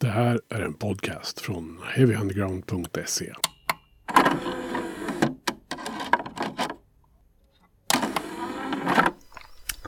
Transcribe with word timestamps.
Det 0.00 0.06
här 0.06 0.40
är 0.54 0.60
en 0.60 0.74
podcast 0.74 1.40
från 1.40 1.78
heavyunderground.se. 1.94 3.32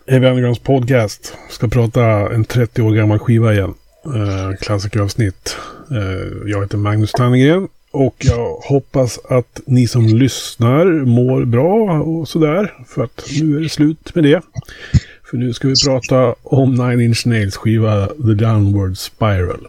Heavy 0.06 0.26
Undergrounds 0.26 0.58
podcast 0.58 1.36
ska 1.50 1.68
prata 1.68 2.02
en 2.34 2.44
30 2.44 2.82
år 2.82 2.92
gammal 2.92 3.18
skiva 3.18 3.52
igen. 3.52 3.74
Eh, 4.04 4.56
klassikeravsnitt. 4.60 5.56
Eh, 5.90 6.50
jag 6.50 6.62
heter 6.62 6.78
Magnus 6.78 7.12
Tannegren 7.12 7.68
och 7.90 8.16
jag 8.18 8.54
hoppas 8.54 9.18
att 9.18 9.60
ni 9.66 9.86
som 9.86 10.06
lyssnar 10.06 10.84
mår 11.04 11.44
bra 11.44 12.00
och 12.00 12.28
sådär. 12.28 12.74
För 12.86 13.04
att 13.04 13.26
nu 13.40 13.56
är 13.56 13.60
det 13.60 13.68
slut 13.68 14.14
med 14.14 14.24
det. 14.24 14.42
För 15.30 15.36
nu 15.36 15.52
ska 15.54 15.68
vi 15.68 15.74
prata 15.86 16.34
om 16.42 16.74
Nine 16.74 17.00
Inch 17.00 17.26
Nails 17.26 17.56
skiva 17.56 18.06
The 18.06 18.34
Downward 18.34 18.98
Spiral. 18.98 19.66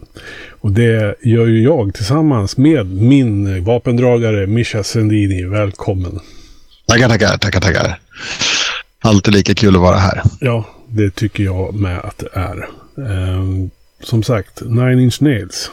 Och 0.60 0.72
det 0.72 1.14
gör 1.22 1.46
ju 1.46 1.62
jag 1.62 1.94
tillsammans 1.94 2.56
med 2.56 2.86
min 2.86 3.64
vapendragare 3.64 4.46
Mischa 4.46 4.82
Sendini. 4.82 5.44
Välkommen! 5.44 6.20
Tackar, 6.86 7.08
tackar, 7.08 7.36
tackar, 7.38 7.60
tackar. 7.60 8.00
Alltid 9.00 9.34
lika 9.34 9.54
kul 9.54 9.74
att 9.74 9.80
vara 9.82 9.96
här. 9.96 10.22
Ja, 10.40 10.64
det 10.88 11.10
tycker 11.14 11.44
jag 11.44 11.74
med 11.74 11.98
att 12.00 12.18
det 12.18 12.28
är. 12.32 12.68
Ehm, 13.08 13.70
som 14.02 14.22
sagt, 14.22 14.60
Nine 14.64 14.98
Inch 15.00 15.22
Nails 15.22 15.70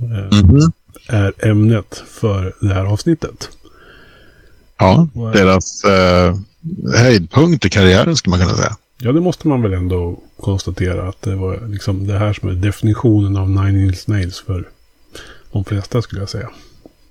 eh, 0.00 0.38
Mhm. 0.42 0.60
är 1.08 1.32
ämnet 1.48 2.02
för 2.20 2.54
det 2.60 2.74
här 2.74 2.84
avsnittet. 2.84 3.48
Ja, 4.78 5.08
Wow. 5.14 5.32
deras 5.32 5.84
eh, 5.84 6.36
höjdpunkt 6.96 7.64
i 7.64 7.70
karriären 7.70 8.16
skulle 8.16 8.30
man 8.36 8.40
kunna 8.46 8.56
säga. 8.58 8.76
Ja, 8.98 9.12
det 9.12 9.20
måste 9.20 9.48
man 9.48 9.62
väl 9.62 9.72
ändå 9.72 10.20
konstatera 10.40 11.08
att 11.08 11.22
det 11.22 11.34
var 11.34 11.68
liksom 11.68 12.06
det 12.06 12.18
här 12.18 12.32
som 12.32 12.48
är 12.48 12.52
definitionen 12.52 13.36
av 13.36 13.50
Nine 13.50 13.84
Inch 13.84 14.08
Nails 14.08 14.40
för 14.40 14.68
de 15.52 15.64
flesta 15.64 16.02
skulle 16.02 16.22
jag 16.22 16.28
säga. 16.28 16.50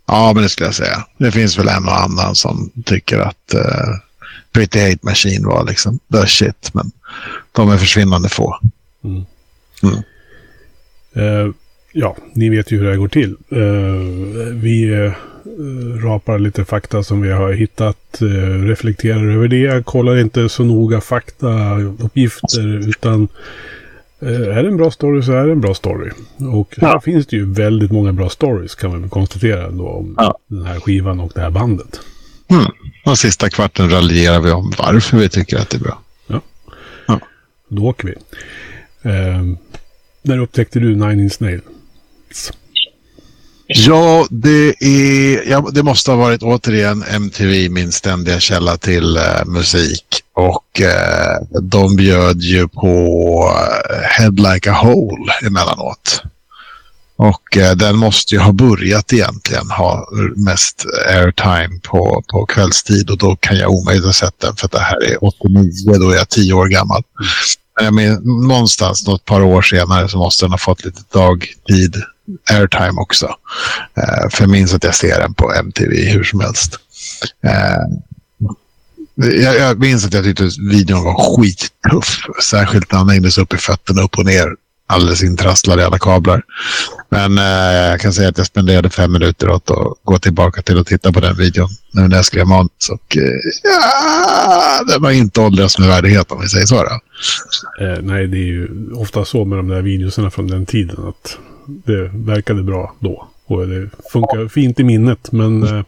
Ja, 0.06 0.32
men 0.34 0.44
det 0.44 0.50
skulle 0.50 0.68
jag 0.68 0.76
säga. 0.76 1.06
Det 1.18 1.32
finns 1.32 1.58
väl 1.58 1.68
en 1.68 1.88
och 1.88 2.02
annan 2.02 2.36
som 2.36 2.72
tycker 2.86 3.20
att 3.20 3.54
uh, 3.56 3.62
Pretty 4.52 4.80
Hate 4.80 5.00
Machine 5.02 5.46
var 5.46 5.66
liksom 5.66 6.00
the 6.12 6.28
shit. 6.28 6.74
Men 6.74 6.92
de 7.52 7.70
är 7.70 7.78
försvinnande 7.78 8.30
få. 8.30 8.60
Mm. 9.04 9.26
Mm. 9.84 10.04
Eh, 11.14 11.54
ja, 11.92 12.18
ni 12.34 12.50
vet 12.50 12.72
ju 12.72 12.78
hur 12.78 12.86
det 12.86 12.92
här 12.92 12.98
går 12.98 13.08
till. 13.08 13.36
Eh, 13.50 14.54
vi 14.54 15.12
rapar 16.04 16.40
lite 16.40 16.66
fakta 16.66 17.04
som 17.04 17.22
vi 17.22 17.32
har 17.32 17.54
hittat, 17.54 18.22
eh, 18.22 18.28
reflekterar 18.68 19.32
över 19.32 19.48
det, 19.48 19.86
kollar 19.86 20.18
inte 20.18 20.50
så 20.50 20.64
noga 20.64 21.02
faktauppgifter 21.02 22.88
utan 22.90 23.28
eh, 24.20 24.58
är 24.58 24.64
det 24.64 24.70
en 24.70 24.78
bra 24.78 24.92
story 24.92 25.22
så 25.22 25.32
är 25.32 25.46
det 25.46 25.52
en 25.52 25.62
bra 25.62 25.74
story. 25.74 26.12
Och 26.52 26.76
här 26.78 26.88
Ja. 26.88 27.02
finns 27.02 27.28
det 27.28 27.36
ju 27.36 27.54
väldigt 27.54 27.92
många 27.92 28.14
bra 28.14 28.30
stories 28.30 28.76
kan 28.76 28.90
man 28.92 29.10
konstatera 29.10 29.68
ändå 29.68 29.88
om 29.88 30.16
Ja. 30.18 30.38
den 30.48 30.66
här 30.66 30.80
skivan 30.80 31.20
och 31.20 31.32
det 31.36 31.42
här 31.42 31.50
bandet. 31.52 32.00
Mm. 32.48 32.66
Och 33.06 33.18
sista 33.18 33.50
kvarten 33.50 33.90
raljerar 33.90 34.40
vi 34.40 34.52
om 34.52 34.74
varför 34.78 35.18
vi 35.18 35.30
tycker 35.30 35.58
att 35.58 35.70
det 35.70 35.78
är 35.78 35.82
bra. 35.82 36.02
Då 37.70 37.84
åker 37.86 38.08
vi. 38.08 38.14
Eh, 39.10 39.44
när 40.22 40.38
upptäckte 40.40 40.80
du 40.80 40.96
Nine 40.96 41.20
Inch 41.20 41.42
Nails? 41.42 41.64
Ja, 43.68 44.28
det, 44.30 44.76
är, 44.80 45.50
ja, 45.50 45.70
det 45.72 45.84
måste 45.84 46.12
ha 46.12 46.18
varit 46.18 46.44
återigen 46.44 47.04
MTV 47.04 47.70
min 47.70 47.92
ständiga 47.92 48.40
källa 48.40 48.78
till 48.78 49.18
eh, 49.18 49.46
musik. 49.46 50.06
Och 50.34 50.82
eh, 50.82 51.60
de 51.62 51.96
bjöd 51.96 52.42
ju 52.42 52.68
på 52.68 53.52
eh, 53.90 54.02
Head 54.02 54.32
Like 54.32 54.72
a 54.72 54.74
Hole 54.74 55.34
emellanåt. 55.48 56.22
Och 57.18 57.58
eh, 57.58 57.76
den 57.76 57.98
måste 57.98 58.36
ju 58.36 58.42
ha 58.42 58.52
börjat 58.52 59.14
egentligen 59.14 59.70
ha 59.70 60.10
mest 60.36 60.86
airtime 61.08 61.80
på, 61.84 62.24
på 62.32 62.46
kvällstid. 62.46 63.10
Och 63.10 63.18
då 63.18 63.36
kan 63.36 63.58
jag 63.58 63.72
omöjligt 63.72 64.06
ha 64.06 64.14
sett 64.14 64.40
den 64.40 64.56
för 64.56 64.66
att 64.66 64.72
det 64.72 64.80
här 64.80 65.04
är 65.04 65.24
89, 65.24 65.72
då 66.00 66.10
är 66.10 66.16
jag 66.16 66.30
10 66.30 66.54
år 66.54 66.68
gammal. 66.68 67.04
Men 67.76 67.86
jag 67.86 67.94
menar, 67.94 68.48
någonstans 68.48 69.08
något 69.08 69.26
par 69.26 69.42
år 69.42 69.62
senare 69.62 70.10
så 70.10 70.18
måste 70.18 70.46
den 70.46 70.52
ha 70.52 70.58
fått 70.58 70.86
lite 70.86 71.02
dagtid 71.14 72.04
airtime 72.52 73.02
också. 73.02 73.26
Eh, 73.98 74.30
för 74.32 74.44
jag 74.44 74.50
minns 74.50 74.74
att 74.74 74.84
jag 74.84 74.96
ser 74.96 75.20
den 75.20 75.34
på 75.34 75.54
MTV 75.54 75.96
hur 75.96 76.24
som 76.24 76.40
helst. 76.40 76.80
Eh, 77.44 77.82
jag, 79.16 79.56
jag 79.56 79.80
minns 79.80 80.06
att 80.06 80.14
jag 80.14 80.24
tyckte 80.24 80.46
att 80.46 80.58
videon 80.58 81.04
var 81.04 81.38
skittuff. 81.38 82.20
Särskilt 82.44 82.92
när 82.92 83.00
han 83.00 83.10
hängdes 83.10 83.38
upp 83.38 83.54
i 83.54 83.58
fötterna 83.58 84.02
upp 84.02 84.18
och 84.18 84.26
ner. 84.26 84.56
Alldeles 84.88 85.24
intrasslade 85.24 85.82
i 85.82 85.86
alla 85.86 86.00
kablar. 86.00 86.44
Men 87.10 87.38
eh, 87.38 87.90
jag 87.90 88.02
kan 88.02 88.14
säga 88.14 88.30
att 88.30 88.38
jag 88.38 88.48
spenderade 88.48 88.90
fem 88.90 89.12
minuter 89.12 89.50
åt 89.50 89.72
att 89.72 89.88
gå 90.04 90.18
tillbaka 90.18 90.62
till 90.62 90.80
att 90.80 90.88
titta 90.88 91.12
på 91.12 91.20
den 91.20 91.38
videon. 91.38 91.70
Nu 91.92 92.08
när 92.08 92.16
jag 92.16 92.26
skrev 92.26 92.48
manus. 92.48 92.90
Och 92.92 93.18
eh, 93.18 93.24
ja, 93.64 94.84
den 94.88 95.02
var 95.02 95.12
inte 95.12 95.42
åldras 95.42 95.80
med 95.80 95.88
värdighet 95.88 96.32
om 96.32 96.42
vi 96.42 96.48
säger 96.48 96.66
så. 96.66 96.84
Då. 96.84 97.00
Eh, 97.86 98.02
nej, 98.02 98.28
det 98.28 98.38
är 98.38 98.48
ju 98.48 98.92
ofta 98.94 99.26
så 99.26 99.46
med 99.46 99.60
de 99.60 99.68
där 99.68 99.82
videorna 99.82 100.32
från 100.32 100.48
den 100.48 100.66
tiden 100.66 101.08
att 101.08 101.38
det 101.68 102.12
verkade 102.14 102.64
bra 102.64 102.96
då. 103.00 103.28
Och 103.46 103.68
det 103.68 103.90
funkar 104.12 104.48
fint 104.48 104.80
i 104.80 104.84
minnet, 104.84 105.32
men 105.32 105.64
eh, 105.64 105.84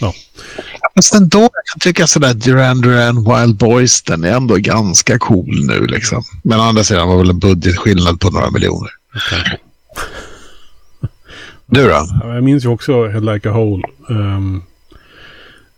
ja. 0.00 0.12
Fast 0.94 1.14
ändå, 1.14 1.38
jag 1.40 1.50
kan 1.72 1.80
tycka 1.80 2.06
sådär 2.06 2.34
Duran 2.34 2.80
Duran 2.80 3.16
Wild 3.24 3.56
Boys, 3.56 4.02
den 4.02 4.24
är 4.24 4.32
ändå 4.36 4.56
ganska 4.56 5.18
cool 5.18 5.66
nu 5.66 5.86
liksom. 5.86 6.22
Men 6.42 6.60
å 6.60 6.62
andra 6.62 6.84
sidan 6.84 7.08
var 7.08 7.18
väl 7.18 7.30
en 7.30 7.38
budgetskillnad 7.38 8.20
på 8.20 8.30
några 8.30 8.50
miljoner. 8.50 8.90
kanske. 9.30 9.58
Du 11.66 11.82
då? 11.84 11.88
Ja, 12.22 12.34
Jag 12.34 12.44
minns 12.44 12.64
ju 12.64 12.68
också 12.68 13.06
Head 13.08 13.20
Like 13.34 13.48
a 13.48 13.52
Hole. 13.52 13.82
ehm, 14.10 14.62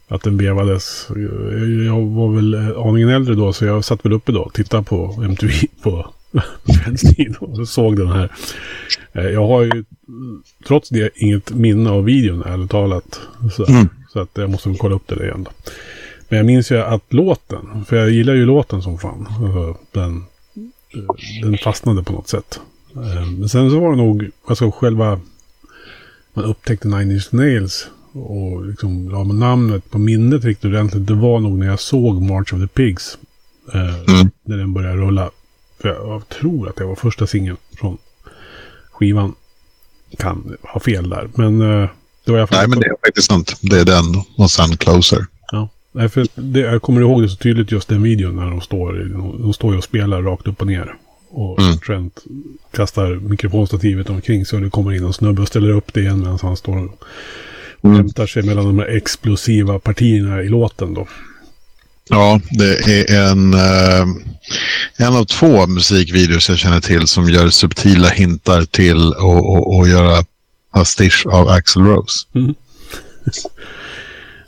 att 0.08 0.22
den 0.22 0.36
vevades. 0.38 1.06
Jag- 1.08 1.84
Jag 1.86 2.00
var 2.06 2.34
väl 2.34 2.54
eh, 2.54 2.78
aningen 2.86 3.08
äldre 3.08 3.34
då, 3.34 3.52
så 3.52 3.64
jag 3.64 3.84
satt 3.84 4.04
väl 4.04 4.12
uppe 4.12 4.32
då 4.32 4.40
och 4.40 4.52
tittade 4.54 4.82
på 4.82 5.22
MTV 5.24 5.52
på 5.82 6.12
på 7.38 7.46
och 7.46 7.68
såg 7.68 7.96
den 7.96 8.08
här. 8.08 8.32
Eh, 9.12 9.24
Jag 9.24 9.46
har 9.46 9.62
ju 9.62 9.84
trots 10.66 10.88
det 10.88 11.10
inget 11.14 11.50
minne 11.50 11.90
av 11.90 12.04
videon, 12.04 12.42
ärligt 12.42 12.70
talat. 12.70 13.20
Så, 13.56 13.66
Mm. 13.66 13.88
så 14.12 14.20
att 14.20 14.28
jag 14.34 14.50
måste 14.50 14.74
kolla 14.78 14.94
upp 14.94 15.06
det 15.08 15.24
igen 15.24 15.42
då. 15.44 15.50
Men 16.28 16.36
jag 16.36 16.46
minns 16.46 16.72
ju 16.72 16.78
att 16.78 17.12
låten, 17.12 17.84
för 17.88 17.96
jag 17.96 18.10
gillar 18.10 18.34
ju 18.34 18.46
låten 18.46 18.82
som 18.82 18.98
fan. 18.98 19.26
Alltså, 19.30 19.76
Den, 19.92 20.24
den 21.42 21.58
fastnade 21.58 22.02
på 22.02 22.12
något 22.12 22.28
sätt. 22.28 22.60
Eh, 22.96 23.26
Men 23.38 23.48
sen 23.48 23.70
så 23.70 23.80
var 23.80 23.90
det 23.90 23.96
nog, 23.96 24.30
alltså 24.46 24.70
själva, 24.70 25.20
man 26.34 26.44
upptäckte 26.44 26.88
Nine 26.88 27.10
Inch 27.10 27.28
Nails 27.34 27.88
och 28.12 28.66
liksom 28.66 29.08
la 29.08 29.24
namnet 29.24 29.90
på 29.90 29.98
minnet 29.98 30.44
riktigt 30.44 30.64
ordentligt. 30.64 31.06
Det 31.06 31.14
var 31.14 31.40
nog 31.40 31.58
när 31.58 31.66
jag 31.66 31.80
såg 31.80 32.22
March 32.22 32.52
of 32.54 32.60
the 32.60 32.66
Pigs. 32.66 33.18
Eh, 33.74 33.94
Mm. 34.14 34.30
När 34.44 34.56
den 34.56 34.72
började 34.72 34.96
rulla. 34.96 35.30
Jag 35.82 36.28
tror 36.28 36.68
att 36.68 36.76
det 36.76 36.84
var 36.84 36.94
första 36.94 37.26
singeln 37.26 37.56
från 37.78 37.98
skivan. 38.92 39.34
Kan 40.18 40.56
ha 40.62 40.80
fel 40.80 41.08
där, 41.10 41.28
men 41.34 41.60
eh, 41.60 41.88
det 42.24 42.30
var 42.32 42.38
i 42.38 42.40
alla 42.40 42.46
fall... 42.46 42.58
Nej, 42.58 42.68
men 42.68 42.78
det 42.80 42.86
är 42.86 42.96
faktiskt 43.06 43.28
sant. 43.28 43.56
Det 43.60 43.80
är 43.80 43.84
den 43.84 44.04
och 44.36 44.50
sen 44.50 44.76
Closer. 44.76 45.26
Ja, 45.52 45.68
Nej, 45.92 46.08
för 46.08 46.26
det, 46.34 46.60
jag 46.60 46.82
kommer 46.82 47.00
ihåg 47.00 47.22
det 47.22 47.28
så 47.28 47.36
tydligt 47.36 47.72
just 47.72 47.88
den 47.88 48.02
videon 48.02 48.36
när 48.36 48.50
de 48.50 48.60
står, 48.60 48.92
de 49.42 49.52
står 49.52 49.76
och 49.76 49.84
spelar 49.84 50.22
rakt 50.22 50.46
upp 50.46 50.60
och 50.60 50.66
ner. 50.66 50.94
Och 51.30 51.58
Mm. 51.60 51.78
Trent 51.78 52.24
kastar 52.70 53.14
mikrofonstativet 53.14 54.10
omkring 54.10 54.46
sig 54.46 54.56
och 54.56 54.62
det 54.62 54.70
kommer 54.70 54.92
in 54.92 55.04
en 55.04 55.12
snubbe 55.12 55.42
och 55.42 55.48
ställer 55.48 55.70
upp 55.70 55.92
det 55.94 56.00
igen 56.00 56.20
medan 56.20 56.38
han 56.42 56.56
står 56.56 56.76
och 56.84 57.04
Mm. 57.84 57.96
hämtar 57.96 58.26
sig 58.26 58.42
mellan 58.42 58.64
de 58.64 58.78
här 58.78 58.96
explosiva 58.96 59.78
partierna 59.78 60.42
i 60.42 60.48
låten 60.48 60.94
då. 60.94 61.06
Ja, 62.08 62.40
det 62.50 62.88
är 62.88 63.30
en, 63.30 63.54
eh, 63.54 64.06
en 64.96 65.16
av 65.16 65.24
två 65.24 65.66
musikvideos 65.66 66.48
jag 66.48 66.58
känner 66.58 66.80
till 66.80 67.06
som 67.06 67.28
gör 67.30 67.48
subtila 67.48 68.08
hintar 68.08 68.64
till 68.64 69.08
att 69.12 69.18
och, 69.18 69.76
och 69.76 69.88
göra 69.88 70.24
pastisch 70.72 71.26
av 71.26 71.48
Axl 71.48 71.80
Rose. 71.80 72.26
Mm. 72.34 72.54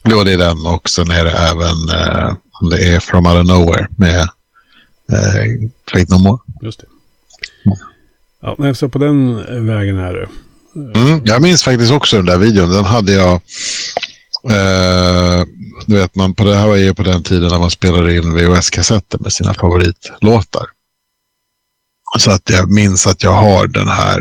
Då 0.05 0.25
det 0.25 0.33
är 0.33 0.39
den 0.39 0.67
och 0.67 0.89
sen 0.89 1.11
är 1.11 1.25
det 1.25 1.31
även 1.31 1.89
eh, 1.89 2.35
det 2.71 2.95
är 2.95 3.01
From 3.01 3.27
Out 3.27 3.41
of 3.41 3.47
Nowhere 3.47 3.89
med 3.97 4.21
eh, 5.13 5.69
Fate 5.93 6.07
No 6.15 6.19
More. 6.19 6.39
Just 6.63 6.81
det. 6.81 6.87
Ja, 8.43 8.55
nej, 8.59 8.75
så 8.75 8.89
på 8.89 8.99
den 8.99 9.37
vägen 9.67 9.99
är 9.99 10.15
det. 10.15 10.29
Mm, 10.77 11.23
jag 11.25 11.43
minns 11.43 11.63
faktiskt 11.63 11.93
också 11.93 12.17
den 12.17 12.27
där 12.27 12.39
videon. 12.39 12.71
Den 12.71 12.85
hade 12.85 13.13
jag... 13.13 13.41
Eh, 14.51 15.45
du 15.87 15.97
vet, 15.97 16.15
man, 16.15 16.35
på 16.35 16.45
det 16.45 16.57
här 16.57 16.69
var 16.69 16.77
ju 16.77 16.95
på 16.95 17.03
den 17.03 17.23
tiden 17.23 17.49
när 17.49 17.59
man 17.59 17.71
spelade 17.71 18.17
in 18.17 18.35
VHS-kassetter 18.35 19.19
med 19.19 19.33
sina 19.33 19.55
favoritlåtar. 19.55 20.67
Så 22.19 22.31
att 22.31 22.51
jag 22.51 22.71
minns 22.71 23.07
att 23.07 23.23
jag 23.23 23.33
har 23.33 23.67
den 23.67 23.89
här 23.89 24.21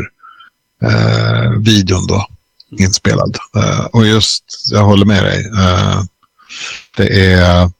eh, 0.82 1.50
videon 1.50 2.06
då 2.06 2.26
inspelad. 2.78 3.36
Eh, 3.56 3.84
och 3.84 4.06
just, 4.06 4.44
jag 4.70 4.84
håller 4.84 5.06
med 5.06 5.24
dig. 5.24 5.46
Eh, 5.58 6.02
det 6.96 7.32
är... 7.32 7.70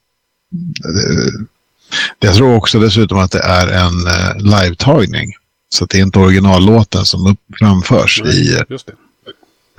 Det, 2.20 2.26
jag 2.26 2.35
tror 2.35 2.55
också 2.56 2.79
dessutom 2.79 3.19
att 3.19 3.31
det 3.31 3.43
är 3.43 3.67
en 3.67 4.06
eh, 4.06 4.37
live-tagning 4.37 5.32
Så 5.69 5.85
det 5.87 5.99
är 5.99 6.02
inte 6.02 6.19
originallåten 6.19 7.05
som 7.05 7.26
upp, 7.26 7.41
framförs 7.58 8.20
Nej, 8.25 8.35
i... 8.35 8.62
Just 8.69 8.87
det. 8.87 8.93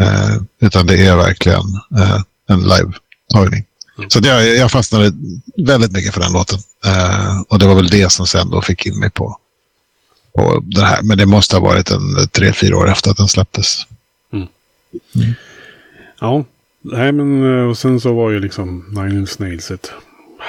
Eh, 0.04 0.38
utan 0.62 0.86
det 0.86 1.08
är 1.08 1.16
verkligen 1.16 1.66
eh, 1.98 2.22
en 2.48 2.64
live-tagning. 2.64 3.66
Mm. 3.98 4.10
Så 4.10 4.20
jag, 4.24 4.48
jag 4.56 4.72
fastnade 4.72 5.14
väldigt 5.58 5.92
mycket 5.92 6.14
för 6.14 6.22
den 6.22 6.34
låten. 6.34 6.60
Eh, 6.86 7.42
och 7.42 7.60
det 7.60 7.68
var 7.68 7.76
väl 7.76 7.88
det 7.88 8.12
som 8.12 8.28
sen 8.28 8.50
då 8.50 8.62
fick 8.62 8.86
in 8.86 9.00
mig 9.00 9.10
på, 9.10 9.38
på 10.36 10.64
det 10.66 10.86
här. 10.86 11.02
Men 11.02 11.18
det 11.18 11.26
måste 11.26 11.56
ha 11.56 11.62
varit 11.64 11.92
en 11.92 12.28
tre, 12.32 12.54
fyra 12.54 12.78
år 12.78 12.92
efter 12.92 13.12
att 13.12 13.18
den 13.18 13.28
släpptes. 13.28 13.86
Ja, 16.20 16.46
nej 16.82 17.12
men 17.12 17.60
eh, 17.60 17.70
och 17.70 17.78
sen 17.78 18.00
så 18.00 18.14
var 18.14 18.32
ju 18.32 18.40
liksom 18.40 18.86
Nine 18.90 19.20
Inch 19.20 19.40
Nails 19.40 19.72
ett 19.72 19.92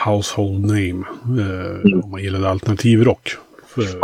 household 0.04 0.60
name. 0.60 1.04
Eh, 1.24 2.04
om 2.04 2.10
man 2.10 2.22
gillade 2.22 2.50
alternativ 2.50 3.04
rock. 3.04 3.36
För, 3.74 4.00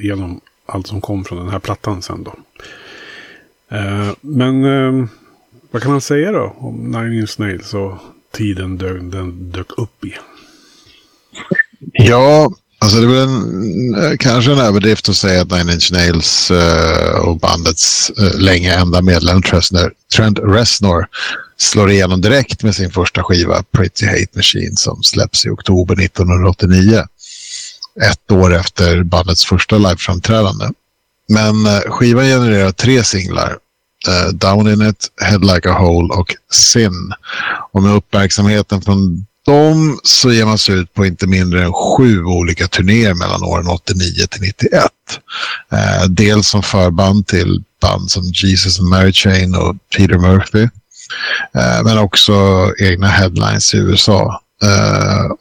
genom 0.00 0.40
allt 0.66 0.86
som 0.86 1.00
kom 1.00 1.24
från 1.24 1.38
den 1.38 1.48
här 1.48 1.58
plattan 1.58 2.02
sen 2.02 2.24
då. 2.24 2.34
Eh, 3.76 4.10
men 4.20 4.64
eh, 4.64 5.08
vad 5.70 5.82
kan 5.82 5.90
man 5.90 6.00
säga 6.00 6.32
då 6.32 6.56
om 6.58 6.90
Nine 6.90 7.20
Inch 7.20 7.38
Nails 7.38 7.74
och 7.74 7.92
tiden 8.32 8.78
dök, 8.78 9.00
den 9.00 9.50
dök 9.50 9.78
upp 9.78 10.04
i? 10.04 10.14
Ja, 11.92 12.52
alltså 12.78 13.00
det 13.00 13.06
är 13.06 13.08
väl 13.08 13.28
en, 13.28 13.94
eh, 14.04 14.16
kanske 14.18 14.52
en 14.52 14.58
överdrift 14.58 15.08
att 15.08 15.16
säga 15.16 15.42
att 15.42 15.50
Nine 15.50 15.70
Inch 15.70 15.92
Nails 15.92 16.50
eh, 16.50 17.18
och 17.20 17.38
bandets 17.38 18.10
eh, 18.10 18.38
länge 18.38 18.74
enda 18.74 19.02
medlem 19.02 19.42
Trent, 19.42 19.70
Trent 20.16 20.38
Reznor 20.38 21.06
slår 21.56 21.90
igenom 21.90 22.20
direkt 22.20 22.62
med 22.62 22.74
sin 22.74 22.90
första 22.90 23.22
skiva 23.22 23.62
Pretty 23.62 24.06
Hate 24.06 24.28
Machine 24.34 24.76
som 24.76 25.02
släpps 25.02 25.46
i 25.46 25.50
oktober 25.50 26.04
1989. 26.04 27.04
Ett 28.02 28.32
år 28.32 28.54
efter 28.54 29.02
bandets 29.02 29.44
första 29.44 29.78
liveframträdande. 29.78 30.68
Men 31.28 31.66
eh, 31.66 31.80
skivan 31.80 32.24
genererar 32.24 32.72
tre 32.72 33.04
singlar 33.04 33.58
uh, 34.08 34.32
Down 34.32 34.68
in 34.68 34.88
it, 34.88 35.08
Head 35.20 35.44
like 35.54 35.68
a 35.68 35.72
hole 35.72 36.14
och 36.14 36.34
Sin. 36.52 37.12
Och 37.72 37.82
med 37.82 37.94
uppmärksamheten 37.94 38.82
från 38.82 39.26
dem 39.46 40.00
så 40.02 40.32
ger 40.32 40.44
man 40.44 40.58
sig 40.58 40.74
ut 40.74 40.94
på 40.94 41.06
inte 41.06 41.26
mindre 41.26 41.64
än 41.64 41.72
sju 41.72 42.24
olika 42.24 42.68
turnéer 42.68 43.14
mellan 43.14 43.42
åren 43.42 43.68
89 43.68 44.26
till 44.30 44.40
91. 44.40 44.82
Uh, 45.72 45.78
eh, 45.78 46.04
dels 46.08 46.48
som 46.48 46.62
förband 46.62 47.26
till 47.26 47.64
band 47.82 48.10
som 48.10 48.22
Jesus 48.24 48.80
and 48.80 48.88
Mary 48.88 49.12
Chain 49.12 49.54
och 49.54 49.76
Peter 49.96 50.18
Murphy. 50.18 50.62
Uh, 50.62 51.84
men 51.84 51.98
också 51.98 52.34
egna 52.78 53.06
headlines 53.06 53.74
i 53.74 53.76
USA. 53.76 54.40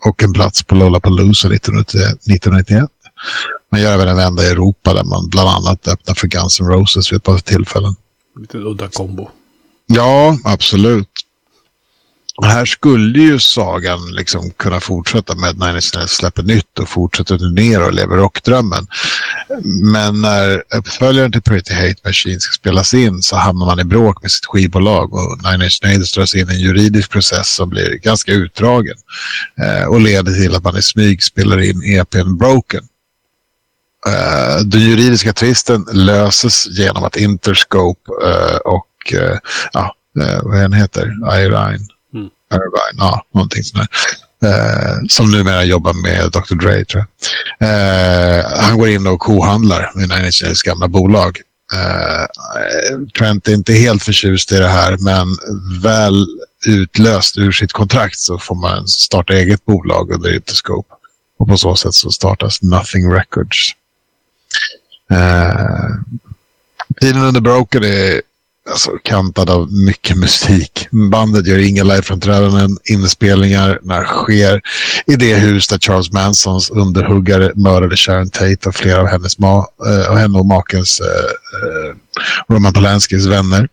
Och 0.05 0.23
en 0.23 0.33
plats 0.33 0.63
på 0.63 0.75
Lollapalooza 0.75 1.47
1991. 1.47 2.89
Man 3.71 3.81
gör 3.81 3.93
även 3.93 4.07
en 4.07 4.15
vända 4.15 4.43
i 4.43 4.47
Europa 4.47 4.93
där 4.93 5.03
man 5.03 5.29
bland 5.29 5.49
annat 5.49 5.87
öppnar 5.87 6.15
för 6.15 6.27
Guns 6.27 6.59
N' 6.59 6.67
Roses 6.67 7.11
vid 7.11 7.17
ett 7.17 7.23
par 7.23 7.37
tillfällen. 7.37 7.95
Lite 8.41 8.57
udda 8.57 8.87
kombo. 8.87 9.29
Ja, 9.87 10.37
absolut. 10.43 11.09
Och 12.39 12.45
här 12.45 12.65
skulle 12.65 13.19
ju 13.19 13.39
sagan 13.39 14.11
liksom 14.11 14.51
kunna 14.51 14.79
fortsätta 14.79 15.35
med 15.35 15.49
att 15.49 15.57
Nine 15.57 16.07
släpper 16.07 16.43
nytt 16.43 16.79
och 16.79 16.89
fortsätter 16.89 17.37
turnera 17.37 17.85
och 17.85 17.93
lever 17.93 18.15
rockdrömmen. 18.15 18.87
Men 19.83 20.21
när 20.21 20.63
uppföljaren 20.75 21.31
till 21.31 21.41
Pretty 21.41 21.73
Hate 21.73 22.01
Machine 22.05 22.39
ska 22.39 22.51
spelas 22.53 22.93
in 22.93 23.21
så 23.21 23.35
hamnar 23.35 23.65
man 23.65 23.79
i 23.79 23.83
bråk 23.83 24.21
med 24.21 24.31
sitt 24.31 24.45
skivbolag 24.45 25.13
och 25.13 25.51
Nine 25.51 25.61
Inch 25.61 25.79
Nails 25.83 26.13
dras 26.13 26.35
in 26.35 26.49
i 26.49 26.53
en 26.53 26.59
juridisk 26.59 27.09
process 27.11 27.49
som 27.55 27.69
blir 27.69 27.95
ganska 27.95 28.31
utdragen 28.31 28.95
eh, 29.61 29.83
och 29.83 30.01
leder 30.01 30.33
till 30.33 30.55
att 30.55 30.63
man 30.63 30.77
i 30.77 30.81
smyg 30.81 31.23
spelar 31.23 31.61
in 31.61 31.83
EPn 31.83 32.37
Broken. 32.37 32.83
Eh, 34.07 34.57
den 34.65 34.81
juridiska 34.81 35.33
tvisten 35.33 35.85
löses 35.91 36.67
genom 36.67 37.03
att 37.03 37.15
Interscope 37.15 38.11
eh, 38.25 38.57
och 38.57 39.13
eh, 39.13 39.37
ja, 39.73 39.95
vad 40.43 40.59
den 40.59 40.73
heter, 40.73 41.01
Irvine, 41.41 41.87
Mm. 42.13 42.29
Irvine, 42.53 42.97
ja, 42.97 43.25
någonting 43.33 43.63
sånt 43.63 43.89
där. 43.89 45.07
Som 45.09 45.31
numera 45.31 45.63
jobbar 45.63 45.93
med 45.93 46.31
Dr. 46.31 46.55
Dre, 46.55 46.85
tror 46.85 47.05
jag. 47.59 48.43
Han 48.43 48.77
går 48.77 48.89
in 48.89 49.07
och 49.07 49.19
kohandlar 49.19 49.91
med 49.95 50.09
Nails 50.09 50.61
gamla 50.61 50.87
bolag. 50.87 51.37
Trent 53.17 53.47
är 53.47 53.53
inte 53.53 53.73
helt 53.73 54.03
förtjust 54.03 54.51
i 54.51 54.55
det 54.55 54.67
här, 54.67 54.97
men 54.99 55.27
väl 55.81 56.27
utlöst 56.67 57.37
ur 57.37 57.51
sitt 57.51 57.71
kontrakt 57.71 58.19
så 58.19 58.37
får 58.37 58.55
man 58.55 58.87
starta 58.87 59.33
eget 59.33 59.65
bolag 59.65 60.11
under 60.11 60.35
Interscope. 60.35 60.93
Och 61.39 61.47
på 61.47 61.57
så 61.57 61.75
sätt 61.75 61.93
så 61.93 62.11
startas 62.11 62.61
Nothing 62.61 63.13
Records. 63.13 63.71
Eh, 65.11 65.89
tiden 67.01 67.23
under 67.23 67.41
Broken 67.41 67.83
är 67.83 68.21
alltså, 68.69 68.91
kantad 69.03 69.49
av 69.49 69.73
mycket 69.73 70.17
musik. 70.17 70.87
Bandet 70.91 71.47
gör 71.47 71.57
inga 71.57 71.83
liveframträdanden, 71.83 72.77
inspelningar 72.83 73.79
när 73.81 74.03
sker 74.03 74.61
i 75.05 75.15
det 75.15 75.35
hus 75.35 75.67
där 75.67 75.77
Charles 75.79 76.11
Mansons 76.11 76.69
underhuggare 76.69 77.51
mördade 77.55 77.97
Sharon 77.97 78.29
Tate 78.29 78.69
och 78.69 78.75
flera 78.75 79.01
av 79.01 79.07
hennes 79.07 79.39
ma 79.39 79.67
eh, 79.85 80.11
och 80.11 80.17
henne 80.17 80.39
och 80.39 80.45
makens 80.45 80.99
eh, 80.99 81.89
eh 81.89 81.95
Roman 82.49 82.73
Polanskis 82.73 83.25
vänner. 83.25 83.69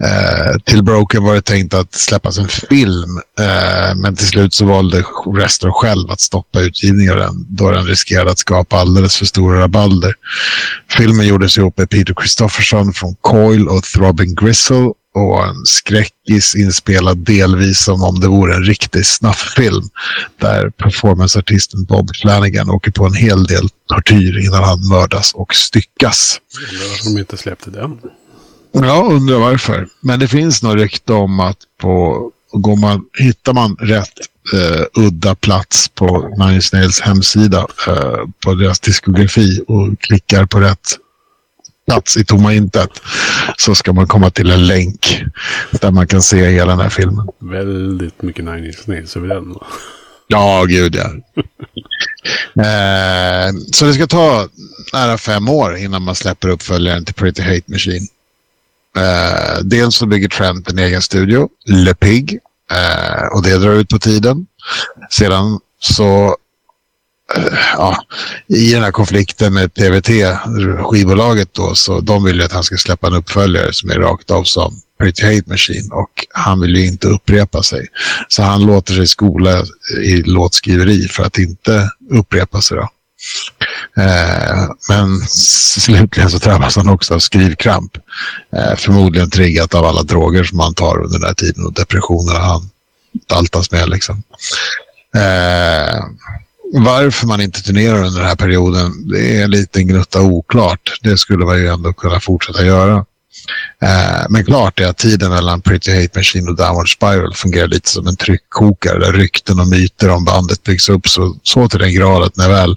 Eh, 0.00 0.58
till 0.64 0.82
Broken 0.82 1.24
var 1.24 1.34
det 1.34 1.42
tänkt 1.42 1.74
att 1.74 1.94
släppas 1.94 2.38
en 2.38 2.48
film, 2.48 3.20
eh, 3.40 3.94
men 3.96 4.16
till 4.16 4.26
slut 4.26 4.54
så 4.54 4.64
valde 4.64 5.04
Restor 5.36 5.70
själv 5.72 6.10
att 6.10 6.20
stoppa 6.20 6.60
utgivningen 6.60 7.12
av 7.12 7.18
den, 7.18 7.46
då 7.48 7.70
den 7.70 7.86
riskerade 7.86 8.30
att 8.30 8.38
skapa 8.38 8.76
alldeles 8.76 9.16
för 9.16 9.26
stora 9.26 9.60
rabalder. 9.60 10.14
Filmen 10.90 11.26
gjordes 11.26 11.58
ihop 11.58 11.78
med 11.78 11.90
Peter 11.90 12.14
Christopherson 12.14 12.92
från 12.92 13.14
Coil 13.20 13.68
och 13.68 13.84
Throbbing 13.84 14.34
Gristle 14.34 14.92
och 15.14 15.46
en 15.46 15.66
skräckis 15.66 16.54
inspelad 16.54 17.18
delvis 17.18 17.84
som 17.84 18.02
om 18.02 18.20
det 18.20 18.28
vore 18.28 18.54
en 18.54 18.64
riktig 18.64 19.06
snafffilm 19.06 19.88
där 20.40 20.70
performanceartisten 20.70 21.84
Bob 21.84 22.16
Flanagan 22.16 22.70
åker 22.70 22.90
på 22.90 23.06
en 23.06 23.14
hel 23.14 23.44
del 23.44 23.68
tortyr 23.88 24.46
innan 24.46 24.64
han 24.64 24.88
mördas 24.88 25.32
och 25.34 25.54
styckas. 25.54 26.40
Undrar 26.70 26.88
varför 26.88 27.14
de 27.14 27.20
inte 27.20 27.36
släppte 27.36 27.70
den. 27.70 27.98
Ja, 28.76 29.08
undrar 29.10 29.38
varför. 29.38 29.88
Men 30.00 30.20
det 30.20 30.28
finns 30.28 30.62
nog 30.62 30.78
rykte 30.78 31.12
om 31.12 31.40
att 31.40 31.56
på, 31.80 32.30
går 32.52 32.76
man, 32.76 33.04
hittar 33.18 33.52
man 33.52 33.76
rätt 33.76 34.12
eh, 34.52 35.02
udda 35.04 35.34
plats 35.34 35.88
på 35.88 36.34
Nine 36.38 36.54
Inch 36.54 36.70
Nails 36.72 37.00
hemsida 37.00 37.66
eh, 37.86 38.20
på 38.44 38.54
deras 38.54 38.80
diskografi 38.80 39.64
och 39.68 40.00
klickar 40.00 40.46
på 40.46 40.60
rätt 40.60 40.98
plats 41.86 42.16
i 42.16 42.24
tomma 42.24 42.54
intet 42.54 42.90
så 43.56 43.74
ska 43.74 43.92
man 43.92 44.06
komma 44.06 44.30
till 44.30 44.50
en 44.50 44.66
länk 44.66 45.24
där 45.80 45.90
man 45.90 46.06
kan 46.06 46.22
se 46.22 46.46
hela 46.46 46.72
den 46.72 46.80
här 46.80 46.88
filmen. 46.88 47.28
Väldigt 47.38 48.22
mycket 48.22 48.44
Nine 48.44 48.66
Inch 48.66 48.88
Nails 48.88 49.16
över 49.16 49.28
den. 49.28 49.54
Ja, 50.26 50.64
gud 50.64 50.94
ja. 50.94 51.10
eh, 52.62 53.52
så 53.72 53.84
det 53.84 53.94
ska 53.94 54.06
ta 54.06 54.48
nära 54.92 55.18
fem 55.18 55.48
år 55.48 55.76
innan 55.76 56.02
man 56.02 56.14
släpper 56.14 56.48
uppföljaren 56.48 57.04
till 57.04 57.14
Pretty 57.14 57.42
Hate 57.42 57.62
Machine. 57.66 58.06
Eh, 58.96 59.58
dels 59.62 59.96
så 59.96 60.06
bygger 60.06 60.28
Trent 60.28 60.70
en 60.70 60.78
egen 60.78 61.02
studio, 61.02 61.48
Le 61.66 61.94
Pig, 61.94 62.38
eh, 62.70 63.26
och 63.26 63.42
det 63.42 63.58
drar 63.58 63.72
ut 63.72 63.88
på 63.88 63.98
tiden. 63.98 64.46
Sedan 65.10 65.60
så, 65.80 66.36
eh, 67.36 67.58
ja, 67.72 68.04
i 68.48 68.72
den 68.72 68.82
här 68.82 68.90
konflikten 68.90 69.54
med 69.54 69.74
TVT, 69.74 70.36
skivbolaget 70.82 71.54
då, 71.54 71.74
så 71.74 72.00
de 72.00 72.24
vill 72.24 72.36
ju 72.36 72.44
att 72.44 72.52
han 72.52 72.64
ska 72.64 72.76
släppa 72.76 73.06
en 73.06 73.14
uppföljare 73.14 73.72
som 73.72 73.90
är 73.90 73.94
rakt 73.94 74.30
av 74.30 74.44
som 74.44 74.80
Pretty 74.98 75.22
Hate 75.22 75.50
Machine 75.50 75.88
och 75.92 76.26
han 76.30 76.60
vill 76.60 76.76
ju 76.76 76.86
inte 76.86 77.08
upprepa 77.08 77.62
sig. 77.62 77.86
Så 78.28 78.42
han 78.42 78.66
låter 78.66 78.94
sig 78.94 79.06
skola 79.06 79.64
i 80.02 80.22
låtskriveri 80.22 81.08
för 81.08 81.22
att 81.22 81.38
inte 81.38 81.90
upprepa 82.10 82.60
sig 82.60 82.76
då. 82.76 82.88
Eh, 83.96 84.68
men 84.88 85.20
slutligen 85.78 86.30
så 86.30 86.38
drabbas 86.38 86.76
han 86.76 86.88
också 86.88 87.14
av 87.14 87.18
skrivkramp. 87.18 87.96
Eh, 88.56 88.76
förmodligen 88.76 89.30
triggat 89.30 89.74
av 89.74 89.84
alla 89.84 90.02
droger 90.02 90.44
som 90.44 90.58
han 90.58 90.74
tar 90.74 90.98
under 90.98 91.18
den 91.18 91.26
här 91.26 91.34
tiden 91.34 91.66
och 91.66 91.72
depressionerna 91.72 92.38
han 92.38 92.70
daltas 93.28 93.70
med. 93.70 93.88
Liksom. 93.88 94.22
Eh, 95.16 96.04
varför 96.72 97.26
man 97.26 97.40
inte 97.40 97.62
turnerar 97.62 98.04
under 98.04 98.20
den 98.20 98.28
här 98.28 98.36
perioden, 98.36 99.08
det 99.08 99.38
är 99.38 99.44
en 99.44 99.50
liten 99.50 99.88
gnutta 99.88 100.20
oklart. 100.20 100.98
Det 101.02 101.18
skulle 101.18 101.44
man 101.44 101.58
ju 101.58 101.68
ändå 101.68 101.92
kunna 101.92 102.20
fortsätta 102.20 102.64
göra. 102.64 103.04
Eh, 103.82 104.26
men 104.28 104.44
klart 104.44 104.80
är 104.80 104.86
att 104.86 104.98
tiden 104.98 105.30
mellan 105.30 105.60
Pretty 105.60 105.92
Hate 105.92 106.18
Machine 106.18 106.48
och 106.48 106.56
Downward 106.56 106.92
Spiral 106.92 107.34
fungerar 107.34 107.68
lite 107.68 107.88
som 107.88 108.06
en 108.06 108.16
tryckkokare 108.16 108.98
där 108.98 109.12
rykten 109.12 109.60
och 109.60 109.68
myter 109.68 110.10
om 110.10 110.24
bandet 110.24 110.62
byggs 110.62 110.88
upp 110.88 111.08
så, 111.08 111.36
så 111.42 111.68
till 111.68 111.78
den 111.78 111.94
grad 111.94 112.22
att 112.22 112.36
när 112.36 112.48
väl 112.48 112.76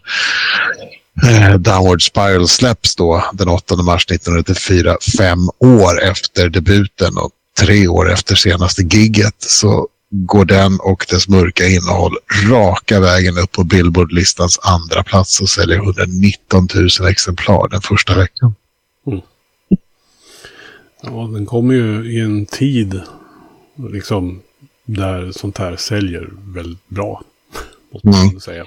eh, 1.24 1.54
Downward 1.58 2.02
Spiral 2.02 2.48
släpps 2.48 2.96
då 2.96 3.24
den 3.34 3.48
8 3.50 3.76
mars 3.76 4.06
1994, 4.06 4.98
fem 5.18 5.40
år 5.60 6.02
efter 6.04 6.50
debuten 6.50 7.18
och 7.18 7.32
tre 7.60 7.88
år 7.88 8.12
efter 8.12 8.36
senaste 8.36 8.82
gigget 8.82 9.36
så 9.38 9.88
går 10.10 10.46
den 10.46 10.80
och 10.80 11.06
dess 11.10 11.28
mörka 11.28 11.68
innehåll 11.68 12.18
raka 12.50 13.00
vägen 13.00 13.38
upp 13.38 13.52
på 13.52 13.64
Billboard-listans 13.64 14.60
andra 14.62 15.04
plats 15.04 15.42
och 15.42 15.50
säljer 15.50 15.78
119 15.78 16.68
000 17.00 17.10
exemplar 17.10 17.68
den 17.70 17.82
första 17.82 18.16
veckan. 18.18 18.56
Ja, 21.02 21.30
den 21.34 21.46
kommer 21.46 21.74
ju 21.74 22.12
i 22.14 22.20
en 22.20 22.46
tid 22.46 23.02
liksom 23.92 24.42
där 24.86 25.32
sånt 25.32 25.58
här 25.58 25.76
säljer 25.76 26.30
väldigt 26.34 26.90
bra. 26.90 27.22
Måste 27.94 28.08
man 28.08 28.22
Mm. 28.28 28.40
säga. 28.40 28.66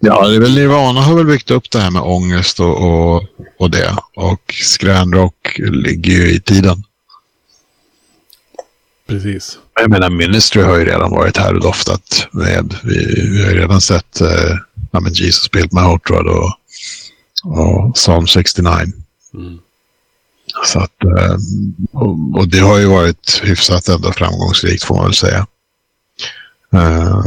Ja, 0.00 0.28
det 0.28 0.36
är 0.36 0.40
väl 0.40 0.54
Nirvana 0.54 1.00
har 1.00 1.14
väl 1.16 1.26
byggt 1.26 1.50
upp 1.50 1.70
det 1.70 1.78
här 1.80 1.90
med 1.90 2.02
ångest 2.02 2.60
och, 2.60 2.76
och, 3.16 3.24
och 3.58 3.70
det. 3.70 3.96
Och 4.16 4.52
Scranrock 4.52 5.58
ligger 5.58 6.12
ju 6.12 6.30
i 6.34 6.40
tiden. 6.40 6.84
precis. 9.06 9.58
Jag 9.74 9.90
menar, 9.90 10.10
Ministry 10.10 10.62
har 10.62 10.78
ju 10.78 10.84
redan 10.84 11.10
varit 11.10 11.36
här 11.36 11.54
och 11.54 11.60
doftat 11.60 12.28
med. 12.32 12.74
Vi, 12.84 13.28
vi 13.30 13.42
har 13.44 13.50
ju 13.50 13.58
redan 13.58 13.80
sett 13.80 14.20
eh, 14.20 14.56
ja, 14.90 15.00
men 15.00 15.12
Jesus 15.12 15.50
Built 15.50 15.72
My 15.72 15.80
Rod 15.80 16.26
och, 16.26 16.50
och 17.44 17.94
Psalm 17.94 18.26
69. 18.26 18.70
Mm. 19.34 19.58
Så 20.64 20.78
att, 20.78 21.04
eh, 21.04 21.36
och, 21.92 22.38
och 22.38 22.48
det 22.48 22.58
har 22.58 22.78
ju 22.78 22.86
varit 22.86 23.40
hyfsat 23.42 23.88
ändå 23.88 24.12
framgångsrikt 24.12 24.84
får 24.84 24.94
man 24.94 25.04
väl 25.04 25.14
säga. 25.14 25.46
Eh, 26.72 27.22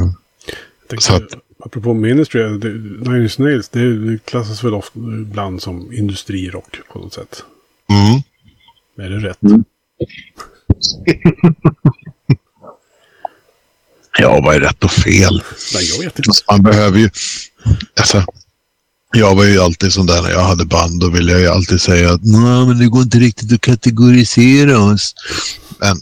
Så 1.00 1.16
att- 1.16 1.34
Apropå 1.66 1.94
Ministry, 1.94 2.42
det, 2.58 2.70
Nine 3.10 3.24
Inch 3.24 3.40
Nails, 3.40 3.70
det, 3.70 4.26
klassas 4.26 4.64
väl 4.64 4.74
ofta 4.74 5.00
ibland 5.00 5.62
som 5.62 5.94
industrirock 5.94 6.80
på 6.94 7.00
något 7.00 7.14
sätt. 7.14 7.44
mm. 7.90 8.22
Är 8.98 9.10
det 9.10 9.28
rätt? 9.30 9.40
Ja, 14.18 14.42
vad 14.42 14.56
är 14.56 14.60
rätt 14.60 14.84
och 14.84 14.92
fel? 14.92 15.44
Nej, 15.74 15.90
jag 15.92 16.04
vet 16.04 16.20
inte. 16.20 16.32
Man 16.52 16.64
behöver 16.64 17.00
ju... 17.00 17.10
Alltså, 18.00 18.26
jag 19.14 19.36
var 19.36 19.44
ju 19.44 19.60
alltid 19.60 19.94
sån 19.94 20.06
där 20.06 20.22
när 20.22 20.30
jag 20.30 20.44
hade 20.44 20.66
band. 20.66 21.00
Då 21.00 21.10
ville 21.10 21.32
jag 21.32 21.42
ju 21.42 21.48
alltid 21.48 21.82
säga 21.82 22.14
att 22.14 22.24
nej, 22.24 22.66
men 22.66 22.78
det 22.78 22.86
går 22.88 23.02
inte 23.02 23.18
riktigt 23.18 23.54
att 23.54 23.62
kategorisera 23.62 24.80
oss. 24.80 25.16
Men 25.80 25.98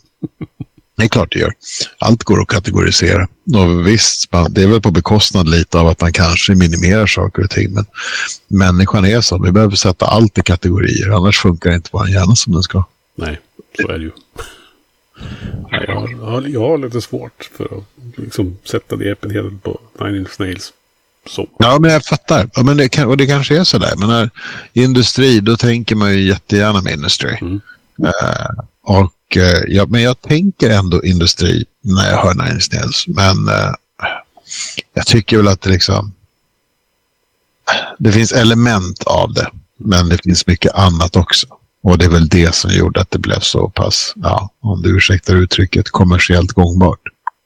det 0.95 1.03
är 1.03 1.07
klart 1.07 1.31
det 1.31 1.39
gör. 1.39 1.53
Allt 1.97 2.23
går 2.23 2.41
att 2.41 2.47
kategorisera. 2.47 3.27
Och 3.55 3.87
visst, 3.87 4.31
det 4.49 4.63
är 4.63 4.67
väl 4.67 4.81
på 4.81 4.91
bekostnad 4.91 5.49
lite 5.49 5.79
av 5.79 5.87
att 5.87 6.01
man 6.01 6.13
kanske 6.13 6.55
minimerar 6.55 7.07
saker 7.07 7.43
och 7.43 7.49
ting. 7.49 7.73
Men 7.73 7.85
människan 8.47 9.05
är 9.05 9.21
så. 9.21 9.43
Vi 9.43 9.51
behöver 9.51 9.75
sätta 9.75 10.05
allt 10.05 10.37
i 10.37 10.41
kategorier. 10.41 11.09
Annars 11.09 11.39
funkar 11.39 11.71
inte 11.71 11.89
vår 11.93 12.09
hjärna 12.09 12.35
som 12.35 12.53
den 12.53 12.63
ska. 12.63 12.83
Nej, 13.15 13.39
så 13.81 13.87
är 13.87 13.97
det 13.97 14.03
ju. 14.03 14.11
Nej, 15.71 15.85
jag, 15.87 15.95
har, 15.95 16.41
jag, 16.41 16.59
har, 16.59 16.77
lite 16.77 17.01
svårt 17.01 17.49
för 17.57 17.65
att 17.65 17.83
liksom, 18.17 18.57
sätta 18.63 18.95
det 18.95 19.11
epitetet 19.11 19.63
på 19.63 19.79
Nine 19.99 20.15
Inch 20.15 20.39
Nails. 20.39 20.73
Så. 21.29 21.49
Ja, 21.59 21.79
men 21.79 21.91
jag 21.91 22.05
fattar. 22.05 22.49
Ja, 22.53 22.63
men 22.63 22.77
det, 22.77 22.89
kan, 22.89 23.07
och 23.07 23.17
det 23.17 23.27
kanske 23.27 23.59
är 23.59 23.63
så 23.63 23.77
där. 23.77 23.93
Men 23.97 24.09
när 24.09 24.29
industri, 24.73 25.39
då 25.39 25.57
tänker 25.57 25.95
man 25.95 26.13
ju 26.13 26.21
jättegärna 26.21 26.81
ministry. 26.81 27.37
Mm. 27.41 27.61
Eh, 28.03 28.63
och, 28.83 29.11
ja, 29.67 29.85
men 29.85 30.01
jag 30.01 30.21
tänker 30.21 30.69
ändå 30.69 31.03
industri 31.03 31.65
när 31.81 32.09
jag 32.11 32.17
hör 32.17 32.33
Nine 32.33 32.53
Inch 32.53 32.69
Nails. 32.73 33.05
Men 33.07 33.47
eh, 33.47 33.73
jag 34.93 35.05
tycker 35.05 35.37
väl 35.37 35.47
att 35.47 35.61
det 35.61 35.69
liksom... 35.69 36.13
Det 37.99 38.11
finns 38.11 38.31
element 38.31 39.03
av 39.03 39.33
det. 39.33 39.49
Men 39.77 40.09
det 40.09 40.17
finns 40.23 40.47
mycket 40.47 40.73
annat 40.73 41.15
också. 41.15 41.47
Och 41.83 41.97
det 41.97 42.05
är 42.05 42.09
väl 42.09 42.27
det 42.27 42.55
som 42.55 42.71
gjorde 42.71 43.01
att 43.01 43.11
det 43.11 43.19
blev 43.19 43.39
så 43.39 43.69
pass, 43.69 44.13
ja, 44.15 44.49
om 44.59 44.81
du 44.81 44.97
ursäktar 44.97 45.35
uttrycket, 45.35 45.89
kommersiellt 45.89 46.51
gångbart. 46.51 46.99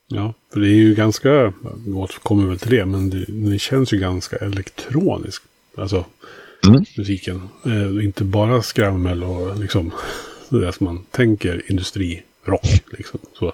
Ja, 0.08 0.34
för 0.52 0.60
det 0.60 0.68
är 0.68 0.74
ju 0.74 0.94
ganska, 0.94 1.52
vi 1.86 1.92
återkommer 1.92 2.46
väl 2.46 2.58
till 2.58 2.70
det, 2.70 2.86
men 2.86 3.10
det, 3.10 3.24
det 3.28 3.58
känns 3.58 3.92
ju 3.92 3.98
ganska 3.98 4.36
elektroniskt. 4.36 5.44
Alltså, 5.78 6.04
Mm. 6.66 6.84
musiken. 6.96 7.48
Eh, 7.66 8.04
inte 8.04 8.24
bara 8.24 8.62
skrammel 8.62 9.24
och 9.24 9.58
liksom 9.58 9.90
där 10.56 10.72
som 10.72 10.84
man 10.84 11.04
tänker 11.10 11.62
industrirock. 11.70 12.82
Liksom. 12.98 13.20
Så. 13.38 13.52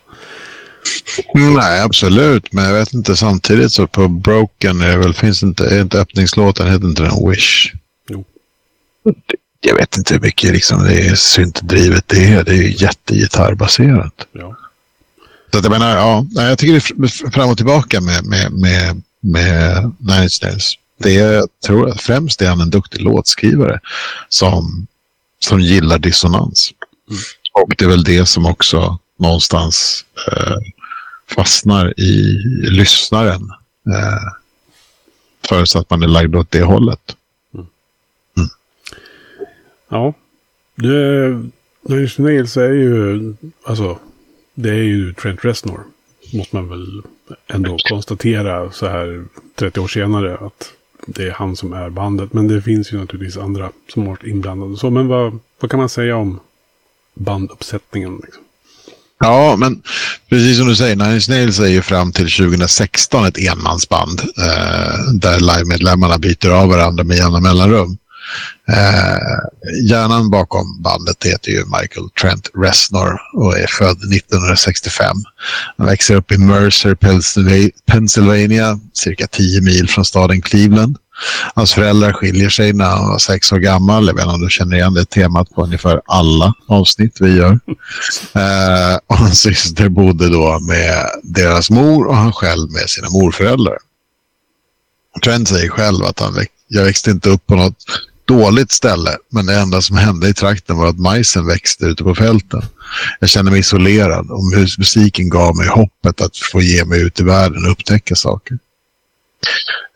Nej, 1.34 1.80
absolut. 1.80 2.52
Men 2.52 2.64
jag 2.64 2.74
vet 2.74 2.94
inte, 2.94 3.16
samtidigt 3.16 3.72
så 3.72 3.86
på 3.86 4.08
Broken 4.08 4.80
är 4.80 4.98
väl, 4.98 5.14
finns 5.14 5.42
inte, 5.42 5.64
är 5.64 5.80
inte 5.80 6.00
öppningslåten, 6.00 6.72
heter 6.72 6.86
inte 6.86 7.02
den 7.02 7.30
Wish? 7.30 7.72
Jo. 8.08 8.24
Jag 9.60 9.76
vet 9.76 9.96
inte 9.96 10.14
hur 10.14 10.20
mycket 10.20 10.50
liksom, 10.50 10.84
det 10.84 11.08
är 11.08 11.14
syntdrivet 11.14 12.04
det 12.08 12.24
är. 12.24 12.44
Det 12.44 12.52
är 12.52 12.56
ju 12.56 12.74
jättegitarrbaserat. 12.76 14.26
Ja. 14.32 14.56
Så 15.52 15.58
att 15.58 15.64
jag 15.64 15.70
menar, 15.70 15.96
ja, 15.96 16.26
jag 16.34 16.58
tycker 16.58 16.72
det 16.72 16.78
är 16.78 17.08
fr- 17.08 17.30
fram 17.30 17.50
och 17.50 17.56
tillbaka 17.56 18.00
med, 18.00 18.24
med, 18.24 18.52
med, 18.52 19.02
med 19.20 19.92
Nine 19.98 20.22
Inch 20.22 20.38
Nails. 20.42 20.74
Det 20.98 21.16
är, 21.16 21.32
jag 21.32 21.48
tror 21.66 21.90
att 21.90 22.00
främst 22.00 22.42
är 22.42 22.48
han 22.48 22.60
en 22.60 22.70
duktig 22.70 23.00
låtskrivare 23.00 23.80
som, 24.28 24.86
som 25.44 25.60
gillar 25.60 25.98
dissonans. 25.98 26.72
Mm. 27.10 27.20
Och 27.52 27.74
det 27.78 27.84
är 27.84 27.88
väl 27.88 28.04
det 28.04 28.26
som 28.26 28.46
också 28.46 28.98
någonstans 29.16 30.04
eh, 30.28 30.56
fastnar 31.36 32.00
i 32.00 32.42
lyssnaren. 32.70 33.50
Eh, 33.86 34.32
förutsatt 35.48 35.90
man 35.90 36.02
är 36.02 36.08
lagd 36.08 36.36
åt 36.36 36.50
det 36.50 36.62
hållet. 36.62 37.16
Ja. 39.88 40.14
Det, 40.74 41.28
Nine 41.82 42.08
Nails 42.18 42.56
är 42.56 42.72
ju, 42.72 43.34
alltså, 43.64 43.98
det 44.54 44.70
är 44.70 44.82
ju 44.82 45.12
Trent 45.14 45.44
Reznor. 45.44 45.80
Måste 46.32 46.56
man 46.56 46.68
väl 46.68 47.02
ändå 47.46 47.78
konstatera 47.88 48.72
så 48.72 48.86
här 48.86 49.24
30 49.54 49.80
år 49.80 49.88
senare 49.88 50.36
att 50.46 50.72
det 51.06 51.26
är 51.26 51.30
han 51.30 51.56
som 51.56 51.72
är 51.72 51.90
bandet. 51.90 52.32
Men 52.32 52.48
det 52.48 52.62
finns 52.62 52.92
ju 52.92 52.98
naturligtvis 52.98 53.36
andra 53.42 53.70
som 53.92 54.02
har 54.02 54.10
varit 54.10 54.24
inblandade. 54.24 54.76
Så, 54.76 54.90
men 54.90 55.08
vad, 55.08 55.38
vad 55.60 55.70
kan 55.70 55.80
man 55.80 55.88
säga 55.88 56.16
om 56.16 56.40
banduppsättningen? 57.14 58.20
Liksom? 58.24 58.42
Ja, 59.20 59.56
men 59.56 59.82
precis 60.28 60.58
som 60.58 60.66
du 60.66 60.76
säger, 60.76 60.96
Nine 60.96 61.14
Inch 61.14 61.28
Nails 61.28 61.58
är 61.60 61.66
ju 61.66 61.82
fram 61.82 62.12
till 62.12 62.30
2016 62.30 63.24
ett 63.24 63.38
enmansband 63.38 64.20
eh, 64.20 65.12
där 65.12 65.40
livemedlemmarna 65.40 66.18
byter 66.18 66.50
av 66.50 66.68
varandra 66.68 67.04
med 67.04 67.16
jämna 67.16 67.40
mellanrum. 67.40 67.96
Eh, 68.68 69.38
hjärnan 69.82 70.30
bakom 70.30 70.82
bandet 70.82 71.24
heter 71.24 71.50
ju 71.50 71.64
Michael 71.64 72.10
Trent 72.20 72.50
Reznor 72.54 73.20
och 73.34 73.58
är 73.58 73.66
född 73.66 73.98
1965. 74.12 75.16
Han 75.76 75.86
växer 75.86 76.14
upp 76.14 76.32
i 76.32 76.38
Mercer, 76.38 76.94
Pennsylvania, 77.86 78.80
cirka 78.92 79.26
10 79.26 79.60
mil 79.60 79.88
från 79.88 80.04
staden 80.04 80.42
Cleveland. 80.42 80.96
Hans 81.54 81.74
föräldrar 81.74 82.12
skiljer 82.12 82.48
sig 82.48 82.72
när 82.72 82.84
han 82.84 83.08
var 83.08 83.18
sex 83.18 83.52
år 83.52 83.58
gammal. 83.58 84.06
Jag 84.06 84.14
vet 84.14 84.22
inte 84.22 84.34
om 84.34 84.42
du 84.42 84.50
känner 84.50 84.76
igen 84.76 84.94
det 84.94 85.04
temat 85.04 85.50
på 85.50 85.62
ungefär 85.62 86.00
alla 86.06 86.54
avsnitt 86.68 87.16
vi 87.20 87.36
gör. 87.36 87.60
Eh, 88.34 88.98
och 89.06 89.18
hans 89.18 89.40
syster 89.40 89.88
bodde 89.88 90.28
då 90.28 90.58
med 90.60 91.06
deras 91.22 91.70
mor 91.70 92.06
och 92.06 92.16
han 92.16 92.32
själv 92.32 92.70
med 92.70 92.90
sina 92.90 93.10
morföräldrar. 93.10 93.78
Trent 95.24 95.48
säger 95.48 95.68
själv 95.68 96.04
att 96.04 96.20
han 96.20 96.34
jag 96.68 96.84
växte 96.84 97.10
inte 97.10 97.30
upp 97.30 97.46
på 97.46 97.54
något 97.54 97.84
dåligt 98.24 98.72
ställe, 98.72 99.16
men 99.30 99.46
det 99.46 99.54
enda 99.54 99.82
som 99.82 99.96
hände 99.96 100.28
i 100.28 100.34
trakten 100.34 100.76
var 100.76 100.88
att 100.88 100.98
majsen 100.98 101.46
växte 101.46 101.84
ute 101.84 102.04
på 102.04 102.14
fälten. 102.14 102.62
Jag 103.20 103.28
kände 103.28 103.50
mig 103.50 103.60
isolerad 103.60 104.30
och 104.30 104.44
musiken 104.78 105.28
gav 105.28 105.56
mig 105.56 105.68
hoppet 105.68 106.20
att 106.20 106.36
få 106.36 106.60
ge 106.60 106.84
mig 106.84 107.02
ut 107.02 107.20
i 107.20 107.22
världen 107.22 107.64
och 107.64 107.72
upptäcka 107.72 108.14
saker. 108.14 108.58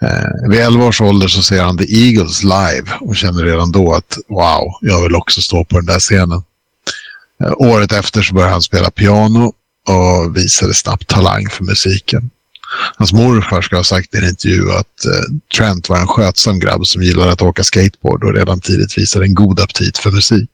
Eh, 0.02 0.50
vid 0.50 0.60
11 0.60 0.84
års 0.84 1.00
ålder 1.00 1.28
så 1.28 1.42
ser 1.42 1.62
han 1.62 1.78
The 1.78 2.06
Eagles 2.06 2.42
live 2.42 2.90
och 3.00 3.16
känner 3.16 3.44
redan 3.44 3.72
då 3.72 3.94
att 3.94 4.18
wow, 4.28 4.72
jag 4.80 5.02
vill 5.02 5.14
också 5.14 5.40
stå 5.40 5.64
på 5.64 5.76
den 5.76 5.86
där 5.86 5.98
scenen. 5.98 6.42
Eh, 7.44 7.52
året 7.56 7.92
efter 7.92 8.22
så 8.22 8.34
började 8.34 8.52
han 8.52 8.62
spela 8.62 8.90
piano 8.90 9.52
och 9.88 10.36
visade 10.36 10.74
snabbt 10.74 11.08
talang 11.08 11.48
för 11.48 11.64
musiken. 11.64 12.30
Hans 12.96 13.12
morfar 13.12 13.62
ska 13.62 13.76
ha 13.76 13.84
sagt 13.84 14.14
i 14.14 14.18
en 14.18 14.28
intervju 14.28 14.70
att 14.70 15.04
eh, 15.04 15.56
Trent 15.56 15.88
var 15.88 15.98
en 15.98 16.06
skötsam 16.06 16.58
grabb 16.58 16.86
som 16.86 17.02
gillade 17.02 17.32
att 17.32 17.42
åka 17.42 17.64
skateboard 17.64 18.24
och 18.24 18.34
redan 18.34 18.60
tidigt 18.60 18.98
visade 18.98 19.24
en 19.24 19.34
god 19.34 19.60
aptit 19.60 19.98
för 19.98 20.10
musik. 20.10 20.50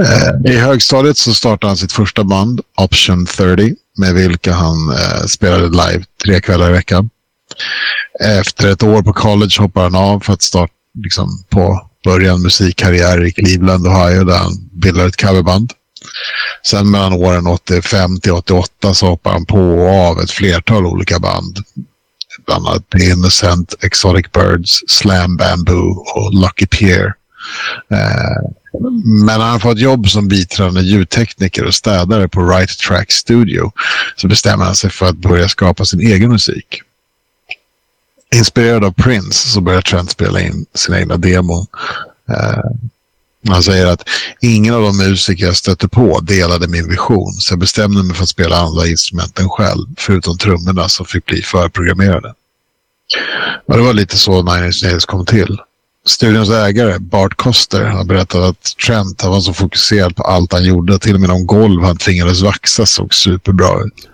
Eh, 0.00 0.52
I 0.52 0.56
högstadiet 0.56 1.18
så 1.18 1.34
startade 1.34 1.70
han 1.70 1.76
sitt 1.76 1.92
första 1.92 2.24
band, 2.24 2.60
Option 2.76 3.26
30, 3.26 3.74
med 3.96 4.14
vilka 4.14 4.52
han 4.52 4.90
eh, 4.90 5.26
spelade 5.26 5.68
live 5.68 6.04
tre 6.24 6.40
kvällar 6.40 6.70
i 6.70 6.72
veckan. 6.72 7.10
Efter 8.20 8.68
ett 8.68 8.82
år 8.82 9.02
på 9.02 9.12
college 9.12 9.56
hoppade 9.58 9.86
han 9.86 9.94
av 9.94 10.20
för 10.20 10.32
att 10.32 10.42
starta 10.42 10.72
liksom, 11.04 11.44
på 11.48 11.90
början 12.04 12.42
musikkarriär 12.42 13.26
i 13.26 13.32
Cleveland, 13.32 13.86
Ohio, 13.86 14.24
där 14.24 14.38
han 14.38 14.52
bildade 14.72 15.08
ett 15.08 15.20
coverband. 15.20 15.72
Sen 16.66 16.90
mellan 16.90 17.12
åren 17.12 17.46
85 17.46 18.20
till 18.20 18.32
88 18.32 18.94
så 18.94 19.06
hoppade 19.06 19.34
han 19.34 19.46
på 19.46 19.58
och 19.58 19.88
av 19.88 20.20
ett 20.20 20.30
flertal 20.30 20.86
olika 20.86 21.18
band. 21.18 21.58
Bland 22.46 22.66
annat 22.66 22.90
The 22.90 23.10
Innocent, 23.10 23.74
Exotic 23.80 24.26
Birds, 24.32 24.80
Slam 24.88 25.36
Bamboo 25.36 26.04
och 26.14 26.34
Lucky 26.34 26.66
Pierre. 26.66 27.14
Eh, 27.90 28.50
men 29.04 29.38
när 29.38 29.38
han 29.38 29.60
fått 29.60 29.78
jobb 29.78 30.08
som 30.08 30.28
biträdande 30.28 30.80
ljudtekniker 30.80 31.64
och 31.64 31.74
städare 31.74 32.28
på 32.28 32.48
Right 32.48 32.78
Track 32.78 33.12
Studio 33.12 33.72
så 34.16 34.28
bestämmer 34.28 34.64
han 34.64 34.74
sig 34.74 34.90
för 34.90 35.06
att 35.06 35.16
börja 35.16 35.48
skapa 35.48 35.84
sin 35.84 36.00
egen 36.00 36.30
musik. 36.30 36.82
Inspirerad 38.34 38.84
av 38.84 38.92
Prince 38.92 39.48
så 39.48 39.60
börjar 39.60 39.82
Trent 39.82 40.10
spela 40.10 40.40
in 40.40 40.66
sina 40.74 41.00
egna 41.00 41.16
demon. 41.16 41.66
Eh, 42.28 42.64
han 43.48 43.62
säger 43.62 43.86
att 43.86 44.08
ingen 44.40 44.74
av 44.74 44.82
de 44.82 44.96
musiker 44.96 45.44
jag 45.44 45.56
stötte 45.56 45.88
på 45.88 46.20
delade 46.20 46.68
min 46.68 46.88
vision 46.88 47.32
så 47.32 47.52
jag 47.52 47.58
bestämde 47.58 48.02
mig 48.02 48.16
för 48.16 48.22
att 48.22 48.28
spela 48.28 48.56
andra 48.56 48.86
instrumenten 48.86 49.48
själv 49.48 49.86
förutom 49.98 50.38
trummorna 50.38 50.88
som 50.88 51.06
fick 51.06 51.26
bli 51.26 51.42
förprogrammerade. 51.42 52.34
Och 53.66 53.76
det 53.76 53.82
var 53.82 53.92
lite 53.92 54.16
så 54.18 54.42
Nine 54.42 54.66
Inch 54.66 54.84
Nails 54.84 55.04
kom 55.04 55.26
till. 55.26 55.58
Studions 56.06 56.50
ägare, 56.50 56.98
Bart 56.98 57.36
Koster, 57.36 57.84
har 57.84 58.04
berättat 58.04 58.42
att 58.42 58.76
Trent 58.86 59.24
var 59.24 59.40
så 59.40 59.52
fokuserad 59.52 60.16
på 60.16 60.22
allt 60.22 60.52
han 60.52 60.64
gjorde. 60.64 60.98
Till 60.98 61.14
och 61.14 61.20
med 61.20 61.30
de 61.30 61.46
golv 61.46 61.82
han 61.82 61.96
tvingades 61.96 62.42
vaxa 62.42 62.86
såg 62.86 63.14
superbra 63.14 63.84
ut. 63.84 64.08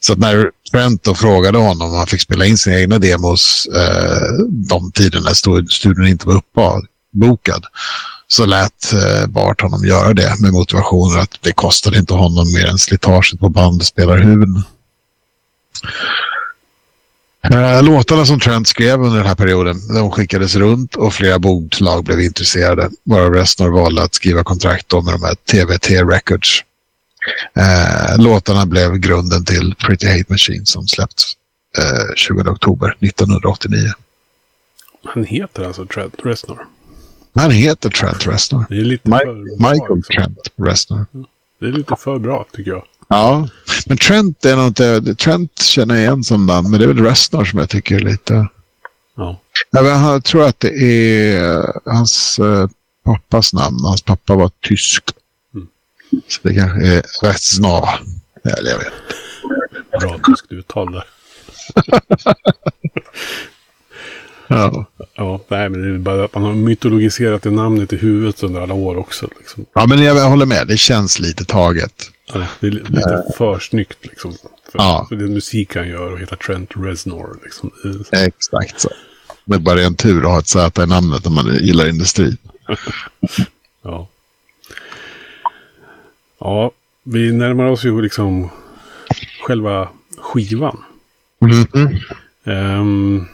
Så 0.00 0.12
att 0.12 0.18
när 0.18 0.50
Trent 0.72 1.02
då 1.02 1.14
frågade 1.14 1.58
honom 1.58 1.88
om 1.88 1.96
han 1.98 2.06
fick 2.06 2.20
spela 2.20 2.46
in 2.46 2.58
sina 2.58 2.80
egna 2.80 2.98
demos 2.98 3.66
eh, 3.66 4.44
de 4.48 4.92
tiderna 4.92 5.30
studion 5.68 6.06
inte 6.06 6.26
var 6.26 6.34
uppbokad 6.34 7.64
så 8.34 8.46
lät 8.46 8.92
eh, 8.92 9.26
Bart 9.26 9.60
honom 9.60 9.84
göra 9.84 10.14
det 10.14 10.40
med 10.40 10.52
motivationen 10.52 11.20
att 11.20 11.38
det 11.40 11.52
kostade 11.52 11.98
inte 11.98 12.14
honom 12.14 12.52
mer 12.52 12.66
än 12.66 12.78
slitaget 12.78 13.40
på 13.40 13.48
bandspelarhuvuden. 13.48 14.62
Eh, 17.42 17.82
låtarna 17.82 18.26
som 18.26 18.40
Trent 18.40 18.68
skrev 18.68 19.02
under 19.02 19.18
den 19.18 19.26
här 19.26 19.34
perioden 19.34 19.94
de 19.94 20.10
skickades 20.10 20.56
runt 20.56 20.96
och 20.96 21.14
flera 21.14 21.38
bolag 21.38 22.04
blev 22.04 22.20
intresserade. 22.20 22.90
Varav 23.04 23.34
Reznor 23.34 23.68
valde 23.68 24.02
att 24.02 24.14
skriva 24.14 24.44
kontrakt 24.44 24.92
med 24.92 25.14
de 25.14 25.22
här 25.22 25.34
TVT 25.34 25.90
Records. 25.90 26.64
Eh, 27.56 28.18
låtarna 28.18 28.66
blev 28.66 28.96
grunden 28.96 29.44
till 29.44 29.74
Pretty 29.74 30.06
Hate 30.06 30.24
Machine 30.28 30.66
som 30.66 30.88
släppts 30.88 31.32
20 32.16 32.50
oktober 32.50 32.96
1989. 33.00 33.92
Han 35.04 35.24
heter 35.24 35.64
alltså 35.64 35.86
Trent 35.86 36.14
Reznor? 36.24 36.73
Han 37.34 37.50
heter 37.50 37.90
Trent 37.90 38.26
Reznor. 38.26 38.64
Det 38.68 38.74
är 38.74 38.84
lite 38.84 39.08
för 39.10 39.34
Michael 39.58 39.96
liksom. 39.96 40.02
Trent 40.02 40.38
Reznor. 40.56 41.06
Det 41.60 41.66
är 41.66 41.72
lite 41.72 41.96
för 41.96 42.18
bra 42.18 42.46
tycker 42.52 42.70
jag. 42.70 42.84
Ja, 43.08 43.48
men 43.86 43.96
Trent 43.96 44.44
är 44.44 44.66
inte... 44.66 45.14
Trent 45.14 45.58
känner 45.58 45.94
jag 45.94 46.02
igen 46.02 46.24
som 46.24 46.46
namn, 46.46 46.70
men 46.70 46.80
det 46.80 46.86
är 46.86 46.88
väl 46.88 47.04
Reznor 47.04 47.44
som 47.44 47.58
jag 47.58 47.68
tycker 47.68 47.96
är 47.96 48.00
lite... 48.00 48.48
Ja. 49.16 49.40
Jag 49.70 50.24
tror 50.24 50.44
att 50.44 50.60
det 50.60 50.82
är 50.82 51.58
eh, 51.58 51.64
hans 51.84 52.38
uh, 52.38 52.68
pappas 53.04 53.52
namn. 53.52 53.78
Hans 53.84 54.02
pappa 54.02 54.34
var 54.34 54.50
tysk. 54.60 55.04
Mm. 55.54 55.68
Så 56.28 56.40
det 56.42 56.54
kanske 56.54 56.86
är 56.86 57.02
Reznor. 57.22 57.88
Eller 58.44 58.70
jag 58.70 58.78
vet 58.78 58.92
Bra 60.00 60.18
tyskt 60.26 60.52
uttal 60.52 60.92
där. 60.92 61.04
ja. 64.48 64.84
Ja, 65.14 65.40
nej 65.48 65.68
men 65.68 65.82
det 65.82 65.88
är 65.94 65.98
bara 65.98 66.24
att 66.24 66.34
man 66.34 66.42
har 66.42 66.52
mytologiserat 66.52 67.42
det 67.42 67.50
namnet 67.50 67.92
i 67.92 67.96
huvudet 67.96 68.42
under 68.42 68.60
alla 68.60 68.74
år 68.74 68.96
också. 68.96 69.28
Liksom. 69.38 69.66
ja, 69.74 69.86
men 69.86 70.02
jag 70.02 70.28
håller 70.30 70.46
med. 70.46 70.66
Det 70.68 70.76
känns 70.76 71.18
lite 71.20 71.44
taget. 71.44 72.10
Ja, 72.34 72.46
det 72.60 72.66
är 72.66 72.70
li- 72.70 72.82
lite 72.88 73.24
för 73.36 73.58
snyggt 73.58 73.98
liksom. 74.02 74.32
För, 74.72 74.78
Ja. 74.78 75.06
för 75.08 75.16
den 75.16 75.32
musik 75.34 75.76
han 75.76 75.88
gör 75.88 76.12
och 76.12 76.18
heter 76.18 76.36
Trent 76.36 76.70
Reznor. 76.76 77.38
Liksom. 77.44 77.70
Exakt 78.12 78.80
så. 78.80 78.88
Det 79.44 79.54
är 79.54 79.58
bara 79.58 79.82
en 79.82 79.94
tur 79.94 80.18
att 80.24 80.30
ha 80.30 80.38
ett 80.38 80.48
Z 80.48 80.82
i 80.82 80.86
namnet 80.86 81.26
om 81.26 81.34
man 81.34 81.46
gillar 81.60 81.88
industri. 81.88 82.36
Ja. 83.82 84.08
Ja, 86.40 86.70
vi 87.04 87.32
närmar 87.32 87.64
oss 87.64 87.84
ju 87.84 88.02
liksom 88.02 88.50
själva 89.42 89.88
skivan. 90.18 90.84
Mhm. 91.40 91.66
Ehm, 92.44 93.26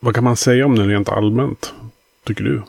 vad 0.00 0.14
kan 0.14 0.24
man 0.24 0.36
säga 0.36 0.66
om 0.66 0.76
den 0.76 0.88
rent 0.88 1.08
allmänt? 1.08 1.72
Tycker 2.26 2.44
du? 2.44 2.62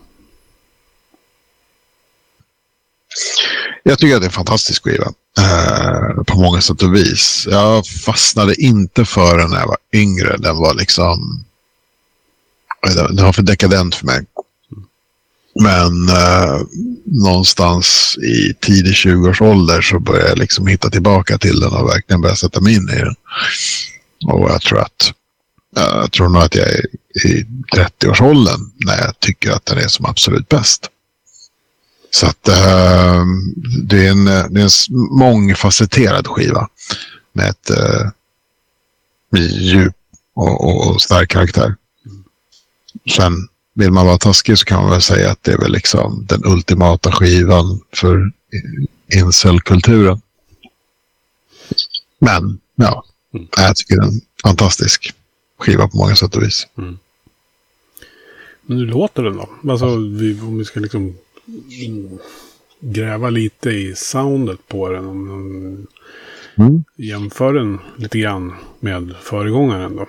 Jag 3.84 4.00
tycker 4.00 4.16
att 4.16 4.22
det 4.22 4.26
är 4.26 4.30
en 4.30 4.34
fantastisk 4.34 4.84
skiva. 4.84 5.14
Eh, 5.40 6.24
på 6.24 6.42
många 6.42 6.62
sätt 6.62 6.82
och 6.82 6.96
vis. 6.96 7.48
Jag 7.50 7.88
fastnade 7.88 8.62
inte 8.62 9.06
för 9.06 9.38
den 9.38 9.50
när 9.50 9.60
jag 9.60 9.68
var 9.68 9.78
yngre. 9.94 10.38
Den 10.38 10.58
var 10.58 10.74
liksom... 10.74 11.46
Den 13.10 13.26
var 13.26 13.34
för 13.34 13.42
dekadent 13.42 13.96
för 13.96 14.06
mig. 14.06 14.26
Men 15.56 16.10
eh, 16.10 16.62
någonstans 17.06 18.18
i 18.18 18.54
tidig 18.54 18.94
20-årsålder 18.94 19.82
så 19.82 20.00
började 20.00 20.30
jag 20.30 20.38
liksom 20.38 20.68
hitta 20.68 20.90
tillbaka 20.90 21.38
till 21.38 21.60
den 21.60 21.74
och 21.74 21.90
verkligen 21.90 22.22
börja 22.22 22.36
sätta 22.36 22.62
mig 22.62 22.76
in 22.76 22.90
i 22.90 22.96
den. 22.96 23.16
Och 24.26 24.50
jag 24.50 24.62
tror 24.62 24.80
att 24.80 25.14
eh, 25.78 25.84
jag 25.84 26.12
tror 26.12 26.30
nog 26.30 26.42
att 26.42 26.56
jag 26.56 26.68
är 26.70 26.86
i 27.16 27.46
30-årsåldern 27.76 28.72
när 28.86 28.98
jag 28.98 29.20
tycker 29.20 29.52
att 29.52 29.66
den 29.66 29.78
är 29.78 29.88
som 29.88 30.06
absolut 30.06 30.50
bäst. 30.50 30.88
Så 32.12 32.26
att 32.26 32.48
eh, 32.48 33.24
det, 33.84 34.08
är 34.08 34.12
en, 34.12 34.26
det 34.26 34.62
är 34.62 34.64
en 34.64 34.70
mångfacetterad 35.20 36.28
skiva 36.28 36.68
med 37.34 37.50
ett 37.50 37.70
med 39.30 39.42
djup 39.42 39.96
och, 40.34 40.66
och, 40.66 40.88
och 40.88 41.02
stark 41.02 41.30
karaktär. 41.30 41.76
Sen 43.18 43.48
vill 43.74 43.92
man 43.92 44.06
vara 44.06 44.18
taskig 44.18 44.58
så 44.58 44.66
kan 44.66 44.82
man 44.82 44.92
väl 44.92 45.02
säga 45.02 45.32
att 45.32 45.44
det 45.44 45.52
är 45.52 45.58
väl 45.58 45.72
liksom 45.72 46.26
den 46.30 46.46
ultimata 46.46 47.12
skivan 47.12 47.80
för 47.96 48.32
incelkulturen. 49.14 50.22
Men 52.20 52.60
ja, 52.76 53.04
Mm. 53.34 53.48
jag 53.58 53.76
tycker 53.76 53.96
det 53.96 54.08
är 54.08 54.12
fantastisk 54.44 55.14
skiva 55.62 55.88
på 55.88 55.98
många 55.98 56.16
sätt 56.16 56.36
och 56.36 56.44
vis. 56.44 56.68
Men 58.62 58.78
hur 58.78 58.86
låter 58.86 59.24
den 59.24 59.38
då? 59.38 59.50
Alltså, 59.72 59.96
vi, 59.96 60.42
om 60.42 60.58
vi 60.58 60.66
ska 60.66 60.80
liksom 60.80 61.16
mm, 61.86 62.18
gräva 62.80 63.30
lite 63.30 63.70
i 63.70 63.96
soundet 63.96 64.68
på 64.68 64.90
den. 64.90 65.06
Om, 65.06 65.32
om, 65.32 65.88
Mm. 66.58 66.84
jämför 66.98 67.54
den 67.54 67.80
lite 67.98 68.20
grann 68.20 68.54
med 68.80 69.14
föregångaren 69.22 69.96
då. 69.96 70.08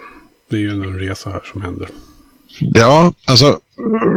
Det 0.50 0.56
är 0.56 0.60
ju 0.60 0.70
en 0.70 0.98
resa 0.98 1.30
här 1.30 1.42
som 1.52 1.62
händer. 1.62 1.88
Ja, 2.58 3.12
alltså 3.24 3.60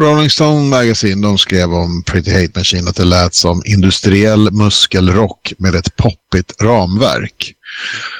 Rolling 0.01 0.29
Stone 0.29 0.69
Magazine 0.69 1.27
de 1.27 1.37
skrev 1.37 1.73
om 1.73 2.03
Pretty 2.03 2.31
Hate 2.31 2.59
Machine 2.59 2.87
att 2.87 2.95
det 2.95 3.05
lät 3.05 3.33
som 3.33 3.61
industriell 3.65 4.51
muskelrock 4.51 5.53
med 5.57 5.75
ett 5.75 5.95
poppigt 5.95 6.61
ramverk. 6.61 7.53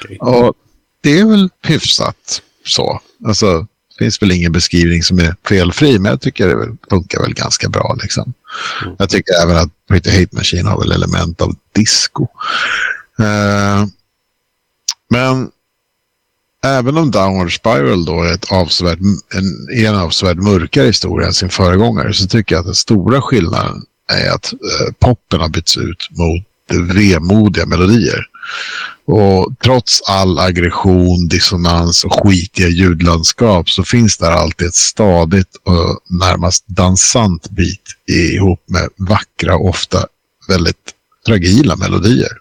Okej. 0.04 0.18
Och 0.18 0.54
det 1.02 1.20
är 1.20 1.26
väl 1.26 1.50
hyfsat 1.62 2.42
så. 2.66 3.02
Alltså, 3.26 3.68
det 3.98 4.04
finns 4.04 4.22
väl 4.22 4.32
ingen 4.32 4.52
beskrivning 4.52 5.04
som 5.04 5.20
är 5.20 5.36
felfri, 5.48 6.00
men 6.00 6.10
jag 6.10 6.22
tycker 6.22 6.48
det 6.48 6.78
funkar 6.90 7.22
väl 7.22 7.34
ganska 7.34 7.70
bra. 7.70 7.98
Liksom. 8.02 8.34
Mm. 8.84 8.96
Jag 9.00 9.10
tycker 9.10 9.34
även 9.44 9.58
att 9.58 9.70
Pretty 9.90 10.10
Hate 10.10 10.36
Machine 10.36 10.66
har 10.66 10.80
väl 10.80 10.92
element 10.92 11.42
av 11.42 11.56
disco. 11.74 12.28
Eh, 13.20 13.86
men 15.10 15.50
även 16.64 16.98
om 16.98 17.12
Downward 17.12 17.56
Spiral 17.56 18.06
då 18.06 18.24
är, 18.24 18.34
ett 18.34 18.52
avsevärt, 18.52 19.00
en, 19.34 19.80
är 19.80 19.90
en 19.90 19.96
avsevärt 19.96 20.38
mörkare 20.38 20.88
historia 20.88 21.28
än 21.28 21.34
sin 21.34 21.50
föregångare 21.50 22.14
så 22.14 22.28
tycker 22.28 22.56
jag 22.56 22.60
att 22.60 22.66
den 22.66 22.76
stora 22.76 23.22
skillnaden 23.22 23.84
är 24.10 24.32
att 24.32 24.54
eh, 24.54 24.94
poppen 25.00 25.40
har 25.40 25.50
bytts 25.50 25.78
ut 25.78 26.10
mot 26.10 26.44
vemodiga 26.94 27.66
melodier. 27.66 28.26
Och 29.06 29.54
trots 29.64 30.02
all 30.02 30.40
aggression, 30.40 31.28
dissonans 31.28 32.04
och 32.04 32.14
skitiga 32.14 32.68
ljudlandskap 32.68 33.70
så 33.70 33.84
finns 33.84 34.18
där 34.18 34.32
alltid 34.32 34.68
ett 34.68 34.76
stadigt 34.76 35.56
och 35.64 36.00
närmast 36.10 36.68
dansant 36.68 37.50
bit 37.50 37.82
ihop 38.08 38.64
med 38.66 38.90
vackra 38.98 39.56
och 39.56 39.70
ofta 39.70 40.06
väldigt 40.48 40.94
fragila 41.26 41.76
melodier. 41.76 42.32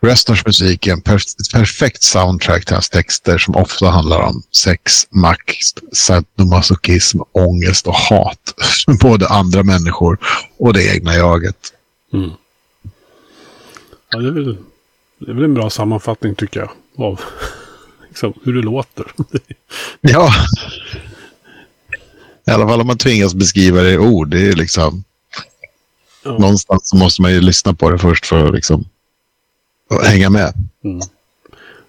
Restors 0.00 0.46
musik 0.46 0.86
är 0.86 0.92
en 0.92 1.02
perf- 1.02 1.40
ett 1.40 1.52
perfekt 1.52 2.02
soundtrack 2.02 2.64
till 2.64 2.74
hans 2.74 2.90
texter 2.90 3.38
som 3.38 3.56
ofta 3.56 3.90
handlar 3.90 4.20
om 4.20 4.42
sex, 4.52 5.06
makt, 5.10 5.78
sadomasochism, 5.92 7.18
ångest 7.32 7.86
och 7.86 7.94
hat 7.94 8.54
både 9.00 9.28
andra 9.28 9.62
människor 9.62 10.18
och 10.58 10.72
det 10.72 10.94
egna 10.94 11.14
jaget. 11.14 11.56
Mm. 12.12 12.30
Ja, 14.10 14.18
det 14.18 14.28
är, 14.28 14.32
väl, 14.32 14.56
det 15.20 15.30
är 15.30 15.34
väl 15.34 15.44
en 15.44 15.54
bra 15.54 15.70
sammanfattning 15.70 16.34
tycker 16.34 16.60
jag. 16.60 16.70
Av 16.96 17.20
liksom, 18.08 18.32
hur 18.42 18.54
det 18.54 18.62
låter. 18.62 19.12
Ja. 20.00 20.32
I 22.46 22.50
alla 22.50 22.68
fall 22.68 22.80
om 22.80 22.86
man 22.86 22.98
tvingas 22.98 23.34
beskriva 23.34 23.82
det 23.82 23.92
i 23.92 23.98
ord. 23.98 24.28
Det 24.28 24.48
är 24.48 24.52
liksom... 24.52 25.04
Ja. 26.24 26.38
Någonstans 26.38 26.94
måste 26.94 27.22
man 27.22 27.32
ju 27.32 27.40
lyssna 27.40 27.74
på 27.74 27.90
det 27.90 27.98
först 27.98 28.26
för 28.26 28.46
att 28.46 28.54
liksom 28.54 28.84
hänga 30.02 30.30
med. 30.30 30.54
Mm. 30.84 31.00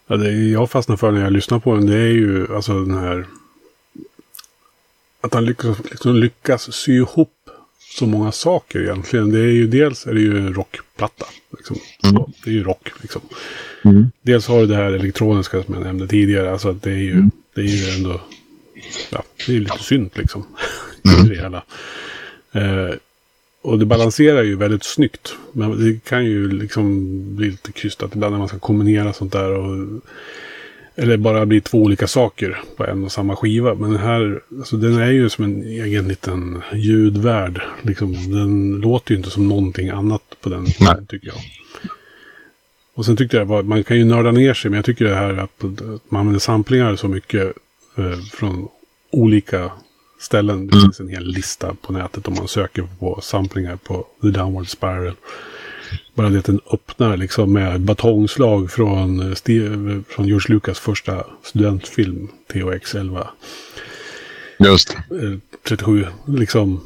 Ja, 0.08 0.18
det 0.18 0.32
jag 0.32 0.72
fastnar 0.72 0.98
för 0.98 1.12
när 1.12 1.22
jag 1.22 1.34
lyssnar 1.34 1.60
på 1.60 1.76
den, 1.76 1.86
det 1.86 1.98
är 1.98 2.12
ju 2.12 2.56
alltså 2.56 2.86
den 2.86 2.98
här... 2.98 3.26
Att 5.22 5.34
han 5.34 5.46
lyckas, 5.46 5.78
liksom 5.92 6.16
lyckas 6.16 6.74
sy 6.74 6.96
ihop 6.96 7.41
så 7.92 8.06
många 8.06 8.32
saker 8.32 8.80
egentligen. 8.82 9.32
Det 9.32 9.40
är 9.40 9.52
ju 9.52 9.68
dels 9.68 10.08
är 10.08 10.14
det 10.14 10.22
ju 10.22 10.38
en 10.38 10.54
rockplatta. 10.54 11.26
Liksom. 11.58 11.78
Mm. 12.04 12.24
Det 12.44 12.50
är 12.50 12.54
ju 12.54 12.64
rock 12.64 12.92
liksom. 13.02 13.22
Mm. 13.86 14.12
Dels 14.22 14.48
har 14.48 14.60
du 14.60 14.68
det 14.68 14.76
här 14.76 14.92
elektroniska 14.92 15.64
som 15.64 15.74
jag 15.74 15.84
nämnde 15.84 16.08
tidigare. 16.08 16.52
Alltså 16.52 16.70
att 16.70 16.82
det 16.82 16.92
är 16.92 16.96
ju, 16.96 17.24
det 17.56 17.62
är 17.62 17.66
ju 17.66 17.96
ändå, 17.96 18.22
ja, 19.10 19.24
det 19.46 19.52
är 19.52 19.54
ju 19.54 19.60
lite 19.60 19.84
synt 19.84 20.18
liksom. 20.18 20.46
Mm. 21.06 21.26
det 21.30 21.36
hela. 21.36 21.64
Eh, 22.52 22.96
och 23.62 23.80
det 23.80 23.86
balanserar 23.86 24.44
ju 24.44 24.56
väldigt 24.56 24.84
snyggt. 24.84 25.36
Men 25.52 25.86
det 25.86 26.04
kan 26.04 26.26
ju 26.26 26.52
liksom 26.52 27.16
bli 27.36 27.50
lite 27.50 27.72
krystat 27.72 28.16
ibland 28.16 28.32
när 28.32 28.40
man 28.40 28.48
ska 28.48 28.60
kombinera 28.60 29.14
sånt 29.14 29.34
där. 29.34 29.52
Och, 29.52 30.02
eller 31.02 31.18
bara 31.18 31.46
bli 31.46 31.62
två 31.62 31.78
olika 31.78 32.08
saker 32.08 32.60
på 32.78 32.86
en 32.86 33.04
och 33.04 33.12
samma 33.12 33.36
skiva. 33.36 33.76
Men 33.76 33.92
den 33.92 34.00
här, 34.00 34.42
alltså 34.60 34.78
den 34.78 34.98
är 35.00 35.12
ju 35.12 35.30
som 35.30 35.46
en 35.46 35.64
egen 35.64 36.08
liten 36.08 36.62
ljudvärld. 36.74 37.62
Liksom, 37.82 38.14
den 38.32 38.72
låter 38.82 39.12
ju 39.12 39.18
inte 39.18 39.30
som 39.30 39.48
någonting 39.48 39.90
annat 39.90 40.22
på 40.42 40.50
den 40.50 40.68
Nej. 40.80 40.96
tycker 41.08 41.28
jag. 41.28 41.38
Och 42.94 43.06
sen 43.06 43.18
tyckte 43.18 43.38
jag, 43.38 43.66
man 43.66 43.84
kan 43.84 43.98
ju 43.98 44.06
nörda 44.06 44.32
ner 44.32 44.54
sig, 44.54 44.72
men 44.72 44.76
jag 44.76 44.86
tycker 44.86 45.06
det 45.06 45.16
här 45.16 45.34
att, 45.38 45.64
att 45.64 46.12
man 46.12 46.20
använder 46.20 46.40
samplingar 46.40 46.96
så 46.96 47.08
mycket 47.08 47.54
eh, 47.98 48.20
från 48.34 48.68
olika 49.12 49.72
ställen. 50.20 50.68
Det 50.68 50.74
Mm. 50.74 50.82
finns 50.82 51.00
en 51.00 51.10
hel 51.10 51.24
lista 51.28 51.76
på 51.82 51.94
nätet 51.94 52.28
om 52.28 52.34
man 52.38 52.48
söker 52.48 52.88
på 53.00 53.20
samplingar 53.22 53.76
på 53.76 54.06
The 54.22 54.28
Downward 54.28 54.68
Spiral. 54.68 55.14
Bara 56.14 56.30
det 56.30 56.40
att 56.40 56.46
den 56.46 56.60
öppnar 56.74 57.18
liksom 57.18 57.54
med 57.54 57.82
batongslag 57.82 58.72
från, 58.72 59.30
eh, 59.30 59.36
Steve, 59.36 60.04
från 60.10 60.28
George 60.28 60.54
Lucas 60.54 60.80
första 60.80 61.26
studentfilm, 61.44 62.28
THX 62.54 62.96
11. 62.96 63.28
Just. 64.60 64.90
Eh, 64.90 65.38
37, 65.68 66.08
liksom. 66.28 66.82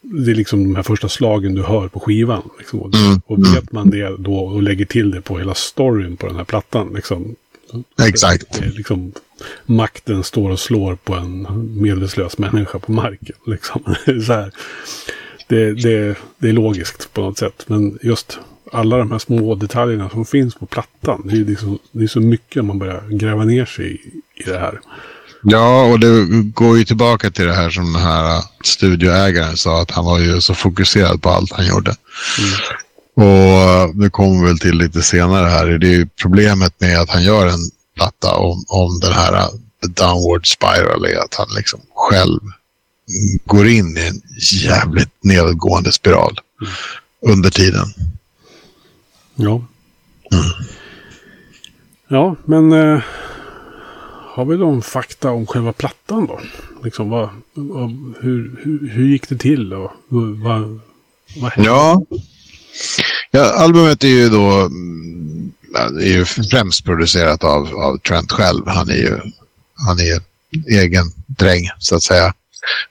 Det 0.00 0.30
är 0.30 0.34
liksom 0.34 0.64
de 0.64 0.76
här 0.76 0.82
första 0.82 1.08
slagen 1.08 1.54
du 1.54 1.62
hör 1.62 1.88
på 1.88 2.00
skivan. 2.00 2.50
Liksom. 2.58 2.78
Mm, 2.80 3.20
och 3.26 3.54
vet 3.56 3.72
man 3.72 3.90
det 3.90 4.16
då 4.18 4.38
och 4.38 4.62
lägger 4.62 4.84
till 4.84 5.10
det 5.10 5.20
på 5.20 5.38
hela 5.38 5.54
storyn 5.54 6.16
på 6.16 6.26
den 6.26 6.36
här 6.36 6.44
plattan. 6.44 6.92
Liksom, 6.94 7.36
Exakt. 8.06 8.60
liksom, 8.60 9.12
makten 9.66 10.24
står 10.24 10.50
och 10.50 10.60
slår 10.60 10.94
på 10.94 11.14
en 11.14 11.46
medvetslös 11.80 12.38
människa 12.38 12.78
på 12.78 12.92
marken. 12.92 13.36
Liksom. 13.46 13.82
så 14.04 14.32
här. 14.32 14.52
Det, 15.48 15.74
det, 15.74 16.16
det 16.38 16.48
är 16.48 16.52
logiskt 16.52 17.12
på 17.12 17.20
något 17.20 17.38
sätt. 17.38 17.64
Men 17.66 17.98
just 18.02 18.38
alla 18.72 18.96
de 18.96 19.10
här 19.10 19.18
små 19.18 19.54
detaljerna 19.54 20.10
som 20.10 20.24
finns 20.24 20.54
på 20.54 20.66
plattan. 20.66 21.22
Det 21.24 21.36
är, 21.36 21.44
liksom, 21.44 21.78
det 21.92 22.04
är 22.04 22.08
så 22.08 22.20
mycket 22.20 22.64
man 22.64 22.78
börjar 22.78 23.02
gräva 23.10 23.44
ner 23.44 23.64
sig 23.64 23.86
i, 23.86 24.42
i 24.42 24.50
det 24.50 24.58
här. 24.58 24.80
Ja, 25.42 25.84
och 25.84 26.00
det 26.00 26.26
går 26.54 26.78
ju 26.78 26.84
tillbaka 26.84 27.30
till 27.30 27.46
det 27.46 27.54
här 27.54 27.70
som 27.70 27.92
den 27.92 28.02
här 28.02 28.42
studioägaren 28.64 29.56
sa, 29.56 29.82
att 29.82 29.90
han 29.90 30.04
var 30.04 30.18
ju 30.18 30.40
så 30.40 30.54
fokuserad 30.54 31.22
på 31.22 31.30
allt 31.30 31.52
han 31.52 31.66
gjorde. 31.66 31.90
Och 33.14 33.94
det 33.94 34.10
kommer 34.10 34.46
väl 34.46 34.58
till 34.58 34.78
lite 34.78 35.02
senare 35.02 35.48
här. 35.48 35.66
Det 35.66 35.86
är 35.86 35.98
ju 35.98 36.08
problemet 36.22 36.80
med 36.80 37.00
att 37.00 37.10
han 37.10 37.24
gör 37.24 37.46
en 37.46 37.70
platta 37.96 38.34
om, 38.34 38.64
om 38.68 39.00
den 39.00 39.12
här 39.12 39.32
uh, 39.32 39.48
The 39.82 40.02
Downward 40.02 40.46
Spiral 40.46 41.04
är 41.04 41.24
att 41.24 41.34
han 41.34 41.46
liksom 41.56 41.80
själv 41.94 42.40
går 43.44 43.68
in 43.68 43.96
i 43.96 44.06
en 44.06 44.22
jävligt 44.62 45.24
nedåtgående 45.24 45.92
spiral 45.92 46.40
under 47.22 47.50
tiden. 47.50 47.86
Ja. 49.34 49.64
Ja, 52.08 52.36
men 52.44 52.72
eh, 52.72 53.02
har 54.36 54.44
vi 54.44 54.56
någon 54.56 54.82
fakta 54.82 55.30
om 55.30 55.46
själva 55.46 55.72
plattan 55.72 56.26
då? 56.26 56.40
Liksom, 56.84 57.10
vad, 57.10 57.28
vad, 57.54 57.90
hur, 58.20 58.60
hur, 58.62 58.88
hur 58.88 59.06
gick 59.06 59.28
det 59.28 59.36
till 59.36 59.72
och 59.72 59.92
vad, 60.08 60.80
vad, 61.36 61.52
hände? 61.52 61.70
Ja. 61.70 62.02
ja, 63.30 63.52
albumet 63.52 64.04
är 64.04 64.08
ju 64.08 64.28
då 64.28 64.50
mm, 64.50 65.52
är 65.76 66.16
ju 66.16 66.24
främst 66.24 66.84
producerat 66.84 67.44
av, 67.44 67.74
av 67.74 67.98
Trent 67.98 68.32
själv. 68.32 68.66
Han 68.66 68.90
är 68.90 68.96
ju 68.96 69.20
han 69.86 70.00
är 70.00 70.20
egen 70.82 71.12
dräng 71.26 71.70
så 71.78 71.96
att 71.96 72.02
säga. 72.02 72.34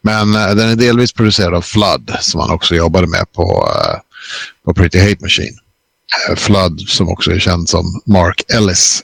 Men 0.01 0.35
eh, 0.35 0.55
den 0.55 0.69
är 0.69 0.75
delvis 0.75 1.13
producerad 1.13 1.53
av 1.53 1.61
Flood 1.61 2.17
som 2.21 2.41
han 2.41 2.51
också 2.51 2.75
jobbade 2.75 3.07
med 3.07 3.31
på, 3.33 3.69
eh, 3.75 3.99
på 4.65 4.73
Pretty 4.73 4.99
Hate 4.99 5.17
Machine. 5.21 5.57
Eh, 6.29 6.35
Flood 6.35 6.81
som 6.87 7.09
också 7.09 7.31
är 7.31 7.39
känd 7.39 7.69
som 7.69 8.01
Mark 8.05 8.43
Ellis. 8.53 9.03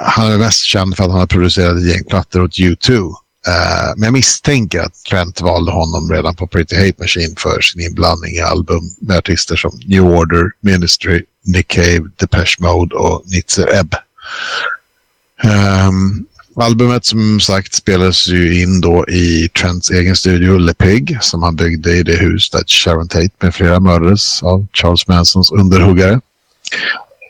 Han 0.00 0.32
är 0.32 0.38
mest 0.38 0.64
känd 0.64 0.96
för 0.96 1.04
att 1.04 1.10
han 1.10 1.20
har 1.20 1.26
producerat 1.26 1.76
ett 1.76 1.86
gäng 1.86 2.04
plattor 2.04 2.42
åt 2.42 2.58
U2. 2.58 3.14
Uh, 3.48 3.92
men 3.96 4.02
jag 4.02 4.12
misstänker 4.12 4.80
att 4.80 4.94
Trent 4.94 5.40
valde 5.40 5.72
honom 5.72 6.12
redan 6.12 6.34
på 6.34 6.46
Pretty 6.46 6.76
Hate 6.76 6.94
Machine 6.98 7.34
för 7.38 7.60
sin 7.60 7.82
inblandning 7.82 8.34
i 8.34 8.40
album 8.40 8.82
med 9.00 9.16
artister 9.16 9.56
som 9.56 9.80
New 9.86 10.04
Order, 10.04 10.50
Ministry, 10.60 11.24
Nick 11.44 11.68
Cave, 11.68 12.10
Depeche 12.16 12.56
Mode 12.58 12.94
och 12.96 13.22
Nitzer 13.26 13.74
Ebb. 13.74 13.94
Um, 15.44 16.26
albumet 16.56 17.04
som 17.04 17.40
sagt 17.40 17.74
spelades 17.74 18.28
ju 18.28 18.62
in 18.62 18.80
då 18.80 19.08
i 19.08 19.48
Trents 19.48 19.90
egen 19.90 20.16
studio 20.16 20.58
Le 20.58 20.74
Pig 20.74 21.18
som 21.20 21.42
han 21.42 21.56
byggde 21.56 21.96
i 21.96 22.02
det 22.02 22.16
hus 22.16 22.50
där 22.50 22.64
Sharon 22.66 23.08
Tate 23.08 23.30
med 23.40 23.54
flera 23.54 23.80
mördades 23.80 24.42
av 24.42 24.66
Charles 24.72 25.08
Mansons 25.08 25.52
underhuggare. 25.52 26.20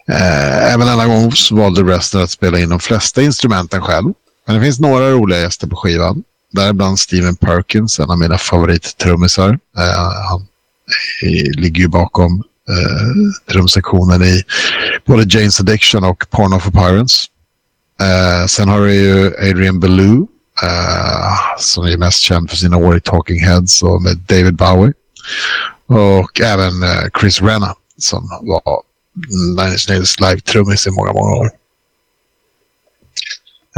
Eh, 0.09 0.73
även 0.75 0.87
denna 0.87 1.07
gång 1.07 1.33
så 1.33 1.55
valde 1.57 1.83
Rester 1.83 2.19
att 2.21 2.31
spela 2.31 2.59
in 2.59 2.69
de 2.69 2.81
flesta 2.81 3.23
instrumenten 3.23 3.83
själv. 3.83 4.13
Men 4.47 4.57
det 4.57 4.63
finns 4.63 4.81
några 4.81 5.11
roliga 5.11 5.41
gäster 5.41 5.67
på 5.67 5.77
skivan. 5.77 6.25
Däribland 6.53 6.99
Steven 6.99 7.37
Perkins, 7.37 7.99
en 7.99 8.11
av 8.11 8.19
mina 8.19 8.39
favorittrummisar. 8.39 9.59
Eh, 9.79 10.29
han 10.31 10.47
ligger 11.57 11.83
ju 11.83 11.89
bakom 11.89 12.43
eh, 12.69 13.53
trumsektionen 13.53 14.23
i 14.23 14.43
både 15.07 15.23
Jane's 15.23 15.61
Addiction 15.61 16.05
och 16.05 16.25
Porno 16.31 16.61
for 16.61 16.71
Pirates. 16.71 17.25
Eh, 18.01 18.47
sen 18.47 18.69
har 18.69 18.81
du 18.81 18.95
ju 18.95 19.27
Adrian 19.27 19.81
Belew 19.81 20.27
eh, 20.63 21.33
som 21.59 21.85
är 21.85 21.97
mest 21.97 22.19
känd 22.19 22.51
för 22.51 22.57
sina 22.57 22.77
år 22.77 22.97
i 22.97 23.01
Talking 23.01 23.45
Heads 23.45 23.83
och 23.83 24.03
med 24.03 24.17
David 24.17 24.55
Bowie. 24.55 24.93
Och 25.87 26.41
även 26.41 26.83
eh, 26.83 27.05
Chris 27.21 27.43
Renna 27.43 27.75
som 27.99 28.29
var 28.29 28.83
Nine 29.57 29.73
Inch 29.73 29.89
Nails 29.89 30.21
live-trummis 30.21 30.87
i 30.87 30.91
många, 30.91 31.13
många 31.13 31.37
år. 31.37 31.51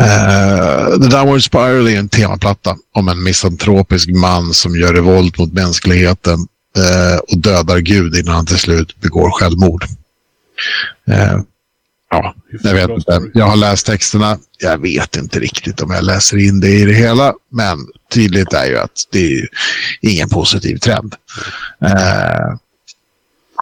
Uh, 0.01 0.99
The 1.01 1.09
Downward 1.09 1.45
Spiral 1.45 1.89
är 1.89 1.99
en 1.99 2.09
temaplatta 2.09 2.77
om 2.93 3.09
en 3.09 3.23
misantropisk 3.23 4.09
man 4.09 4.55
som 4.55 4.77
gör 4.77 4.95
revolt 4.95 5.39
mot 5.39 5.53
mänskligheten 5.53 6.39
uh, 6.79 7.19
och 7.29 7.39
dödar 7.39 7.79
Gud 7.79 8.15
innan 8.15 8.35
han 8.35 8.47
till 8.47 8.59
slut 8.59 9.01
begår 9.01 9.31
självmord. 9.31 9.85
Uh, 11.09 11.41
ja, 12.11 12.35
jag 12.63 12.75
vet 12.75 12.91
inte. 12.91 13.23
Jag 13.35 13.45
har 13.45 13.57
läst 13.57 13.87
texterna. 13.87 14.39
Jag 14.59 14.79
vet 14.79 15.17
inte 15.17 15.41
riktigt 15.41 15.81
om 15.81 15.91
jag 15.91 16.05
läser 16.05 16.37
in 16.37 16.61
det 16.61 16.71
i 16.71 16.85
det 16.85 16.95
hela. 16.95 17.35
Men 17.51 17.79
tydligt 18.13 18.53
är 18.53 18.67
ju 18.67 18.79
att 18.79 19.09
det 19.13 19.33
är 19.33 19.49
ingen 20.01 20.29
positiv 20.29 20.77
trend. 20.77 21.15
Eh, 21.85 22.57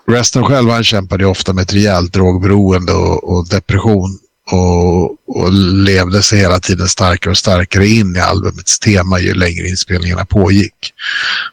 Resten 0.06 0.44
själv 0.44 0.70
han 0.70 0.84
kämpade 0.84 1.26
ofta 1.26 1.52
med 1.52 1.62
ett 1.62 1.74
rejält 1.74 2.12
drogberoende 2.12 2.92
och, 2.92 3.36
och 3.36 3.48
depression. 3.48 4.18
Och, 4.50 5.04
och 5.28 5.52
levde 5.84 6.22
sig 6.22 6.38
hela 6.38 6.60
tiden 6.60 6.88
starkare 6.88 7.30
och 7.30 7.38
starkare 7.38 7.86
in 7.86 8.16
i 8.16 8.20
albumets 8.20 8.78
tema 8.78 9.20
ju 9.20 9.34
längre 9.34 9.68
inspelningarna 9.68 10.24
pågick. 10.24 10.92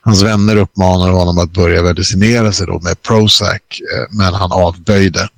Hans 0.02 0.22
vänner 0.22 0.56
uppmanade 0.56 1.12
honom 1.12 1.38
att 1.38 1.52
börja 1.52 1.84
medicinera 1.84 2.52
sig 2.52 2.68
då 2.68 2.80
med 2.80 3.02
Prozac, 3.02 3.54
eh, 3.54 4.18
men 4.18 4.34
han 4.34 4.52
avböjde. 4.52 5.30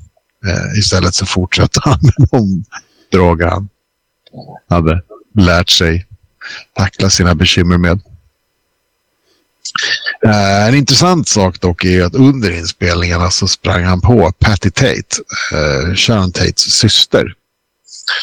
Eh, 0.48 0.80
istället 0.80 1.16
så 1.16 1.26
fortsatte 1.26 1.80
han 1.84 2.00
med 2.02 2.30
de 2.32 2.64
droger 3.12 3.48
han 3.48 3.70
hade 4.70 5.02
lärt 5.38 5.70
sig 5.70 6.08
tackla 6.78 7.10
sina 7.10 7.36
bekymmer 7.36 7.78
med. 7.78 8.02
Eh, 10.26 10.68
en 10.68 10.76
intressant 10.76 11.28
sak 11.28 11.62
dock 11.62 11.84
är 11.84 12.04
att 12.04 12.16
under 12.16 12.52
inspelningarna 12.52 13.32
så 13.32 13.48
sprang 13.48 13.84
han 13.84 14.02
på 14.02 14.32
Patty 14.40 14.70
Tate, 14.72 15.22
eh, 15.54 15.96
Sharon 15.96 16.32
Tates 16.32 16.60
syster. 16.60 17.36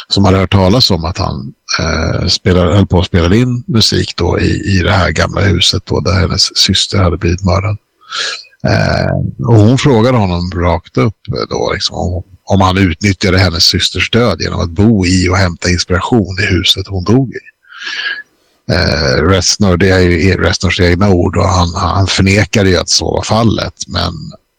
Som 0.08 0.24
hade 0.24 0.38
hört 0.38 0.52
talas 0.52 0.90
om 0.90 1.04
att 1.04 1.18
han 1.18 1.54
eh, 1.80 2.26
spelade, 2.26 2.74
höll 2.76 2.86
på 2.86 3.00
att 3.00 3.06
spela 3.06 3.34
in 3.34 3.64
musik 3.66 4.16
då 4.16 4.40
i, 4.40 4.78
i 4.78 4.82
det 4.82 4.92
här 4.92 5.10
gamla 5.10 5.40
huset 5.40 5.82
då, 5.86 6.00
där 6.00 6.20
hennes 6.20 6.56
syster 6.56 6.98
hade 6.98 7.16
blivit 7.16 7.44
mördad. 7.44 7.76
Eh, 8.64 9.46
och 9.46 9.54
hon 9.54 9.78
frågade 9.78 10.18
honom 10.18 10.50
rakt 10.50 10.98
upp 10.98 11.16
då, 11.50 11.72
liksom, 11.72 11.96
om, 11.96 12.22
om 12.44 12.60
han 12.60 12.78
utnyttjade 12.78 13.38
hennes 13.38 13.64
systers 13.64 14.10
död 14.10 14.40
genom 14.40 14.60
att 14.60 14.70
bo 14.70 15.06
i 15.06 15.28
och 15.28 15.36
hämta 15.36 15.70
inspiration 15.70 16.36
i 16.40 16.46
huset 16.46 16.86
hon 16.86 17.04
dog 17.04 17.30
i. 17.30 17.38
Eh, 18.72 19.22
Reznor, 19.22 19.76
det 19.76 19.90
är 19.90 20.00
ju 20.00 20.42
Reznors 20.42 20.80
egna 20.80 21.10
ord 21.10 21.36
och 21.36 21.48
han, 21.48 21.74
han 21.74 22.06
förnekade 22.06 22.70
ju 22.70 22.76
att 22.76 22.88
så 22.88 23.10
var 23.10 23.22
fallet. 23.22 23.74
Men 23.86 24.12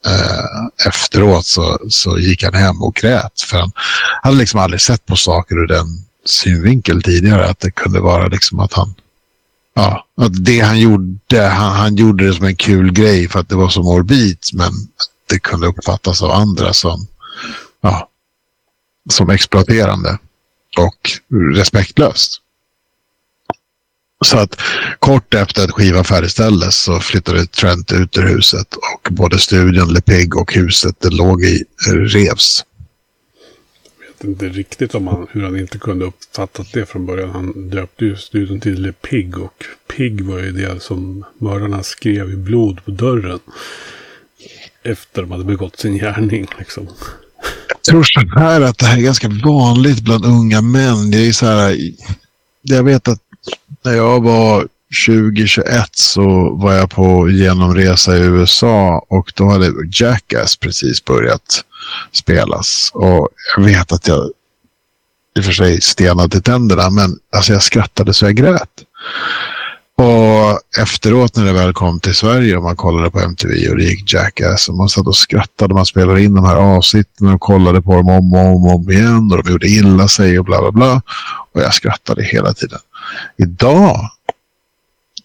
eh, 0.06 0.88
efteråt 0.88 1.46
så, 1.46 1.80
så 1.90 2.20
gick 2.20 2.44
han 2.44 2.54
hem 2.54 2.82
och 2.82 2.96
grät. 2.96 3.42
För 3.42 3.58
han 3.58 3.72
hade 4.22 4.38
liksom 4.38 4.60
aldrig 4.60 4.82
sett 4.82 5.06
på 5.06 5.16
saker 5.16 5.56
ur 5.56 5.68
den 5.68 5.88
synvinkel 6.26 7.02
tidigare. 7.04 7.46
Att 7.46 7.60
det 7.60 7.72
kunde 7.72 8.00
vara 8.00 8.28
liksom 8.28 8.60
att 8.60 8.74
han 8.74 8.96
ja, 9.76 10.06
att 10.18 10.46
det 10.46 10.60
han 10.60 10.80
gjorde, 10.80 11.42
han, 11.42 11.76
han 11.76 11.96
gjorde 11.96 12.28
det 12.28 12.34
som 12.34 12.46
en 12.46 12.56
kul 12.56 12.92
grej 12.92 13.30
för 13.30 13.40
att 13.40 13.50
det 13.50 13.56
var 13.56 13.70
så 13.70 13.84
morbid, 13.84 14.38
men 14.54 14.72
det 15.30 15.40
kunde 15.40 15.68
uppfattas 15.68 16.22
av 16.22 16.32
andra 16.32 16.74
som, 16.74 17.08
ja, 17.82 18.10
som 19.10 19.30
exploaterande 19.30 20.18
och 20.78 21.12
respektlöst. 21.56 22.42
Så 24.26 24.38
att 24.38 24.62
kort 25.00 25.34
efter 25.34 25.64
att 25.64 25.72
skivan 25.72 26.04
färdigställdes 26.04 26.76
så 26.76 27.00
flyttade 27.00 27.46
Trent 27.46 27.92
ut 27.92 28.18
ur 28.18 28.28
huset 28.28 28.74
och 28.74 29.12
både 29.12 29.40
studion, 29.40 29.94
Le 29.94 30.02
Pig 30.02 30.36
och 30.36 30.54
huset 30.54 30.96
det 31.00 31.10
låg 31.10 31.44
i 31.44 31.64
eh, 31.88 31.94
revs. 31.94 32.66
Jag 34.22 34.30
vet 34.30 34.42
inte 34.42 34.58
riktigt 34.58 34.96
om 34.96 35.08
han, 35.08 35.28
hur 35.32 35.44
han 35.44 35.60
inte 35.60 35.78
kunde 35.78 36.06
uppfattat 36.06 36.68
det 36.74 36.86
från 36.86 37.06
början. 37.06 37.30
Han 37.30 37.70
döpte 37.70 38.06
ju 38.06 38.16
studion 38.16 38.60
till 38.60 38.82
Le 38.82 38.92
Pig 38.92 39.38
och 39.38 39.64
Pig 39.88 40.22
var 40.22 40.40
ju 40.40 40.52
det 40.52 40.84
som 40.84 41.26
mördarna 41.38 41.84
skrev 41.84 42.32
i 42.32 42.36
blod 42.36 42.86
på 42.86 42.92
dörren. 42.92 43.40
Efter 44.84 45.22
de 45.22 45.32
hade 45.32 45.44
begått 45.44 45.80
sin 45.80 45.98
gärning 45.98 46.48
liksom. 46.60 46.88
Jag 47.68 47.82
tror 47.82 48.04
så 48.04 48.40
här 48.40 48.62
att 48.62 48.78
det 48.78 48.86
här 48.86 48.98
är 48.98 49.02
ganska 49.02 49.30
vanligt 49.46 50.02
bland 50.02 50.26
unga 50.26 50.62
män. 50.62 51.12
Det 51.12 51.28
är 51.28 51.32
så 51.32 51.46
här, 51.46 51.78
jag 52.62 52.84
vet 52.84 53.08
att 53.08 53.22
när 53.84 53.94
jag 53.94 54.24
var 54.24 54.68
2021 55.08 55.90
så 55.92 56.50
var 56.56 56.74
jag 56.74 56.90
på 56.90 57.30
genomresa 57.30 58.18
i 58.18 58.20
USA 58.20 59.06
och 59.10 59.32
då 59.36 59.50
hade 59.50 59.72
Jackass 59.92 60.58
precis 60.58 61.06
börjat 61.06 61.64
spelas. 62.12 62.92
Och 62.94 63.30
jag 63.56 63.64
vet 63.64 63.92
att 63.92 64.08
jag 64.08 64.30
i 65.38 65.40
och 65.40 65.46
för 65.46 65.52
sig 65.52 65.82
stenade 65.82 66.30
till 66.30 66.44
tänderna 66.44 66.90
men 66.90 67.18
alltså 67.36 67.54
jag 67.54 67.64
skrattade 67.64 68.14
så 68.14 68.26
jag 68.26 68.36
grät. 68.36 68.84
Och 69.98 70.80
efteråt 70.82 71.36
när 71.36 71.46
det 71.46 71.54
väl 71.54 71.74
kom 71.74 72.00
till 72.00 72.16
Sverige 72.16 72.58
och 72.58 72.64
man 72.64 72.76
kollade 72.76 73.12
på 73.12 73.20
MTV 73.20 73.70
och 73.70 73.78
det 73.78 73.84
gick 73.84 74.14
Jackass 74.14 74.70
och 74.70 74.76
man 74.76 74.90
satt 74.90 75.08
och 75.08 75.16
skrattade. 75.16 75.74
Man 75.74 75.86
spelade 75.86 76.24
in 76.24 76.34
de 76.34 76.46
här 76.46 76.56
avsnitten 76.56 77.28
och 77.28 77.42
kollade 77.42 77.82
på 77.82 77.96
dem 77.96 78.10
om 78.10 78.34
och 78.34 78.40
om, 78.40 78.66
och 78.66 78.76
om 78.76 78.92
igen 78.92 79.32
och 79.32 79.44
de 79.44 79.52
gjorde 79.52 79.68
illa 79.68 80.08
sig 80.08 80.40
och 80.40 80.46
bla 80.46 80.62
bla 80.62 80.72
bla. 80.72 81.02
Och 81.54 81.62
jag 81.62 81.74
skrattade 81.74 82.24
hela 82.24 82.54
tiden. 82.54 82.80
Idag 83.38 84.10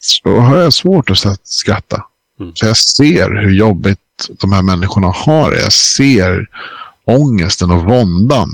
så 0.04 0.38
har 0.38 0.56
jag 0.56 0.72
svårt 0.72 1.10
att 1.10 1.40
skratta. 1.42 2.04
Mm. 2.40 2.52
Så 2.54 2.66
jag 2.66 2.76
ser 2.76 3.30
hur 3.42 3.50
jobbigt 3.50 3.98
de 4.40 4.52
här 4.52 4.62
människorna 4.62 5.06
har 5.06 5.50
det. 5.50 5.62
Jag 5.62 5.72
ser 5.72 6.48
ångesten 7.04 7.70
och 7.70 7.84
våndan 7.84 8.50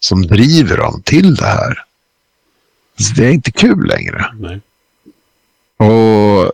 som 0.00 0.26
driver 0.26 0.76
dem 0.76 1.02
till 1.04 1.34
det 1.34 1.46
här. 1.46 1.84
Så 2.98 3.14
det 3.14 3.26
är 3.26 3.30
inte 3.30 3.50
kul 3.50 3.86
längre. 3.86 4.34
Nej. 4.38 4.60
Och 5.76 6.52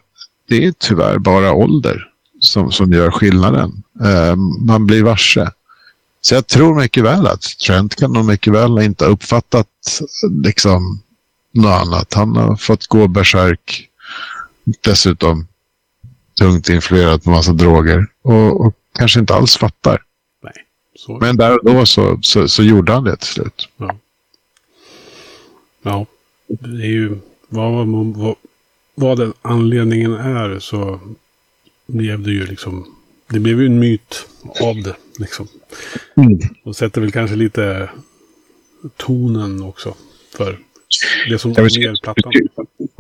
det 0.49 0.65
är 0.65 0.75
tyvärr 0.79 1.19
bara 1.19 1.53
ålder 1.53 2.11
som, 2.41 2.73
som 2.73 2.93
gör 2.93 3.11
skillnaden. 3.11 3.83
Uh, 4.05 4.37
man 4.61 4.87
blir 4.87 5.03
varse. 5.03 5.51
Så 6.21 6.35
jag 6.35 6.47
tror 6.47 6.75
mycket 6.75 7.05
väl 7.05 7.27
att 7.27 7.43
Trent 7.43 7.97
kan 7.97 8.13
nog 8.13 8.25
mycket 8.25 8.53
väl 8.53 8.79
inte 8.79 9.05
ha 9.05 9.13
uppfattat 9.13 10.01
liksom 10.45 11.03
något 11.55 11.87
annat. 11.87 12.15
Han 12.15 12.37
har 12.37 12.57
fått 12.57 12.87
gå 12.87 13.09
bärsärk. 13.09 13.89
Dessutom 14.81 15.47
tungt 16.41 16.69
influerad 16.69 17.23
på 17.23 17.31
massa 17.31 17.53
droger 17.53 18.07
och, 18.23 18.67
och 18.67 18.75
kanske 18.99 19.21
inte 19.21 19.35
alls 19.35 19.57
fattar. 19.57 20.03
Nej, 20.43 20.53
så. 20.97 21.19
Men 21.19 21.37
där 21.37 21.59
och 21.59 21.75
då 21.75 21.87
så, 21.87 22.19
så, 22.23 22.49
så, 22.49 22.63
gjorde 22.63 22.93
han 22.93 23.05
det 23.05 23.17
till 23.17 23.29
slut. 23.29 23.69
Ja. 23.77 23.97
ja, 25.83 26.07
det 26.49 26.83
är 26.83 26.91
ju 26.91 27.19
vad, 27.49 27.87
vad, 27.87 28.35
vad 28.95 29.19
den 29.19 29.33
anledningen 29.43 30.13
är 30.13 30.59
så 30.59 31.01
blev 31.87 32.23
det 32.23 32.31
ju 32.31 32.47
liksom 32.47 32.97
det 33.29 33.41
blev 33.41 33.61
ju 33.61 33.67
en 33.67 33.79
myt 33.79 34.27
av 34.61 34.83
det. 34.83 34.97
Liksom. 35.19 35.49
Mm. 36.17 36.39
Och 36.63 36.77
sätter 36.77 37.01
väl 37.01 37.13
kanske 37.13 37.37
lite 37.37 37.91
tonen 38.97 39.63
också 39.63 39.95
för 40.37 40.59
det 41.29 41.39
som 41.39 41.51
är 41.51 41.63
mer 41.63 42.03
plattan. 42.03 42.33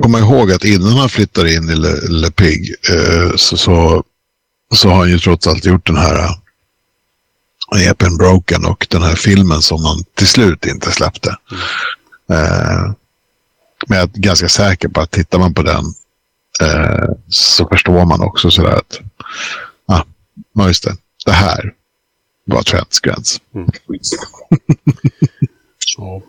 Komma 0.03 0.18
ihåg 0.18 0.53
att 0.53 0.64
innan 0.64 0.92
han 0.92 1.09
flyttar 1.09 1.46
in 1.46 1.70
i 1.70 1.77
Le, 1.77 2.09
Le 2.09 2.31
Pig 2.31 2.75
eh, 2.90 3.37
så, 3.37 3.57
så, 3.57 4.05
så, 4.75 4.88
har 4.88 4.96
han 4.96 5.11
ju 5.11 5.18
trots 5.18 5.46
allt 5.46 5.64
gjort 5.64 5.87
den 5.87 5.96
här 5.96 6.29
uh, 7.75 7.88
EPen 7.88 8.16
Broken 8.16 8.64
och 8.64 8.87
den 8.90 9.03
här 9.03 9.14
filmen 9.14 9.62
som 9.62 9.85
han 9.85 10.05
till 10.14 10.27
slut 10.27 10.66
inte 10.66 10.90
släppte. 10.90 11.37
Mm. 11.51 12.44
Eh, 12.44 12.92
men 13.88 13.99
jag 13.99 14.16
är 14.16 14.20
ganska 14.20 14.49
säker 14.49 14.88
på 14.88 15.01
att 15.01 15.11
tittar 15.11 15.38
man 15.38 15.55
på 15.55 15.62
den 15.62 15.85
eh, 16.62 17.09
så 17.29 17.68
förstår 17.68 18.05
man 18.05 18.20
också 18.20 18.51
sådär 18.51 18.77
att 18.77 19.01
ah, 19.87 20.03
ja, 20.53 20.66
just 20.66 20.85
det, 20.85 20.96
det 21.27 21.33
här 21.33 21.75
var 22.44 22.62
Trents 22.62 23.01
gräns. 23.01 23.40
Mm. 23.55 23.70
ja. 25.96 26.22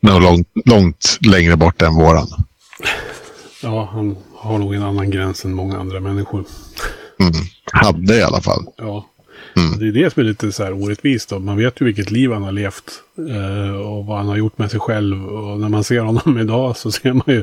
Men 0.00 0.22
långt, 0.22 0.48
långt 0.64 1.18
längre 1.20 1.56
bort 1.56 1.82
än 1.82 1.94
våran. 1.94 2.28
Ja, 3.62 3.88
han 3.92 4.16
har 4.34 4.58
nog 4.58 4.74
en 4.74 4.82
annan 4.82 5.10
gräns 5.10 5.44
än 5.44 5.54
många 5.54 5.78
andra 5.78 6.00
människor. 6.00 6.44
Mm. 7.20 7.32
Hade 7.72 8.16
i 8.16 8.22
alla 8.22 8.40
fall. 8.40 8.64
Ja. 8.76 9.06
Mm. 9.56 9.78
Det 9.78 9.88
är 9.88 10.04
det 10.04 10.12
som 10.12 10.20
är 10.20 10.24
lite 10.24 10.52
så 10.52 10.64
här 10.64 10.72
orättvist. 10.72 11.28
Då. 11.28 11.38
Man 11.38 11.56
vet 11.56 11.80
ju 11.80 11.84
vilket 11.84 12.10
liv 12.10 12.32
han 12.32 12.42
har 12.42 12.52
levt. 12.52 13.02
Eh, 13.30 13.76
och 13.76 14.06
vad 14.06 14.18
han 14.18 14.28
har 14.28 14.36
gjort 14.36 14.58
med 14.58 14.70
sig 14.70 14.80
själv. 14.80 15.26
Och 15.26 15.60
när 15.60 15.68
man 15.68 15.84
ser 15.84 16.00
honom 16.00 16.38
idag 16.40 16.76
så 16.76 16.92
ser 16.92 17.12
man 17.12 17.24
ju. 17.26 17.42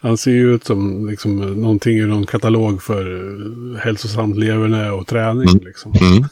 Han 0.00 0.16
ser 0.16 0.30
ju 0.30 0.54
ut 0.54 0.64
som 0.64 1.08
liksom, 1.10 1.36
någonting 1.36 1.98
i 1.98 2.00
någon 2.00 2.26
katalog 2.26 2.82
för 2.82 3.78
hälsosamt 3.78 4.36
leverne 4.36 4.90
och 4.90 5.06
träning. 5.06 5.48
Mm. 5.48 5.64
Liksom. 5.64 5.92
Mm. 6.00 6.24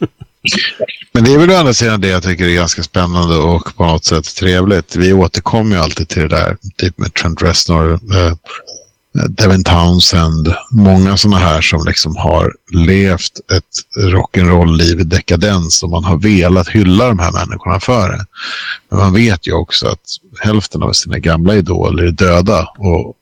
Men 1.12 1.24
det 1.24 1.34
är 1.34 1.38
väl 1.38 1.50
å 1.50 1.54
andra 1.54 1.74
sidan 1.74 2.00
det 2.00 2.08
jag 2.08 2.22
tycker 2.22 2.44
är 2.44 2.54
ganska 2.54 2.82
spännande 2.82 3.36
och 3.36 3.76
på 3.76 3.86
något 3.86 4.04
sätt 4.04 4.36
trevligt. 4.36 4.96
Vi 4.96 5.12
återkommer 5.12 5.76
ju 5.76 5.82
alltid 5.82 6.08
till 6.08 6.22
det 6.22 6.28
där, 6.28 6.56
typ 6.76 6.98
med 6.98 7.14
Trent 7.14 7.42
Reznor, 7.42 8.00
eh, 8.14 8.26
eh 8.26 8.34
Devin 9.28 9.64
Townsend, 9.64 10.54
många 10.70 11.16
sådana 11.16 11.38
här 11.38 11.60
som 11.60 11.84
liksom 11.86 12.16
har 12.16 12.54
levt 12.72 13.40
ett 13.52 14.02
rock'n'roll-liv 14.12 15.00
i 15.00 15.04
dekadens 15.04 15.82
och 15.82 15.90
man 15.90 16.04
har 16.04 16.18
velat 16.18 16.68
hylla 16.68 17.08
de 17.08 17.18
här 17.18 17.32
människorna 17.32 17.80
för 17.80 18.08
det. 18.08 18.26
Men 18.88 18.98
man 18.98 19.14
vet 19.14 19.46
ju 19.46 19.52
också 19.52 19.86
att 19.88 20.16
hälften 20.40 20.82
av 20.82 20.92
sina 20.92 21.18
gamla 21.18 21.54
idoler 21.54 22.04
är 22.04 22.10
döda 22.10 22.68
och 22.78 23.16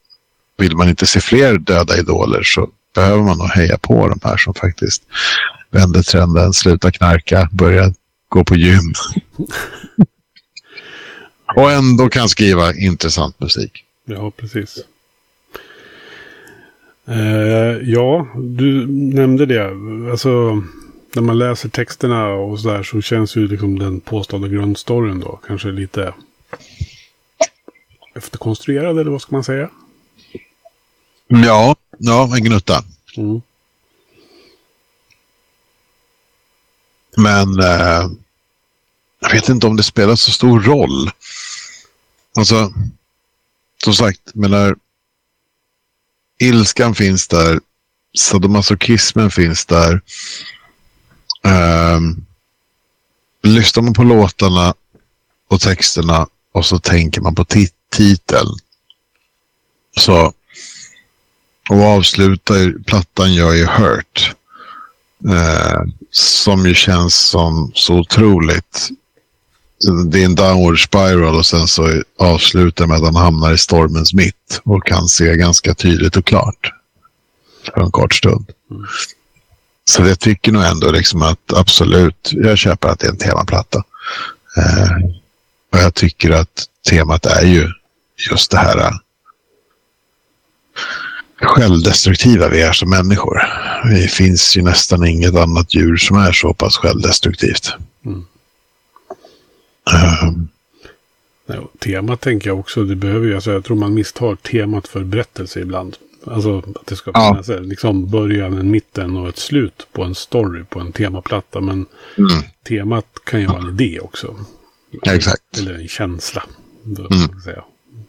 vill 0.58 0.76
man 0.76 0.88
inte 0.88 1.06
se 1.06 1.20
fler 1.20 1.58
döda 1.58 1.98
idoler 1.98 2.42
så 2.42 2.68
behöver 2.94 3.22
man 3.22 3.38
nog 3.38 3.48
heja 3.48 3.78
på 3.78 4.08
de 4.08 4.20
här 4.28 4.36
som 4.36 4.54
faktiskt 4.54 5.02
vänder 5.70 6.02
trenden, 6.02 6.52
slutar 6.52 6.90
knarka, 6.90 7.48
börjar 7.52 7.94
gå 8.28 8.44
på 8.44 8.56
gym. 8.56 8.92
och 11.56 11.70
ändå 11.70 12.08
kan 12.08 12.28
skriva 12.28 12.74
intressant 12.74 13.40
musik. 13.40 13.84
Ja, 14.04 14.30
precis. 14.30 14.78
Uh, 17.08 17.90
ja, 17.90 18.26
du 18.34 18.86
nämnde 18.86 19.46
det. 19.46 19.70
Alltså, 20.10 20.62
när 21.14 21.22
man 21.22 21.38
läser 21.38 21.68
texterna 21.68 22.28
och 22.28 22.60
sådär 22.60 22.82
så 22.82 23.00
känns 23.00 23.36
ju 23.36 23.48
liksom 23.48 23.78
den 23.78 24.00
påstådda 24.00 24.48
grundstoryn 24.48 25.20
då 25.20 25.40
kanske 25.46 25.68
lite 25.68 26.14
efterkonstruerad 28.14 28.98
eller 28.98 29.10
vad 29.10 29.22
ska 29.22 29.36
man 29.36 29.44
säga? 29.44 29.70
Ja, 31.26 31.76
ja 31.98 32.36
en 32.36 32.44
gnutta. 32.44 32.84
Mm. 33.16 33.40
Men 37.18 37.60
eh, 37.60 38.10
jag 39.20 39.30
vet 39.32 39.48
inte 39.48 39.66
om 39.66 39.76
det 39.76 39.82
spelar 39.82 40.16
så 40.16 40.30
stor 40.30 40.60
roll. 40.60 41.10
Alltså, 42.36 42.72
som 43.84 43.94
sagt, 43.94 44.34
menar, 44.34 44.76
ilskan 46.38 46.94
finns 46.94 47.28
där. 47.28 47.60
Sadomasochismen 48.18 49.30
finns 49.30 49.66
där. 49.66 50.00
Eh, 51.44 52.00
lyssnar 53.42 53.82
man 53.82 53.94
på 53.94 54.02
låtarna 54.02 54.74
och 55.48 55.60
texterna 55.60 56.26
och 56.52 56.66
så 56.66 56.78
tänker 56.78 57.20
man 57.20 57.34
på 57.34 57.44
titeln. 57.90 58.56
Så 59.96 60.32
och 61.68 61.82
avslutar 61.82 62.84
plattan 62.84 63.34
gör 63.34 63.52
ju 63.52 63.66
Hurt. 63.66 64.34
Eh, 65.26 65.82
som 66.10 66.66
ju 66.66 66.74
känns 66.74 67.14
som 67.14 67.72
så 67.74 67.94
otroligt. 67.94 68.88
Det 70.06 70.20
är 70.20 70.24
en 70.24 70.34
downward 70.34 70.82
spiral 70.84 71.34
och 71.34 71.46
sen 71.46 71.68
så 71.68 72.02
avslutar 72.18 72.86
med 72.86 72.96
att 72.96 73.04
han 73.04 73.16
hamnar 73.16 73.52
i 73.52 73.58
stormens 73.58 74.14
mitt 74.14 74.60
och 74.64 74.86
kan 74.86 75.08
se 75.08 75.36
ganska 75.36 75.74
tydligt 75.74 76.16
och 76.16 76.26
klart. 76.26 76.72
För 77.74 77.80
en 77.80 77.90
kort 77.90 78.14
stund. 78.14 78.50
Mm. 78.70 78.86
Så 79.84 80.02
jag 80.02 80.18
tycker 80.18 80.52
nog 80.52 80.62
ändå 80.62 80.90
liksom 80.90 81.22
att 81.22 81.52
absolut, 81.52 82.30
jag 82.32 82.58
köper 82.58 82.88
att 82.88 82.98
det 82.98 83.06
är 83.06 83.10
en 83.10 83.18
temaplatta. 83.18 83.84
Eh, 84.56 84.92
och 85.72 85.78
jag 85.78 85.94
tycker 85.94 86.30
att 86.30 86.66
temat 86.88 87.26
är 87.26 87.46
ju 87.46 87.68
just 88.30 88.50
det 88.50 88.58
här 88.58 88.92
självdestruktiva 91.40 92.48
vi 92.48 92.62
är 92.62 92.72
som 92.72 92.90
människor. 92.90 93.38
Det 93.90 94.08
finns 94.10 94.56
ju 94.56 94.62
nästan 94.62 95.06
inget 95.06 95.34
annat 95.34 95.74
djur 95.74 95.96
som 95.96 96.16
är 96.16 96.32
så 96.32 96.54
pass 96.54 96.76
självdestruktivt. 96.76 97.72
Mm. 98.04 98.24
Um, 100.22 100.48
temat 101.78 102.20
tänker 102.20 102.50
jag 102.50 102.58
också, 102.58 102.84
det 102.84 102.96
behöver 102.96 103.26
ju, 103.26 103.34
alltså 103.34 103.52
jag 103.52 103.64
tror 103.64 103.76
man 103.76 103.94
misstar 103.94 104.36
temat 104.36 104.88
för 104.88 105.04
berättelse 105.04 105.60
ibland. 105.60 105.96
Alltså 106.24 106.58
att 106.58 106.86
det 106.86 106.96
ska 106.96 107.10
Ja. 107.14 107.32
finnas 107.32 107.48
en 107.48 107.68
liksom 107.68 108.10
början, 108.10 108.58
en 108.58 108.70
mitten 108.70 109.16
och 109.16 109.28
ett 109.28 109.38
slut 109.38 109.86
på 109.92 110.04
en 110.04 110.14
story 110.14 110.64
på 110.64 110.80
en 110.80 110.92
temaplatta. 110.92 111.60
Men 111.60 111.86
mm, 112.18 112.30
temat 112.68 113.06
kan 113.24 113.40
ju 113.40 113.46
vara 113.46 113.58
en 113.62 113.68
idé 113.68 114.00
också. 114.00 114.36
exakt. 115.06 115.58
Eller 115.58 115.74
en 115.74 115.88
känsla. 115.88 116.44
då, 116.82 117.02
Mm. 117.10 117.28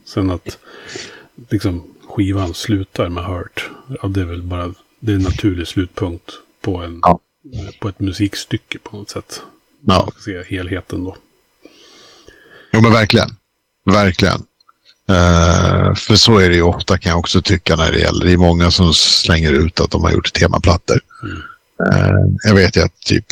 Sen 0.06 0.30
att 0.30 0.58
liksom 1.50 1.84
skivan 2.20 2.54
slutar 2.54 3.10
med 3.10 3.24
Hurt. 3.26 3.70
Ja, 4.02 4.08
det 4.08 4.22
är 4.22 4.26
väl 4.26 4.42
bara 4.42 4.74
det 5.00 5.12
är 5.12 5.16
en 5.16 5.22
naturlig 5.22 5.68
slutpunkt 5.68 6.32
på, 6.62 6.78
en, 6.78 7.00
Ja. 7.02 7.20
på 7.80 7.90
ett 7.90 8.00
musikstycke 8.00 8.80
på 8.80 8.98
något 8.98 9.10
sätt. 9.10 9.42
Ja. 9.86 9.94
Man 10.04 10.12
ska 10.12 10.22
se 10.22 10.44
helheten 10.56 11.04
då. 11.04 11.16
Jo, 12.74 12.82
men 12.82 12.92
verkligen. 12.94 13.30
Verkligen. 13.86 14.42
Eh, 15.10 15.96
för 15.96 16.16
så 16.16 16.38
är 16.38 16.50
det 16.50 16.56
ju 16.56 16.62
ofta 16.62 16.98
kan 16.98 17.10
jag 17.10 17.20
också 17.20 17.42
tycka 17.42 17.76
när 17.76 17.92
det 17.92 18.00
gäller. 18.00 18.26
Det 18.26 18.32
är 18.34 18.38
många 18.38 18.72
som 18.72 18.94
slänger 18.94 19.52
ut 19.54 19.80
att 19.80 19.92
de 19.92 20.04
har 20.04 20.12
gjort 20.12 20.34
temaplattor. 20.34 21.00
Mm. 21.24 21.42
Eh, 21.94 22.16
jag 22.44 22.56
vet 22.56 22.76
ju 22.78 22.82
att 22.82 23.00
typ 23.00 23.26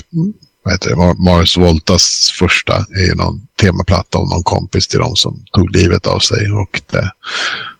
vad 0.63 0.73
heter 0.73 0.89
det, 0.89 0.95
Mar- 0.95 1.17
Mars 1.38 1.58
Voltas 1.58 2.36
första 2.39 2.76
är 2.76 3.06
ju 3.08 3.15
någon 3.15 3.47
temaplatta 3.62 4.17
om 4.17 4.30
någon 4.30 4.43
kompis 4.43 4.88
till 4.88 5.00
dem 5.00 5.15
som 5.15 5.45
tog 5.52 5.76
livet 5.76 6.08
av 6.08 6.19
sig. 6.19 6.52
Och 6.52 6.82
det, 6.91 7.12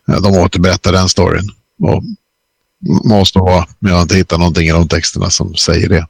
de 0.08 0.38
återberättar 0.38 0.92
den 0.92 1.10
storyn. 1.10 1.50
Och 1.80 2.04
måste 3.06 3.40
vara, 3.40 3.68
men 3.80 3.90
jag 3.90 3.98
har 3.98 4.02
inte 4.02 4.16
hittat 4.16 4.40
någonting 4.40 4.68
i 4.68 4.72
de 4.72 4.88
texterna 4.88 5.30
som 5.30 5.56
säger 5.56 5.90
det. 5.90 6.08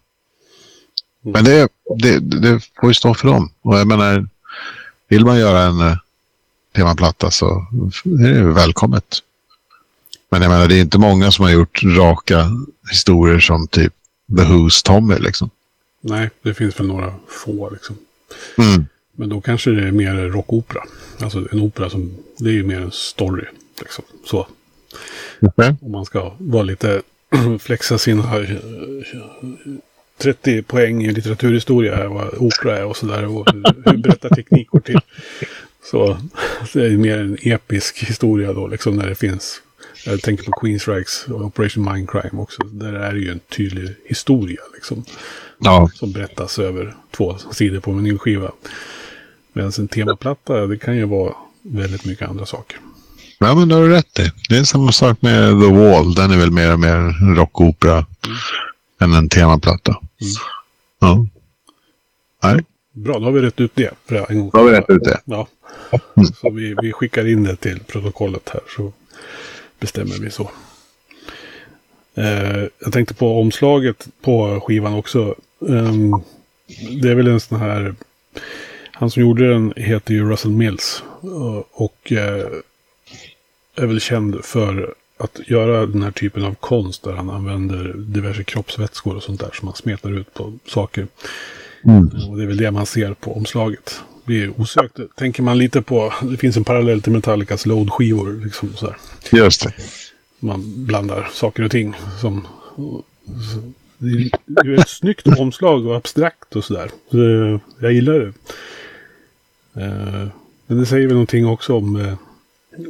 Men 1.21 1.43
det, 1.43 1.69
det, 1.99 2.19
det 2.19 2.61
får 2.79 2.89
ju 2.89 2.93
stå 2.93 3.13
för 3.13 3.27
dem. 3.27 3.49
Och 3.61 3.79
jag 3.79 3.87
menar, 3.87 4.27
vill 5.07 5.25
man 5.25 5.39
göra 5.39 5.63
en 5.63 5.79
eh, 5.79 5.97
temaplatta 6.75 7.31
så 7.31 7.67
är 8.05 8.33
det 8.33 8.53
välkommet. 8.53 9.19
Men 10.29 10.41
jag 10.41 10.49
menar, 10.49 10.67
det 10.67 10.75
är 10.75 10.81
inte 10.81 10.97
många 10.97 11.31
som 11.31 11.45
har 11.45 11.51
gjort 11.51 11.83
raka 11.83 12.51
historier 12.89 13.39
som 13.39 13.67
typ 13.67 13.93
The 14.37 14.43
Who's 14.43 14.85
Tommy 14.85 15.15
liksom. 15.15 15.49
Nej, 16.01 16.29
det 16.41 16.53
finns 16.53 16.79
väl 16.79 16.87
några 16.87 17.13
få 17.27 17.69
liksom. 17.69 17.97
Mm. 18.57 18.85
Men 19.15 19.29
då 19.29 19.41
kanske 19.41 19.69
det 19.69 19.87
är 19.87 19.91
mer 19.91 20.13
rockopera. 20.13 20.83
Alltså 21.19 21.47
en 21.51 21.59
opera 21.59 21.89
som, 21.89 22.17
det 22.37 22.49
är 22.49 22.53
ju 22.53 22.63
mer 22.63 22.81
en 22.81 22.91
story. 22.91 23.45
Liksom. 23.81 24.05
Så. 24.25 24.47
Okej. 25.41 25.75
Om 25.81 25.91
man 25.91 26.05
ska 26.05 26.33
vara 26.37 26.63
lite, 26.63 27.01
flexa 27.59 27.97
sina 27.97 28.39
eh, 28.39 28.57
30 30.17 30.61
poäng 30.63 31.05
i 31.05 31.11
litteraturhistoria 31.11 32.09
vad 32.09 32.33
opera 32.37 32.77
är 32.77 32.85
och 32.85 32.97
sådär. 32.97 33.25
Och 33.25 33.51
hur, 33.51 33.63
hur 33.85 33.97
berättarteknik 33.97 34.69
går 34.69 34.79
till. 34.79 34.99
Så 35.83 36.17
det 36.73 36.85
är 36.85 36.97
mer 36.97 37.17
en 37.17 37.37
episk 37.41 38.03
historia 38.03 38.53
då, 38.53 38.67
liksom 38.67 38.95
när 38.95 39.07
det 39.07 39.15
finns. 39.15 39.61
Jag 40.05 40.21
tänker 40.21 40.43
på 40.43 40.51
Queensryches 40.51 41.25
och 41.27 41.41
Operation 41.41 41.93
Mindcrime 41.93 42.41
också. 42.41 42.63
Där 42.63 42.93
är 42.93 43.13
det 43.13 43.19
ju 43.19 43.31
en 43.31 43.39
tydlig 43.39 43.95
historia 44.05 44.61
liksom. 44.73 45.05
Ja, 45.59 45.89
Som 45.93 46.11
berättas 46.11 46.59
över 46.59 46.95
två 47.11 47.37
sidor 47.37 47.79
på 47.79 47.91
en 47.91 47.97
vinylskiva. 47.97 48.51
Medan 49.53 49.71
en 49.77 49.87
temaplatta, 49.87 50.67
det 50.67 50.77
kan 50.77 50.97
ju 50.97 51.05
vara 51.05 51.33
väldigt 51.61 52.05
mycket 52.05 52.29
andra 52.29 52.45
saker. 52.45 52.79
Ja 53.39 53.55
men 53.55 53.67
det 53.67 53.75
har 53.75 53.81
du 53.81 53.89
rätt 53.89 54.19
i. 54.19 54.31
Det 54.49 54.57
är 54.57 54.63
samma 54.63 54.91
sak 54.91 55.21
med 55.21 55.49
The 55.49 55.71
Wall. 55.71 56.13
Den 56.13 56.31
är 56.31 56.37
väl 56.37 56.51
mer 56.51 56.73
och 56.73 56.79
mer 56.79 57.35
rockopera 57.35 58.05
än 59.01 59.13
en 59.13 59.29
temaplatta. 59.29 59.91
Mm. 59.91 60.33
Ja. 60.99 61.27
Nej, 62.43 62.63
Bra, 62.97 63.19
då 63.19 63.25
har 63.25 63.31
vi 63.31 63.41
rätt 63.41 63.59
ut 63.59 63.71
det. 63.75 63.91
För 64.05 64.31
en 64.31 64.39
gång. 64.39 64.49
då 64.53 64.57
har 64.57 64.65
vi 64.65 64.71
rätt 64.71 64.89
ut 64.89 65.03
det. 65.03 65.19
Ja. 65.25 65.47
Mm. 66.17 66.27
Så 66.41 66.49
vi, 66.49 66.75
vi 66.81 66.91
skickar 66.93 67.27
in 67.27 67.43
det 67.43 67.55
till 67.55 67.79
protokollet 67.79 68.49
här 68.49 68.61
så 68.75 68.93
bestämmer 69.79 70.15
vi 70.19 70.29
så. 70.29 70.51
Eh, 72.15 72.63
jag 72.79 72.93
tänkte 72.93 73.13
på 73.13 73.39
omslaget 73.39 74.07
på 74.21 74.61
skivan 74.61 74.93
också. 74.93 75.35
Ehm, 75.69 76.11
det 77.01 77.09
är 77.09 77.15
väl 77.15 77.27
en 77.27 77.39
sån 77.39 77.59
här... 77.59 77.95
Han 78.91 79.09
som 79.09 79.21
gjorde 79.21 79.49
den 79.49 79.73
heter 79.75 80.13
ju 80.13 80.29
Russell 80.29 80.51
Mills. 80.51 81.03
Och, 81.21 81.81
och 81.81 82.11
eh, 82.11 82.47
är 83.77 83.85
väl 83.85 83.99
känd 83.99 84.45
för 84.45 84.93
att 85.17 85.39
göra 85.45 85.85
den 85.85 86.03
här 86.03 86.11
typen 86.11 86.43
av 86.43 86.55
konst 86.55 87.03
där 87.03 87.13
han 87.13 87.29
använder 87.29 87.93
diverse 87.97 88.43
kroppsvätskor 88.43 89.15
och 89.15 89.23
sånt 89.23 89.39
där 89.39 89.49
som 89.53 89.67
han 89.67 89.75
smetar 89.75 90.11
ut 90.11 90.33
på 90.33 90.53
saker. 90.65 91.07
Mm. 91.83 92.11
Och 92.29 92.37
det 92.37 92.43
är 92.43 92.47
väl 92.47 92.57
det 92.57 92.71
man 92.71 92.85
ser 92.85 93.13
på 93.13 93.35
omslaget. 93.37 94.01
Det 94.25 94.43
är 94.43 94.61
osökt. 94.61 94.99
Tänker 95.15 95.43
man 95.43 95.57
lite 95.57 95.81
på, 95.81 96.13
det 96.21 96.37
finns 96.37 96.57
en 96.57 96.63
parallell 96.63 97.01
till 97.01 97.11
Metallicas 97.11 97.65
load-skivor. 97.65 98.43
Liksom 98.43 98.73
så 98.75 98.85
här. 98.85 98.97
Just 99.31 99.63
det. 99.63 99.73
Man 100.39 100.85
blandar 100.85 101.29
saker 101.33 101.63
och 101.63 101.71
ting. 101.71 101.95
Som, 102.21 102.47
det 103.97 104.31
är 104.71 104.79
ett 104.79 104.89
snyggt 104.89 105.27
omslag 105.39 105.87
och 105.87 105.95
abstrakt 105.95 106.55
och 106.55 106.63
sådär. 106.63 106.91
Så, 107.11 107.17
eh, 107.17 107.59
Jag 107.79 107.93
gillar 107.93 108.13
det. 108.13 108.33
Eh, 109.81 110.27
Men 110.67 110.79
det 110.79 110.85
säger 110.85 111.07
väl 111.07 111.13
någonting 111.13 111.47
också 111.47 111.75
om, 111.75 111.95
eh, 111.95 112.13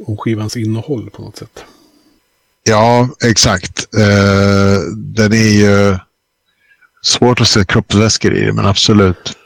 om 0.06 0.16
skivans 0.16 0.56
innehåll 0.56 1.10
på 1.10 1.22
något 1.22 1.36
sätt. 1.36 1.64
Ja, 2.62 3.08
exakt. 3.24 3.94
Eh, 3.94 4.80
den 4.96 5.32
är 5.32 5.52
ju 5.60 5.98
svårt 7.02 7.40
att 7.40 7.48
se 7.48 7.64
kroppsväskor 7.64 8.34
i 8.34 8.44
det, 8.44 8.52
men 8.52 8.66
absolut. 8.66 9.36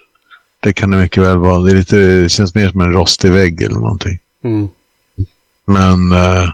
Det 0.61 0.73
kan 0.73 0.91
det 0.91 0.97
mycket 0.97 1.23
väl 1.23 1.39
vara. 1.39 1.59
Det, 1.59 1.75
lite, 1.75 1.97
det 1.97 2.29
känns 2.29 2.55
mer 2.55 2.71
som 2.71 2.81
en 2.81 2.93
rostig 2.93 3.33
vägg 3.33 3.63
eller 3.63 3.75
någonting. 3.75 4.19
Mm. 4.45 4.69
Men 5.65 6.13
eh, 6.13 6.51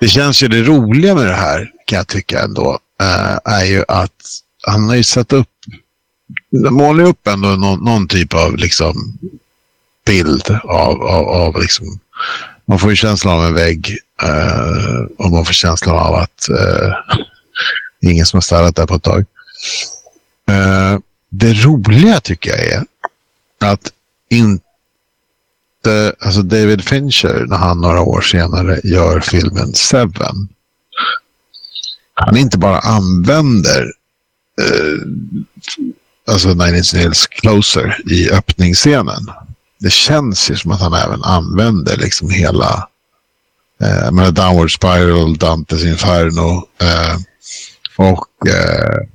det 0.00 0.08
känns 0.08 0.42
ju 0.42 0.48
det 0.48 0.62
roliga 0.62 1.14
med 1.14 1.26
det 1.26 1.34
här 1.34 1.72
kan 1.84 1.96
jag 1.96 2.08
tycka 2.08 2.40
ändå. 2.40 2.78
Eh, 3.00 3.38
är 3.44 3.64
ju 3.64 3.84
att 3.88 4.22
han 4.66 4.88
har 4.88 4.96
ju 4.96 5.02
satt 5.02 5.32
upp, 5.32 5.50
målar 6.70 7.04
upp 7.04 7.26
ändå 7.26 7.48
någon, 7.48 7.84
någon 7.84 8.08
typ 8.08 8.34
av 8.34 8.56
liksom 8.56 9.18
bild 10.06 10.50
av, 10.64 11.02
av, 11.02 11.28
av 11.28 11.60
liksom, 11.60 11.98
man 12.68 12.78
får 12.78 12.90
ju 12.90 12.96
känslan 12.96 13.34
av 13.34 13.44
en 13.44 13.54
vägg 13.54 13.98
eh, 14.22 15.00
och 15.18 15.30
man 15.30 15.44
får 15.44 15.52
känslan 15.52 15.98
av 15.98 16.14
att 16.14 16.48
eh, 16.48 16.92
ingen 18.00 18.26
som 18.26 18.36
har 18.36 18.42
städat 18.42 18.76
där 18.76 18.86
på 18.86 18.94
ett 18.94 19.02
tag. 19.02 19.24
Eh, 20.48 20.98
det 21.28 21.52
roliga 21.52 22.20
tycker 22.20 22.50
jag 22.50 22.66
är 22.66 22.84
att 23.60 23.92
inte 24.30 24.62
alltså 26.20 26.42
David 26.42 26.84
Fincher 26.84 27.46
när 27.46 27.56
han 27.56 27.80
några 27.80 28.00
år 28.00 28.20
senare 28.20 28.80
gör 28.84 29.20
filmen 29.20 29.72
Seven. 29.74 30.48
Han 32.14 32.36
inte 32.36 32.58
bara 32.58 32.78
använder 32.78 33.92
eh, 34.60 35.08
alltså 36.26 36.48
Nine 36.48 36.76
Inch 36.76 36.94
Nails 36.94 37.26
Closer 37.26 38.02
i 38.12 38.30
öppningsscenen. 38.30 39.30
Det 39.78 39.92
känns 39.92 40.50
ju 40.50 40.56
som 40.56 40.70
att 40.70 40.80
han 40.80 40.94
även 40.94 41.22
använder 41.22 41.96
liksom 41.96 42.30
hela 42.30 42.88
eh, 43.82 44.04
jag 44.04 44.14
menar 44.14 44.30
Downward 44.30 44.74
Spiral, 44.74 45.36
Dantes 45.36 45.84
Inferno 45.84 46.66
eh, 46.80 47.16
och 47.96 48.48
eh, 48.48 49.06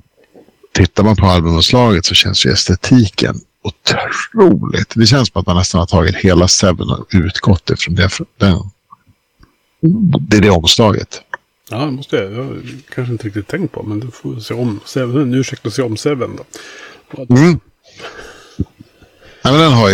tittar 0.72 1.02
man 1.02 1.16
på 1.16 1.26
albumomslaget 1.26 2.04
så 2.04 2.14
känns 2.14 2.46
ju 2.46 2.50
estetiken 2.50 3.40
otroligt. 3.62 4.92
Det 4.94 5.06
känns 5.06 5.28
som 5.28 5.40
att 5.40 5.46
man 5.46 5.56
nästan 5.56 5.78
har 5.78 5.86
tagit 5.86 6.16
hela 6.16 6.48
Seven 6.48 6.90
och 6.90 7.06
utgått 7.10 7.70
ifrån 7.70 7.94
det. 7.94 8.10
Den, 8.36 8.70
det 10.20 10.36
är 10.36 10.40
det 10.40 10.50
omslaget. 10.50 11.20
Ja, 11.70 11.78
det 11.78 11.90
måste 11.90 12.16
jag. 12.16 12.32
Jag 12.32 12.62
kanske 12.94 13.12
inte 13.12 13.26
riktigt 13.26 13.48
tänkt 13.48 13.72
på. 13.72 13.82
Men 13.82 14.00
du 14.00 14.10
får 14.10 14.40
se 14.40 14.54
om 14.54 14.80
Seven. 14.84 15.34
Ursäkta 15.34 15.70
se 15.70 15.82
om 15.82 15.96
Seven 15.96 16.36
då. 16.36 16.44
Mm. 17.34 17.60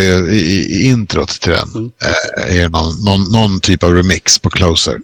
Ju 0.03 0.33
i, 0.33 0.87
introt 0.87 1.41
till 1.41 1.53
den 1.53 1.69
Mm. 1.75 1.91
eh, 2.03 2.57
är 2.63 2.69
någon, 2.69 3.05
någon, 3.05 3.33
någon 3.33 3.61
typ 3.61 3.83
av 3.83 3.95
remix 3.95 4.39
på 4.39 4.51
Closer. 4.51 5.01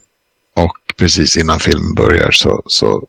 Och 0.55 0.77
precis 0.97 1.37
innan 1.37 1.61
filmen 1.61 1.95
börjar 1.95 2.31
så, 2.31 2.63
så, 2.67 3.07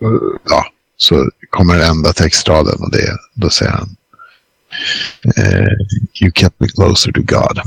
eh, 0.00 0.08
ja, 0.44 0.66
så 0.96 1.30
kommer 1.50 1.78
den 1.78 1.90
enda 1.90 2.12
textraden 2.12 2.76
och 2.82 2.90
det, 2.90 3.16
då 3.34 3.50
säger 3.50 3.72
han 3.72 3.96
eh, 5.36 5.68
You 6.22 6.32
kept 6.34 6.60
me 6.60 6.68
closer 6.68 7.12
to 7.12 7.20
God. 7.22 7.60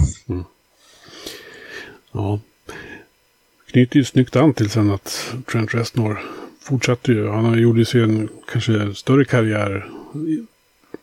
Ja. 2.14 2.40
Knyter 3.72 3.98
ju 3.98 4.06
snyggt 4.06 4.36
an 4.36 4.54
till 4.54 4.70
sen 4.70 4.92
att 4.92 5.34
Trent 5.52 5.74
Reznor 5.74 6.20
fortsatte 6.64 7.12
ju. 7.12 7.30
Han 7.30 7.60
gjort 7.62 7.78
ju 7.78 7.86
sin 7.86 8.30
kanske 8.52 8.96
större 8.96 9.26
karriär 9.26 9.90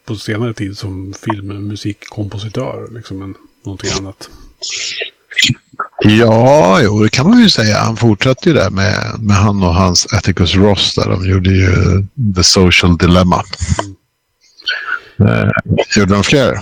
på 0.08 0.16
senare 0.16 0.54
tid 0.54 0.78
som 0.78 1.14
filmmusikkompositör. 1.24 2.88
Liksom 2.94 3.22
än 3.22 3.34
någonting 3.64 3.90
annat. 3.98 4.30
Ja, 6.04 6.80
jo, 6.82 7.02
det 7.02 7.08
kan 7.08 7.30
man 7.30 7.40
ju 7.40 7.48
säga. 7.48 7.78
Han 7.78 7.96
fortsatte 7.96 8.48
ju 8.48 8.54
där 8.54 8.70
med, 8.70 9.20
med 9.20 9.36
han 9.36 9.62
och 9.62 9.74
hans 9.74 10.12
Atticus 10.12 10.54
Ross. 10.54 10.94
Där. 10.94 11.10
De 11.10 11.30
gjorde 11.30 11.50
ju 11.50 11.72
The 12.36 12.42
Social 12.42 12.98
Dilemma. 12.98 13.42
Mm. 15.18 15.30
Eh, 15.30 15.50
gjorde 15.96 16.14
de 16.14 16.24
fler? 16.24 16.58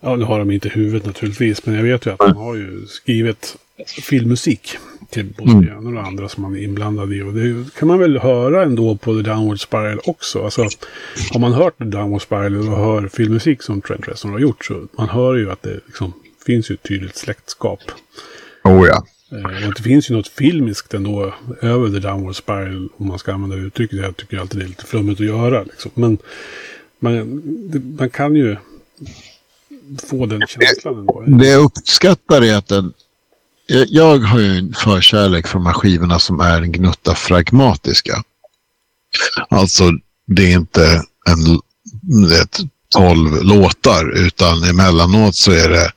Ja, 0.00 0.16
nu 0.16 0.24
har 0.24 0.38
de 0.38 0.50
inte 0.50 0.68
huvudet 0.68 1.06
naturligtvis, 1.06 1.66
men 1.66 1.74
jag 1.74 1.82
vet 1.82 2.06
ju 2.06 2.10
att 2.10 2.20
han 2.20 2.36
har 2.36 2.54
ju 2.54 2.86
skrivit 2.86 3.56
filmmusik 4.02 4.78
till 5.10 5.26
både 5.38 5.50
mm. 5.50 5.64
det 5.64 5.70
ena 5.70 5.88
och 5.88 5.92
det 5.92 6.00
andra 6.00 6.28
som 6.28 6.44
han 6.44 6.56
är 6.56 6.62
inblandad 6.62 7.12
i. 7.12 7.22
Och 7.22 7.32
det 7.34 7.74
kan 7.74 7.88
man 7.88 7.98
väl 7.98 8.18
höra 8.18 8.62
ändå 8.62 8.96
på 8.96 9.14
The 9.14 9.22
Downward 9.22 9.60
Spiral 9.60 10.00
också. 10.04 10.44
Alltså, 10.44 10.68
har 11.30 11.40
man 11.40 11.52
hört 11.52 11.78
The 11.78 11.84
Downward 11.84 12.22
Spiral 12.22 12.56
och 12.56 12.64
hör 12.64 13.08
filmmusik 13.08 13.62
som 13.62 13.80
Trent 13.80 14.08
Reznor 14.08 14.32
har 14.32 14.38
gjort 14.38 14.64
så 14.64 14.86
man 14.98 15.08
hör 15.08 15.34
ju 15.34 15.50
att 15.50 15.62
det 15.62 15.80
liksom 15.86 16.12
finns 16.46 16.70
ju 16.70 16.74
ett 16.74 16.82
tydligt 16.82 17.16
släktskap. 17.16 17.80
Oh 18.64 18.88
ja. 18.88 19.06
Eh, 19.32 19.68
och 19.68 19.74
det 19.76 19.82
finns 19.82 20.10
ju 20.10 20.14
något 20.14 20.28
filmiskt 20.28 20.94
ändå 20.94 21.34
över 21.60 21.90
The 21.90 21.98
Downward 21.98 22.36
Spiral, 22.36 22.88
om 22.96 23.06
man 23.06 23.18
ska 23.18 23.32
använda 23.32 23.56
uttrycket. 23.56 23.98
Jag 23.98 24.16
tycker 24.16 24.38
alltid 24.38 24.60
det 24.60 24.64
är 24.64 24.68
lite 24.68 24.86
flummigt 24.86 25.20
att 25.20 25.26
göra. 25.26 25.62
Liksom. 25.62 25.90
Men 25.94 26.18
man, 26.98 27.42
man 27.98 28.10
kan 28.10 28.36
ju 28.36 28.56
få 30.10 30.26
den 30.26 30.46
känslan 30.46 30.98
ändå. 30.98 31.24
Det 31.26 31.48
jag 31.48 31.64
uppskattar 31.64 32.42
är 32.42 32.56
att 32.56 32.68
den... 32.68 32.92
Jag 33.68 34.18
har 34.18 34.38
ju 34.38 34.58
en 34.58 34.74
förkärlek 34.74 35.46
för 35.46 35.58
de 35.58 35.66
här 35.66 35.72
skivorna 35.72 36.18
som 36.18 36.40
är 36.40 36.62
en 36.62 36.72
gnutta 36.72 37.14
fragmatiska. 37.14 38.22
Alltså, 39.48 39.92
det 40.26 40.52
är 40.52 40.56
inte 40.56 41.02
en, 41.26 41.60
vet, 42.28 42.60
tolv 42.88 43.42
låtar 43.42 44.10
utan 44.16 44.64
emellanåt 44.64 45.34
så 45.34 45.52
är 45.52 45.68
det 45.68 45.92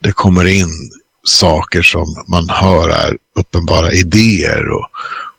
det 0.00 0.12
kommer 0.12 0.44
in 0.44 0.90
saker 1.24 1.82
som 1.82 2.24
man 2.28 2.48
hör 2.48 2.88
är 2.88 3.18
uppenbara 3.36 3.92
idéer 3.92 4.68
och, 4.70 4.86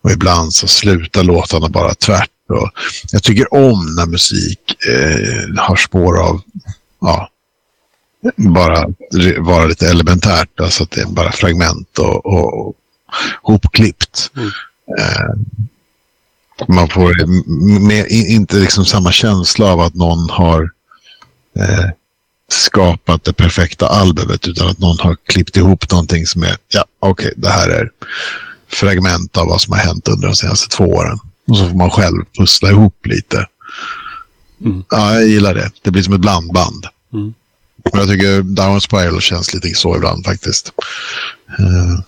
och 0.01 0.11
ibland 0.11 0.53
så 0.53 0.67
slutar 0.67 1.23
låtarna 1.23 1.69
bara 1.69 1.95
tvärt. 1.95 2.29
Och 2.49 2.69
jag 3.11 3.23
tycker 3.23 3.53
om 3.53 3.95
när 3.95 4.05
musik 4.05 4.59
eh, 4.87 5.63
har 5.63 5.75
spår 5.75 6.19
av 6.21 6.41
ja, 7.01 7.29
bara 8.35 8.85
vara 9.37 9.65
lite 9.65 9.89
elementärt, 9.89 10.59
alltså 10.59 10.83
att 10.83 10.91
det 10.91 11.01
är 11.01 11.05
bara 11.05 11.31
fragment 11.31 11.99
och, 11.99 12.25
och, 12.25 12.67
och 12.67 12.75
hopklippt. 13.41 14.31
Mm. 14.35 14.49
Eh, 14.99 15.35
man 16.67 16.89
får 16.89 17.25
med, 17.79 18.07
inte 18.09 18.55
liksom 18.55 18.85
samma 18.85 19.11
känsla 19.11 19.65
av 19.65 19.79
att 19.79 19.93
någon 19.93 20.29
har 20.29 20.71
eh, 21.59 21.89
skapat 22.49 23.23
det 23.23 23.33
perfekta 23.33 23.87
albumet 23.87 24.47
utan 24.47 24.67
att 24.67 24.79
någon 24.79 24.99
har 24.99 25.17
klippt 25.25 25.57
ihop 25.57 25.91
någonting 25.91 26.25
som 26.25 26.43
är, 26.43 26.57
ja 26.67 26.85
okej, 26.99 27.27
okay, 27.27 27.33
det 27.37 27.49
här 27.49 27.69
är 27.69 27.89
fragment 28.67 29.37
av 29.37 29.47
vad 29.47 29.61
som 29.61 29.73
har 29.73 29.79
hänt 29.79 30.07
under 30.07 30.27
de 30.27 30.35
senaste 30.35 30.69
två 30.69 30.83
åren. 30.83 31.19
Och 31.47 31.57
så 31.57 31.69
får 31.69 31.77
man 31.77 31.89
själv 31.89 32.25
pussla 32.37 32.69
ihop 32.69 33.05
lite. 33.05 33.47
Mm. 34.61 34.83
Ja, 34.89 35.13
jag 35.13 35.27
gillar 35.27 35.53
det. 35.53 35.71
Det 35.81 35.91
blir 35.91 36.03
som 36.03 36.13
ett 36.13 36.21
blandband. 36.21 36.85
Mm. 37.13 37.33
Jag 37.91 38.09
tycker 38.09 38.41
Down 38.41 38.81
Spiral 38.81 39.21
känns 39.21 39.53
lite 39.53 39.69
så 39.75 39.95
ibland 39.95 40.25
faktiskt. 40.25 40.73
Uh. 41.59 41.99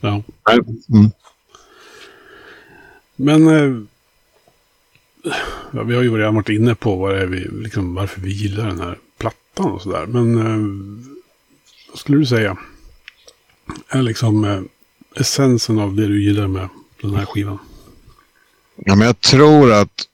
Ja. 0.00 0.22
Mm. 0.94 1.10
Men 3.16 3.48
uh, 3.48 3.82
ja, 5.72 5.82
vi 5.82 5.94
har 5.94 6.02
ju 6.02 6.18
redan 6.18 6.34
varit 6.34 6.48
inne 6.48 6.74
på 6.74 6.96
vad 6.96 7.18
är 7.18 7.26
vi, 7.26 7.48
liksom, 7.62 7.94
varför 7.94 8.20
vi 8.20 8.32
gillar 8.32 8.66
den 8.66 8.80
här 8.80 8.98
plattan 9.18 9.70
och 9.70 9.82
sådär. 9.82 10.06
Men 10.06 10.38
uh, 10.38 11.04
vad 11.88 11.98
skulle 11.98 12.18
du 12.18 12.26
säga? 12.26 12.56
Är 13.88 14.02
liksom 14.02 14.68
essensen 15.16 15.78
av 15.78 15.96
det 15.96 16.06
du 16.06 16.22
gillar 16.22 16.46
med 16.46 16.68
den 17.02 17.14
här 17.14 17.24
skivan? 17.24 17.58
Ja, 18.76 18.94
men 18.94 19.06
jag 19.06 19.20
tror 19.20 19.72
att 19.72 20.08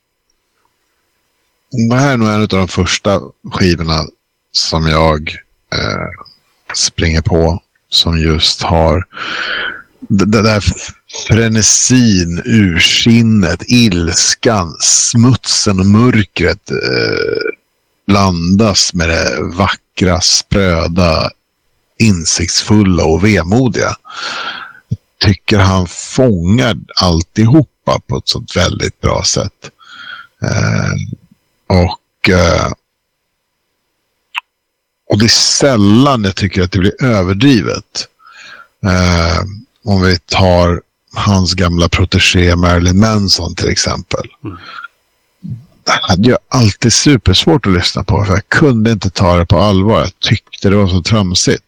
det 1.71 1.95
här 1.95 2.13
är 2.13 2.17
nog 2.17 2.29
en 2.29 2.41
av 2.41 2.47
de 2.47 2.67
första 2.67 3.21
skivorna 3.51 4.05
som 4.51 4.87
jag 4.87 5.29
eh, 5.73 6.07
springer 6.73 7.21
på. 7.21 7.63
Som 7.91 8.19
just 8.19 8.61
har 8.61 9.05
det, 9.99 10.41
där 10.41 10.63
frenesin, 11.27 12.41
ursinnet, 12.45 13.63
ilskan, 13.67 14.75
smutsen 14.79 15.79
och 15.79 15.85
mörkret 15.85 16.71
eh, 16.71 17.51
blandas 18.07 18.93
med 18.93 19.09
det 19.09 19.41
vackra, 19.41 20.21
spröda, 20.21 21.29
insiktsfulla 21.99 23.05
och 23.05 23.23
vemodiga. 23.25 23.95
Jag 24.89 24.99
tycker 25.19 25.59
han 25.59 25.87
fångar 25.87 26.77
alltihopa 27.01 27.99
på 28.07 28.17
ett 28.17 28.27
sånt 28.27 28.55
väldigt 28.55 29.01
bra 29.01 29.23
sätt. 29.23 29.71
Eh, 30.43 30.93
och, 31.69 32.29
eh, 32.29 32.71
och 35.09 35.19
det 35.19 35.25
är 35.25 35.29
sällan 35.29 36.23
jag 36.23 36.35
tycker 36.35 36.61
att 36.61 36.71
det 36.71 36.79
blir 36.79 37.03
överdrivet. 37.03 38.07
Eh, 38.85 39.43
om 39.83 40.01
vi 40.01 40.19
tar 40.19 40.81
hans 41.13 41.53
gamla 41.53 41.89
protegé 41.89 42.55
Marilyn 42.55 42.99
Manson 42.99 43.55
till 43.55 43.69
exempel. 43.69 44.27
Mm. 44.43 44.57
Det 45.83 45.99
hade 46.01 46.29
jag 46.29 46.39
alltid 46.47 46.93
supersvårt 46.93 47.65
att 47.65 47.73
lyssna 47.73 48.03
på 48.03 48.25
för 48.25 48.33
jag 48.33 48.49
kunde 48.49 48.91
inte 48.91 49.09
ta 49.09 49.37
det 49.37 49.45
på 49.45 49.59
allvar. 49.59 49.99
Jag 49.99 50.19
tyckte 50.19 50.69
det 50.69 50.75
var 50.75 50.87
så 50.87 51.01
tramsigt. 51.01 51.65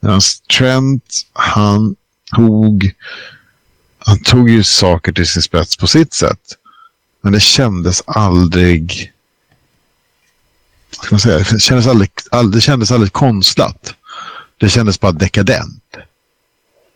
Medan 0.00 0.20
Trent, 0.58 1.14
han 1.32 1.96
tog, 2.36 2.92
han 3.98 4.18
tog 4.22 4.50
ju 4.50 4.64
saker 4.64 5.12
till 5.12 5.26
sin 5.26 5.42
spets 5.42 5.76
på 5.76 5.86
sitt 5.86 6.14
sätt. 6.14 6.40
Men 7.22 7.32
det 7.32 7.40
kändes 7.40 8.02
aldrig 8.06 9.12
ska 11.02 11.14
man 11.14 11.20
säga, 11.20 11.38
det, 11.38 11.60
kändes 11.60 11.86
aldrig, 11.86 12.10
all, 12.30 12.50
det 12.50 12.60
kändes 12.60 12.90
aldrig 12.90 13.12
konstlat. 13.12 13.94
Det 14.56 14.68
kändes 14.68 15.00
bara 15.00 15.12
dekadent. 15.12 15.96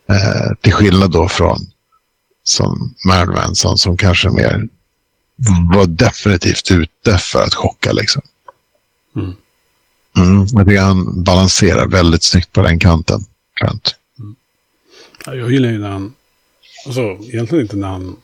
Eh, 0.09 0.55
till 0.61 0.73
skillnad 0.73 1.11
då 1.11 1.29
från 1.29 1.59
som 2.43 2.95
Marilyn 3.05 3.35
Manson 3.35 3.77
som 3.77 3.97
kanske 3.97 4.29
mer 4.29 4.67
var 5.75 5.85
definitivt 5.85 6.71
ute 6.71 7.17
för 7.17 7.43
att 7.43 7.53
chocka. 7.53 7.91
Liksom. 7.91 8.21
Mm. 9.15 9.33
Mm, 10.17 10.47
jag 10.51 10.67
tycker 10.67 10.81
han 10.81 11.23
balanserar 11.23 11.87
väldigt 11.87 12.23
snyggt 12.23 12.51
på 12.51 12.61
den 12.61 12.79
kanten. 12.79 13.25
Trent. 13.59 13.95
Mm. 14.19 14.35
jag 15.39 15.51
gillar 15.51 15.69
ju 15.69 15.79
när 15.79 15.89
han, 15.89 16.13
alltså 16.85 17.01
egentligen 17.01 17.61
inte 17.61 17.75
när 17.75 17.87
han 17.87 18.15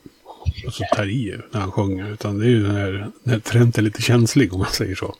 alltså, 0.64 0.82
tar 0.96 1.10
i 1.10 1.36
när 1.50 1.60
han 1.60 1.72
sjunger. 1.72 2.12
Utan 2.12 2.38
det 2.38 2.44
är 2.44 2.50
ju 2.50 2.72
när, 2.72 3.10
när 3.22 3.38
Trent 3.38 3.78
är 3.78 3.82
lite 3.82 4.02
känslig 4.02 4.52
om 4.52 4.58
man 4.58 4.70
säger 4.72 4.94
så. 4.94 5.14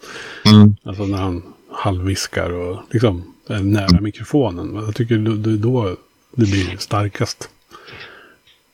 Mm. 0.45 0.77
Alltså 0.83 1.07
när 1.07 1.18
han 1.18 1.43
halvviskar 1.73 2.51
och 2.51 2.83
liksom 2.91 3.35
är 3.47 3.61
nära 3.61 3.87
mm. 3.87 4.05
mikrofonen. 4.05 4.75
Jag 4.75 4.95
tycker 4.95 5.18
det 5.18 5.51
är 5.51 5.57
då 5.57 5.97
det 6.33 6.47
blir 6.47 6.77
starkast 6.79 7.49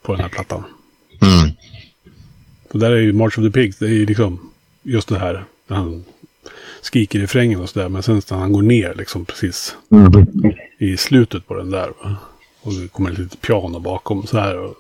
på 0.03 0.13
den 0.13 0.21
här 0.21 0.29
plattan. 0.29 0.65
Mm. 1.21 1.51
Och 2.73 2.79
där 2.79 2.91
är 2.91 3.01
ju 3.01 3.13
March 3.13 3.39
of 3.39 3.45
the 3.45 3.51
Pigs, 3.51 3.79
det 3.79 3.87
är 3.87 3.91
ju 3.91 4.07
liksom 4.07 4.51
just 4.83 5.09
det 5.09 5.19
här. 5.19 5.45
När 5.67 5.77
han 5.77 6.05
skriker 6.81 7.19
i 7.19 7.23
refrängen 7.23 7.61
och 7.61 7.69
sådär. 7.69 7.89
Men 7.89 8.03
sen 8.03 8.23
när 8.31 8.39
han 8.39 8.53
går 8.53 8.63
ner 8.63 8.95
liksom 8.95 9.25
precis 9.25 9.77
mm. 9.91 10.27
i 10.79 10.97
slutet 10.97 11.47
på 11.47 11.55
den 11.55 11.71
där. 11.71 11.93
Och 12.61 12.73
det 12.73 12.89
kommer 12.89 13.11
ett 13.11 13.19
litet 13.19 13.41
piano 13.41 13.79
bakom 13.79 14.27
så 14.27 14.39
här. 14.39 14.59
Och, 14.59 14.75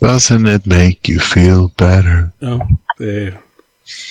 Doesn't 0.00 0.56
it 0.56 0.66
make 0.66 1.12
you 1.12 1.20
feel 1.20 1.70
better? 1.76 2.30
Ja, 2.38 2.68
det, 2.98 3.26
är, 3.26 3.40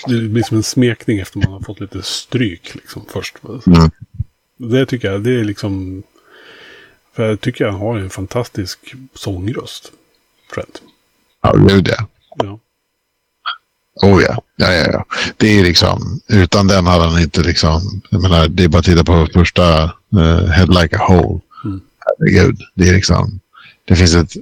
det 0.07 0.29
blir 0.29 0.43
som 0.43 0.57
en 0.57 0.63
smekning 0.63 1.19
efter 1.19 1.39
man 1.39 1.51
har 1.51 1.59
fått 1.59 1.79
lite 1.79 2.03
stryk 2.03 2.75
liksom 2.75 3.05
först. 3.09 3.35
Mm. 3.67 3.91
Det 4.57 4.85
tycker 4.85 5.11
jag, 5.11 5.23
det 5.23 5.39
är 5.39 5.43
liksom... 5.43 6.03
För 7.13 7.29
jag 7.29 7.41
tycker 7.41 7.65
han 7.65 7.79
har 7.79 7.97
en 7.97 8.09
fantastisk 8.09 8.95
sångröst. 9.13 9.91
Trent. 10.53 10.81
Ja, 11.41 11.71
är 11.71 11.81
det. 11.81 12.05
Ja. 12.35 12.59
Oh 14.01 14.23
ja. 14.23 14.41
ja, 14.55 14.73
ja, 14.73 14.85
ja. 14.91 15.05
Det 15.37 15.59
är 15.59 15.63
liksom, 15.63 16.21
utan 16.27 16.67
den 16.67 16.87
hade 16.87 17.03
han 17.03 17.21
inte 17.21 17.41
liksom, 17.41 18.01
jag 18.09 18.21
menar, 18.21 18.47
det 18.47 18.63
är 18.63 18.67
bara 18.67 18.79
att 18.79 18.85
titta 18.85 19.03
på 19.03 19.27
första 19.33 19.83
uh, 20.15 20.45
Head 20.45 20.65
Like 20.65 20.97
a 20.97 21.05
Hole. 21.07 21.39
Mm. 21.65 21.81
Herregud, 21.99 22.59
det 22.73 22.89
är 22.89 22.93
liksom, 22.93 23.39
det 23.85 23.95
finns 23.95 24.15
ett 24.15 24.35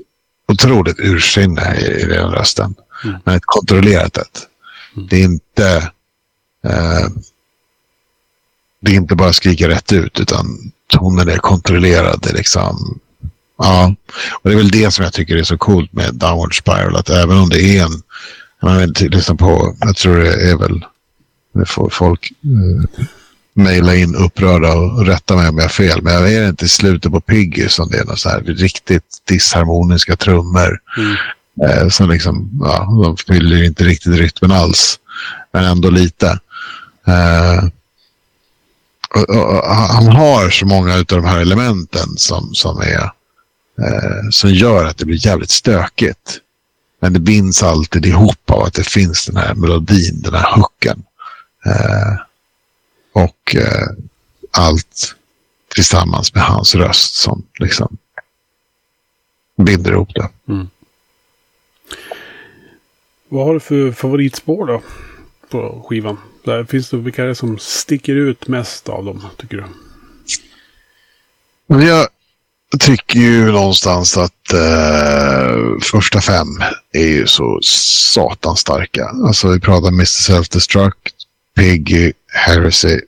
otroligt 0.50 1.00
ursinne 1.00 1.76
i, 1.76 2.02
i 2.02 2.06
den 2.06 2.32
rösten. 2.32 2.76
Mm. 3.04 3.20
Men 3.24 3.36
ett 3.36 3.46
kontrollerat 3.46 4.18
ett. 4.18 4.48
Mm. 4.96 5.08
Det 5.08 5.16
är 5.16 5.24
inte 5.24 5.92
eh, 6.66 7.08
det 8.82 8.92
är 8.92 8.96
inte 8.96 9.16
bara 9.16 9.34
skrika 9.34 9.68
rätt 9.68 9.92
ut 9.92 10.20
utan 10.20 10.72
tonen 10.88 11.30
är 11.30 11.38
kontrollerad. 11.38 12.20
Det 12.22 12.30
är 12.30 12.34
liksom, 12.34 13.00
ja. 13.58 13.96
Och 14.32 14.50
det 14.50 14.52
är 14.52 14.58
väl 14.58 14.72
det 14.72 14.92
som 14.92 15.04
jag 15.04 15.14
tycker 15.14 15.38
är 15.38 15.44
så 15.44 15.58
coolt 15.58 15.94
med 15.94 16.16
Downward 16.16 16.58
Spiral. 16.58 16.96
Att 16.96 17.10
även 17.10 17.38
om 17.38 17.50
det 17.50 17.62
är 17.62 17.84
en, 17.84 18.02
man 18.62 18.78
vill 18.78 18.94
lyssna 19.12 19.36
på, 19.36 19.76
jag 19.80 19.96
tror 19.96 20.18
det 20.18 20.52
är 20.52 20.58
väl 20.58 20.86
det 21.54 21.66
får 21.66 21.90
folk, 21.90 22.32
eh, 22.44 23.06
mejla 23.60 23.96
in 23.96 24.16
upprörda 24.16 24.74
och 24.74 25.06
rätta 25.06 25.36
mig 25.36 25.50
om 25.50 25.58
jag 25.58 25.64
har 25.64 25.70
fel. 25.70 26.02
Men 26.02 26.14
jag 26.14 26.34
är 26.34 26.50
inte 26.50 26.66
i 26.66 26.70
slutet 26.70 27.12
på 27.12 27.22
Piggy 27.22 27.70
som 27.70 27.90
det 27.90 27.98
är 27.98 28.06
något 28.06 28.20
så 28.20 28.30
här 28.30 28.42
riktigt 28.42 29.04
disharmoniska 29.28 30.16
trummor. 30.16 30.80
Mm. 30.98 31.16
Eh, 31.64 31.90
som 31.90 32.10
liksom, 32.10 32.60
ja, 32.62 33.04
de 33.04 33.18
fyller 33.18 33.64
inte 33.64 33.84
riktigt 33.84 34.18
rytmen 34.18 34.52
alls. 34.52 35.00
Men 35.54 35.64
ändå 35.64 35.90
lite. 35.90 36.40
Eh, 37.08 37.64
och, 39.16 39.30
och, 39.30 39.66
han 39.66 40.08
har 40.08 40.50
så 40.50 40.66
många 40.66 40.96
av 40.96 41.06
de 41.06 41.26
här 41.26 41.40
elementen 41.40 42.08
som, 42.18 42.54
som, 42.54 42.82
är, 42.82 43.12
eh, 43.82 44.30
som 44.32 44.54
gör 44.54 44.86
att 44.86 44.98
det 44.98 45.06
blir 45.06 45.26
jävligt 45.26 45.50
stökigt. 45.50 46.40
Men 47.02 47.14
det 47.14 47.20
binds 47.20 47.64
alltid 47.64 48.06
ihop 48.06 48.52
av 48.52 48.64
att 48.64 48.74
det 48.74 48.88
finns 48.88 49.26
den 49.26 49.38
här 49.38 49.56
melodin, 49.56 50.22
den 50.22 50.34
här 50.34 50.56
hooken. 50.56 51.04
Eh, 51.66 52.29
och 53.24 53.56
eh, 53.56 53.88
allt 54.52 55.16
tillsammans 55.76 56.34
med 56.34 56.44
hans 56.44 56.76
röst 56.76 57.16
som 57.16 57.46
liksom 57.60 57.98
binder 59.58 59.92
ihop 59.92 60.10
det. 60.14 60.30
Mm. 60.48 60.68
Vad 63.30 63.46
har 63.46 63.54
du 63.54 63.60
för 63.60 63.92
favoritspår 63.92 64.66
då? 64.66 64.82
På 65.50 65.86
skivan? 65.88 66.18
Där 66.44 66.64
finns 66.64 66.90
det, 66.90 66.98
vilka 66.98 67.24
är 67.24 67.28
det 67.28 67.36
som 67.36 67.58
sticker 67.60 68.16
ut 68.16 68.48
mest 68.48 68.90
av 68.90 69.06
dem, 69.06 69.26
tycker 69.38 69.58
du? 69.58 69.64
Men 71.68 71.88
jag 71.88 72.08
tycker 72.80 73.20
ju 73.20 73.52
någonstans 73.52 74.18
att 74.18 74.54
eh, 74.54 75.80
första 75.82 76.22
fem 76.22 76.48
är 76.92 77.08
ju 77.08 77.28
så 77.28 77.60
satans 77.64 78.60
starka. 78.60 79.06
Alltså 79.06 79.48
vi 79.48 79.60
pratar 79.60 79.88
Mr. 79.88 80.04
Self-Destruct, 80.04 80.94
Piggy, 81.56 82.14
Heresy, 82.28 83.00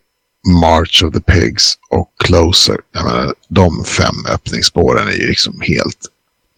March 0.48 1.04
of 1.04 1.14
the 1.14 1.22
Pigs 1.22 1.78
och 1.90 2.12
Closer. 2.24 2.78
Jag 2.92 3.06
menar, 3.06 3.34
de 3.48 3.84
fem 3.84 4.16
öppningsspåren 4.30 5.08
är 5.08 5.12
ju 5.12 5.28
liksom 5.28 5.62
helt 5.62 6.08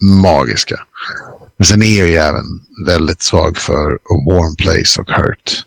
magiska. 0.02 0.80
Men 1.58 1.66
sen 1.66 1.84
är 1.84 2.00
jag 2.00 2.08
ju 2.08 2.16
även 2.16 2.46
väldigt 2.86 3.22
svag 3.22 3.58
för 3.58 3.94
A 3.94 4.24
Warm 4.28 4.56
Place 4.56 5.02
och 5.02 5.10
Hurt. 5.10 5.66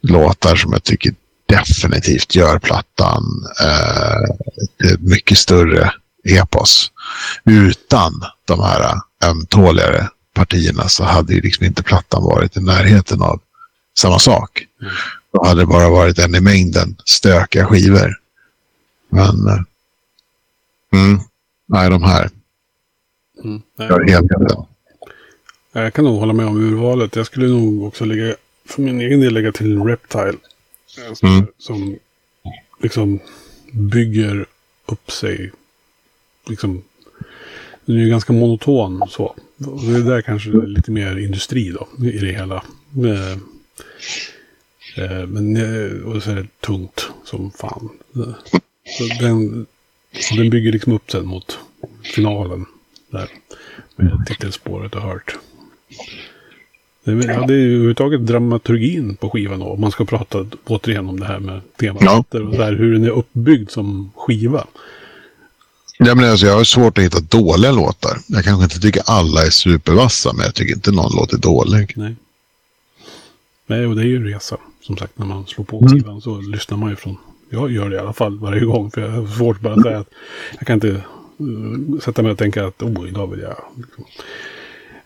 Låtar 0.00 0.56
som 0.56 0.72
jag 0.72 0.82
tycker 0.82 1.14
definitivt 1.48 2.34
gör 2.34 2.58
plattan 2.58 3.24
eh, 3.60 4.92
ett 4.92 5.00
mycket 5.00 5.38
större 5.38 5.92
epos. 6.24 6.90
Utan 7.44 8.12
de 8.44 8.60
här 8.60 8.94
ömtåligare 9.24 10.08
partierna 10.34 10.88
så 10.88 11.04
hade 11.04 11.34
ju 11.34 11.40
liksom 11.40 11.66
inte 11.66 11.82
plattan 11.82 12.22
varit 12.22 12.56
i 12.56 12.60
närheten 12.60 13.22
av 13.22 13.40
samma 13.98 14.18
sak. 14.18 14.66
Mm. 14.80 14.92
Då 15.32 15.44
hade 15.44 15.60
det 15.62 15.66
bara 15.66 15.90
varit 15.90 16.18
en 16.18 16.34
i 16.34 16.40
mängden 16.40 16.96
stökiga 17.04 17.66
skivor. 17.66 18.12
Men... 19.08 19.48
eh, 19.48 19.60
Mm, 20.94 21.20
nej, 21.66 21.90
de 21.90 22.02
här. 22.02 22.30
Mm. 23.44 23.62
Nej, 23.78 23.88
Jag 25.72 25.94
kan 25.94 26.04
nog 26.04 26.18
hålla 26.20 26.32
med 26.32 26.46
om 26.46 26.56
urvalet. 26.56 27.16
Jag 27.16 27.26
skulle 27.26 27.46
nog 27.48 27.82
också 27.84 28.04
lägga, 28.04 28.34
för 28.66 28.82
min 28.82 29.00
egen 29.00 29.20
del 29.20 29.34
lägga 29.34 29.52
till 29.52 29.82
Reptile. 29.82 30.38
Eh, 31.08 31.14
Som, 31.14 31.28
Mm. 31.28 31.46
som 31.58 31.96
liksom 32.82 33.18
bygger 33.72 34.46
upp 34.86 35.10
sig. 35.10 35.52
Liksom, 36.48 36.82
den 37.84 37.96
är 37.96 38.00
ju 38.00 38.08
ganska 38.10 38.32
monoton 38.32 39.02
så. 39.08 39.24
Och 39.66 39.82
Det 39.84 39.96
är 39.96 40.00
där 40.00 40.22
kanske 40.22 40.50
är 40.50 40.66
lite 40.66 40.90
mer 40.90 41.16
industri 41.18 41.70
då 41.70 41.88
i 42.06 42.18
det 42.18 42.32
hela. 42.32 42.64
Eh, 44.94 45.26
Men 45.26 45.56
eh, 45.56 46.02
och 46.02 46.22
så 46.22 46.30
är 46.30 46.34
det 46.36 46.60
tungt 46.60 47.08
som 47.24 47.50
fan. 47.50 47.88
Så 48.98 49.04
den, 49.20 49.66
så 50.20 50.34
den 50.34 50.50
bygger 50.50 50.72
liksom 50.72 50.92
upp 50.92 51.10
sen 51.10 51.26
mot 51.26 51.58
finalen. 52.02 52.66
Där. 53.10 53.28
Med 53.96 54.26
titelspåret 54.26 54.94
och 54.94 55.02
hört. 55.02 55.36
Ja, 57.04 57.12
det 57.12 57.54
är 57.54 57.58
ju 57.58 57.74
överhuvudtaget 57.74 58.26
dramaturgin 58.26 59.16
på 59.16 59.30
skivan 59.30 59.58
då. 59.58 59.66
Om 59.66 59.80
man 59.80 59.90
ska 59.90 60.04
prata 60.04 60.46
återigen 60.64 61.08
om 61.08 61.20
det 61.20 61.26
här 61.26 61.38
med 61.38 61.60
temat. 61.76 62.02
Ja. 62.02 62.24
Och 62.30 62.66
hur 62.66 62.92
den 62.92 63.04
är 63.04 63.10
uppbyggd 63.10 63.70
som 63.70 64.12
skiva. 64.16 64.66
Ja, 65.98 66.14
men 66.14 66.30
alltså, 66.30 66.46
jag 66.46 66.54
har 66.54 66.64
svårt 66.64 66.98
att 66.98 67.04
hitta 67.04 67.20
dåliga 67.20 67.72
låtar. 67.72 68.18
Jag 68.26 68.44
kanske 68.44 68.64
inte 68.64 68.80
tycker 68.80 69.02
alla 69.06 69.46
är 69.46 69.50
supervassa, 69.50 70.32
men 70.32 70.44
jag 70.44 70.54
tycker 70.54 70.74
inte 70.74 70.90
någon 70.90 71.12
låt 71.16 71.32
är 71.32 71.38
dålig. 71.38 71.92
Nej. 71.96 72.16
Nej, 73.66 73.86
och 73.86 73.96
det 73.96 74.02
är 74.02 74.06
ju 74.06 74.16
en 74.16 74.24
resa. 74.24 74.56
Som 74.82 74.96
sagt, 74.96 75.18
när 75.18 75.26
man 75.26 75.46
slår 75.46 75.64
på 75.64 75.78
Mm. 75.78 75.92
skivan 75.92 76.20
så 76.20 76.40
lyssnar 76.40 76.78
man 76.78 76.90
ju 76.90 76.96
från... 76.96 77.16
Jag 77.50 77.70
gör 77.72 77.90
det 77.90 77.96
i 77.96 77.98
alla 77.98 78.12
fall 78.12 78.38
varje 78.38 78.64
gång. 78.64 78.90
För 78.90 79.00
jag 79.00 79.10
har 79.10 79.26
svårt 79.26 79.60
bara 79.60 79.74
att 79.74 79.82
säga 79.82 79.98
att 79.98 80.10
jag 80.58 80.66
kan 80.66 80.74
inte 80.74 80.88
uh, 81.40 81.98
sätta 82.00 82.22
mig 82.22 82.32
och 82.32 82.38
tänka 82.38 82.66
att 82.66 82.82
oh, 82.82 83.08
idag 83.08 83.26
vill 83.26 83.40
jag 83.40 83.56
liksom, 83.76 84.04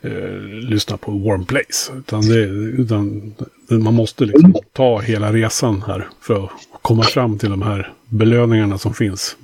eh, 0.00 0.40
lyssna 0.70 0.96
på 0.96 1.10
Warm 1.12 1.44
Place. 1.44 1.92
Utan, 1.98 2.20
det, 2.20 2.38
utan 2.82 3.34
man 3.68 3.94
måste 3.94 4.24
liksom 4.24 4.54
ta 4.72 5.00
hela 5.00 5.32
resan 5.32 5.82
här 5.86 6.08
för 6.20 6.44
att 6.44 6.50
komma 6.82 7.02
fram 7.02 7.38
till 7.38 7.50
de 7.50 7.62
här 7.62 7.92
belöningarna 8.08 8.78
som 8.78 8.94
finns. 8.94 9.36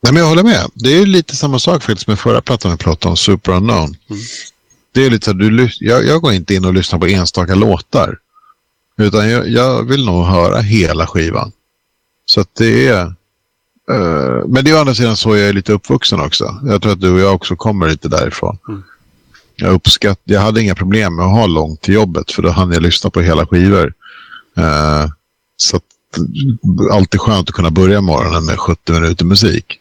Nej, 0.00 0.12
men 0.12 0.16
jag 0.16 0.28
håller 0.28 0.42
med. 0.42 0.70
Det 0.74 0.98
är 0.98 1.06
lite 1.06 1.36
samma 1.36 1.58
sak 1.58 1.82
faktiskt 1.82 2.08
med 2.08 2.18
förra 2.18 2.40
plattan 2.40 2.70
vi 2.70 2.76
pratade 2.76 3.10
om, 3.10 3.16
Super 3.16 3.52
Unknown. 3.52 3.96
Det 4.92 5.06
är 5.06 5.10
lite 5.10 5.24
så 5.24 5.30
att 5.30 5.38
du, 5.38 5.68
jag, 5.80 6.06
jag 6.06 6.20
går 6.20 6.32
inte 6.32 6.54
in 6.54 6.64
och 6.64 6.74
lyssnar 6.74 6.98
på 6.98 7.06
enstaka 7.06 7.54
låtar. 7.54 8.18
Utan 8.98 9.30
jag, 9.30 9.48
jag 9.48 9.84
vill 9.84 10.04
nog 10.04 10.24
höra 10.24 10.60
hela 10.60 11.06
skivan. 11.06 11.52
Så 12.26 12.40
att 12.40 12.54
det 12.54 12.88
är... 12.88 13.00
eh, 13.90 14.46
men 14.46 14.64
det 14.64 14.70
är 14.70 14.76
å 14.76 14.80
andra 14.80 14.94
sidan 14.94 15.16
så 15.16 15.36
jag 15.36 15.48
är 15.48 15.52
lite 15.52 15.72
uppvuxen 15.72 16.20
också. 16.20 16.60
Jag 16.64 16.82
tror 16.82 16.92
att 16.92 17.00
du 17.00 17.12
och 17.12 17.20
jag 17.20 17.34
också 17.34 17.56
kommer 17.56 17.88
lite 17.88 18.08
därifrån. 18.08 18.58
Mm. 18.68 18.82
Jag 19.56 19.72
uppskatt, 19.72 20.20
jag 20.24 20.40
hade 20.40 20.62
inga 20.62 20.74
problem 20.74 21.16
med 21.16 21.24
att 21.24 21.32
ha 21.32 21.46
långt 21.46 21.80
till 21.80 21.94
jobbet 21.94 22.32
för 22.32 22.42
då 22.42 22.50
hann 22.50 22.72
jag 22.72 22.82
lyssna 22.82 23.10
på 23.10 23.20
hela 23.20 23.46
skivor. 23.46 23.94
Eh, 24.56 25.06
så 25.56 25.76
att, 25.76 25.82
alltid 26.92 27.20
skönt 27.20 27.48
att 27.48 27.54
kunna 27.54 27.70
börja 27.70 28.00
morgonen 28.00 28.44
med 28.44 28.58
70 28.58 28.92
minuter 28.92 29.24
musik. 29.24 29.80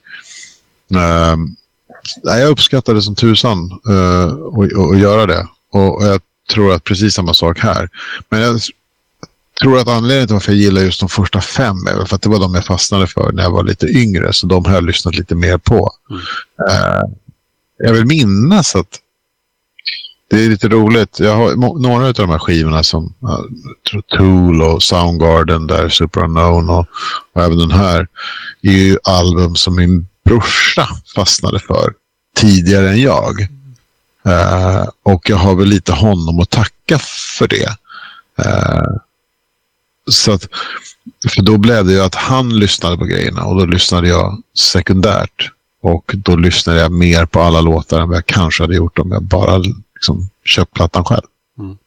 Nej, 2.23 2.39
jag 2.39 2.49
uppskattar 2.49 2.93
det 2.93 3.01
som 3.01 3.15
tusan 3.15 3.79
uh, 3.89 4.25
att 4.27 4.91
att 4.91 4.99
göra 4.99 5.25
det. 5.25 5.47
Och, 5.71 5.95
och 5.95 6.05
jag 6.05 6.21
tror 6.53 6.73
att 6.73 6.83
precis 6.83 7.13
samma 7.13 7.33
sak 7.33 7.59
här. 7.59 7.89
Men 8.29 8.41
jag 8.41 8.61
tror 9.61 9.79
att 9.79 9.87
anledningen 9.87 10.27
till 10.27 10.33
varför 10.33 10.51
jag 10.51 10.61
gillar 10.61 10.81
just 10.81 10.99
de 10.99 11.09
första 11.09 11.41
fem 11.41 11.87
är 11.87 11.97
väl 11.97 12.07
för 12.07 12.15
att 12.15 12.21
det 12.21 12.29
var 12.29 12.39
de 12.39 12.55
jag 12.55 12.65
fastnade 12.65 13.07
för 13.07 13.31
när 13.31 13.43
jag 13.43 13.51
var 13.51 13.63
lite 13.63 13.87
yngre. 13.87 14.33
Så 14.33 14.47
de 14.47 14.65
har 14.65 14.73
jag 14.73 14.83
lyssnat 14.83 15.15
lite 15.15 15.35
mer 15.35 15.57
på. 15.57 15.91
Mm. 16.09 16.21
Eh, 16.69 17.03
jag 17.77 17.93
vill 17.93 18.05
minnas 18.05 18.75
att 18.75 18.99
det 20.29 20.45
är 20.45 20.49
lite 20.49 20.67
roligt. 20.67 21.19
Jag 21.19 21.35
har 21.35 21.55
några 21.79 22.07
av 22.07 22.13
de 22.13 22.29
här 22.29 22.39
skivorna 22.39 22.83
som 22.83 23.13
uh, 23.23 23.99
Tool 24.17 24.61
och 24.61 24.83
Soundgarden, 24.83 25.67
där 25.67 25.89
Super 25.89 26.23
Unknown 26.23 26.69
och, 26.69 26.85
och 27.33 27.43
även 27.43 27.57
den 27.57 27.71
här 27.71 28.07
är 28.61 28.71
ju 28.71 28.97
album 29.03 29.55
som 29.55 29.75
min 29.75 30.07
brorsa 30.25 30.87
fastnade 31.15 31.59
för 31.59 31.93
tidigare 32.35 32.89
än 32.89 33.01
jag. 33.01 33.41
Eh, 34.25 34.87
och 35.03 35.29
jag 35.29 35.37
har 35.37 35.55
väl 35.55 35.67
lite 35.67 35.91
honom 35.91 36.39
att 36.39 36.49
tacka 36.49 36.99
för 37.37 37.47
det. 37.47 37.75
Eh, 38.45 38.83
så 40.07 40.31
att, 40.31 40.49
för 41.29 41.41
då 41.41 41.57
blev 41.57 41.85
det 41.85 41.93
ju 41.93 42.01
att 42.01 42.15
han 42.15 42.59
lyssnade 42.59 42.97
på 42.97 43.05
grejerna 43.05 43.45
och 43.45 43.59
då 43.59 43.65
lyssnade 43.65 44.07
jag 44.07 44.41
sekundärt. 44.57 45.51
Och 45.81 46.11
då 46.15 46.35
lyssnade 46.35 46.79
jag 46.79 46.91
mer 46.91 47.25
på 47.25 47.39
alla 47.39 47.61
låtar 47.61 47.99
än 47.99 48.07
vad 48.09 48.17
jag 48.17 48.25
kanske 48.25 48.63
hade 48.63 48.75
gjort 48.75 48.99
om 48.99 49.11
jag 49.11 49.23
bara 49.23 49.57
liksom, 49.57 50.29
köpt 50.45 50.73
plattan 50.73 51.05
själv. 51.05 51.25
Mm. 51.59 51.77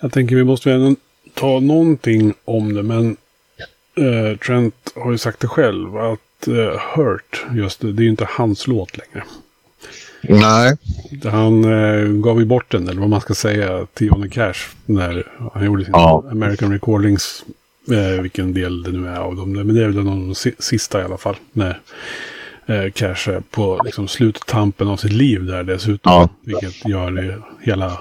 Jag 0.00 0.12
tänker 0.12 0.36
vi 0.36 0.44
måste 0.44 0.68
väl 0.68 0.96
ta 1.34 1.60
någonting 1.60 2.34
om 2.44 2.74
det. 2.74 2.82
Men 2.82 3.16
eh, 3.96 4.38
Trent 4.38 4.74
har 4.94 5.12
ju 5.12 5.18
sagt 5.18 5.40
det 5.40 5.48
själv. 5.48 5.96
Att 5.96 6.48
eh, 6.48 6.80
Hurt, 6.94 7.44
just 7.52 7.80
det, 7.80 7.92
det 7.92 8.02
är 8.02 8.04
ju 8.04 8.10
inte 8.10 8.28
hans 8.30 8.66
låt 8.66 8.98
längre. 8.98 9.24
Nej, 10.22 10.76
Han 11.24 11.64
eh, 11.64 12.08
gav 12.08 12.38
ju 12.40 12.44
bort 12.44 12.72
den, 12.72 12.88
eller 12.88 13.00
vad 13.00 13.10
man 13.10 13.20
ska 13.20 13.34
säga, 13.34 13.86
till 13.94 14.06
Johnny 14.06 14.30
Cash. 14.30 14.54
När 14.86 15.26
han 15.54 15.64
gjorde 15.64 15.84
sin 15.84 15.92
Ja. 15.92 16.24
American 16.30 16.72
Recordings. 16.72 17.44
Eh, 17.90 18.22
vilken 18.22 18.54
del 18.54 18.82
det 18.82 18.92
nu 18.92 19.08
är 19.08 19.16
av 19.16 19.36
dem. 19.36 19.52
Men 19.52 19.74
det 19.74 19.82
är 19.84 19.88
väl 19.88 20.04
de 20.04 20.34
si- 20.34 20.54
sista 20.58 21.00
i 21.00 21.04
alla 21.04 21.16
fall. 21.18 21.36
När 21.52 21.80
eh, 22.66 22.90
Cash 22.94 23.28
är 23.30 23.40
på 23.50 23.80
liksom, 23.84 24.08
sluttampen 24.08 24.88
av 24.88 24.96
sitt 24.96 25.12
liv 25.12 25.44
där 25.46 25.62
dessutom. 25.62 26.12
Ja. 26.12 26.28
Vilket 26.44 26.88
gör 26.88 27.10
det 27.10 27.38
hela... 27.62 27.98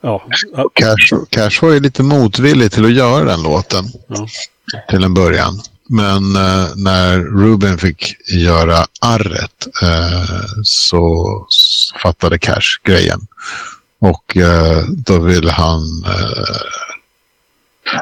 Ja, 0.00 0.26
Cash, 0.72 1.24
Cash 1.30 1.62
var 1.62 1.72
ju 1.72 1.80
lite 1.80 2.02
motvillig 2.02 2.72
till 2.72 2.84
att 2.84 2.92
göra 2.92 3.24
den 3.24 3.42
låten 3.42 3.84
ja, 4.08 4.26
till 4.88 5.04
en 5.04 5.14
början. 5.14 5.60
Men 5.88 6.36
eh, 6.36 6.68
när 6.76 7.18
Ruben 7.18 7.78
fick 7.78 8.30
göra 8.30 8.86
arret 9.00 9.66
eh, 9.82 10.44
så 10.62 11.26
fattade 12.02 12.38
Cash 12.38 12.80
grejen. 12.84 13.26
Och 13.98 14.36
eh, 14.36 14.84
då 14.88 15.18
ville 15.18 15.52
han 15.52 16.04
eh, 16.06 16.56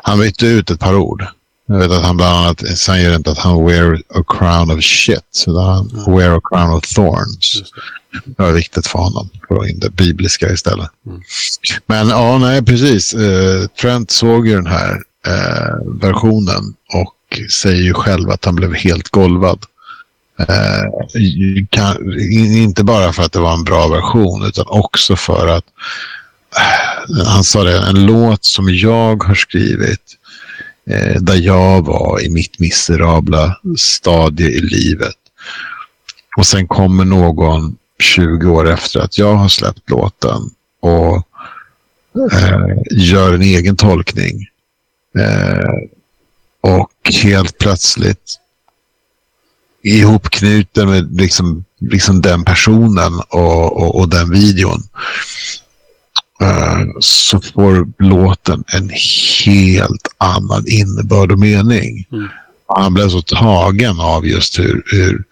Han 0.02 0.18
bytte 0.18 0.46
ut 0.46 0.70
ett 0.70 0.80
par 0.80 0.94
ord. 0.94 1.26
Jag 1.66 1.78
vet 1.78 1.90
att 1.90 2.04
han 2.04 2.16
bland 2.16 2.36
annat 2.36 2.78
säger 2.78 3.16
inte 3.16 3.30
att 3.30 3.38
han 3.38 3.66
wear 3.66 3.94
a 3.94 4.24
crown 4.28 4.70
of 4.70 4.84
shit. 4.84 5.24
Så 5.30 5.60
han 5.60 5.90
mm. 5.90 6.16
wear 6.16 6.36
a 6.36 6.40
crown 6.44 6.70
of 6.70 6.94
thorns. 6.94 7.62
Det. 8.24 8.42
var 8.42 8.52
viktigt 8.52 8.86
för 8.86 8.98
honom. 8.98 9.28
För 9.48 9.68
in 9.68 9.78
det 9.78 9.90
bibliska 9.90 10.52
istället. 10.52 10.90
Mm. 11.06 11.20
Men 11.86 12.08
ja, 12.08 12.38
nej 12.38 12.64
precis. 12.64 13.14
Uh, 13.14 13.66
Trent 13.66 14.10
såg 14.10 14.46
ju 14.46 14.54
den 14.54 14.66
här 14.66 14.94
uh, 15.28 15.92
versionen 16.00 16.74
och 16.92 17.14
säger 17.50 17.82
ju 17.82 17.94
själv 17.94 18.30
att 18.30 18.44
han 18.44 18.54
blev 18.54 18.74
helt 18.74 19.08
golvad. 19.08 19.66
Eh, 20.38 21.64
kan, 21.70 22.20
inte 22.32 22.84
bara 22.84 23.12
för 23.12 23.22
att 23.22 23.32
det 23.32 23.40
var 23.40 23.54
en 23.54 23.64
bra 23.64 23.88
version 23.88 24.46
utan 24.46 24.64
också 24.68 25.16
för 25.16 25.48
att 25.48 25.64
eh, 26.56 27.26
han 27.26 27.44
sa 27.44 27.64
det, 27.64 27.78
en 27.78 28.06
låt 28.06 28.44
som 28.44 28.74
jag 28.74 29.24
har 29.24 29.34
skrivit 29.34 30.16
eh, 30.90 31.20
där 31.20 31.36
jag 31.36 31.86
var 31.86 32.20
i 32.22 32.30
mitt 32.30 32.58
miserabla 32.58 33.56
stadie 33.76 34.48
i 34.48 34.60
livet. 34.60 35.16
Och 36.36 36.46
sen 36.46 36.68
kommer 36.68 37.04
någon 37.04 37.76
20 38.02 38.50
år 38.50 38.70
efter 38.70 39.00
att 39.00 39.18
jag 39.18 39.34
har 39.34 39.48
släppt 39.48 39.90
låten 39.90 40.40
och 40.80 41.16
eh, 42.32 42.60
gör 42.90 43.34
en 43.34 43.42
egen 43.42 43.76
tolkning. 43.76 44.46
Eh, 45.18 45.70
och 46.60 46.90
helt 47.10 47.58
plötsligt 47.58 48.40
ihopknuten 49.82 50.90
med 50.90 51.20
liksom, 51.20 51.64
liksom 51.80 52.20
den 52.20 52.44
personen 52.44 53.20
och, 53.28 53.76
och, 53.76 53.98
och 54.00 54.08
den 54.08 54.30
videon 54.30 54.82
Eh, 56.40 56.86
så 57.00 57.40
får 57.40 58.02
låten 58.02 58.64
en 58.66 58.90
helt 59.44 60.08
annan 60.18 60.64
innebörd 60.66 61.32
och 61.32 61.38
mening. 61.38 62.06
Mm. 62.12 62.28
Han 62.66 62.94
blev 62.94 63.08
så 63.08 63.22
tagen 63.22 64.00
av 64.00 64.26
just 64.26 64.58
hur, 64.58 64.82
hur, 64.86 65.24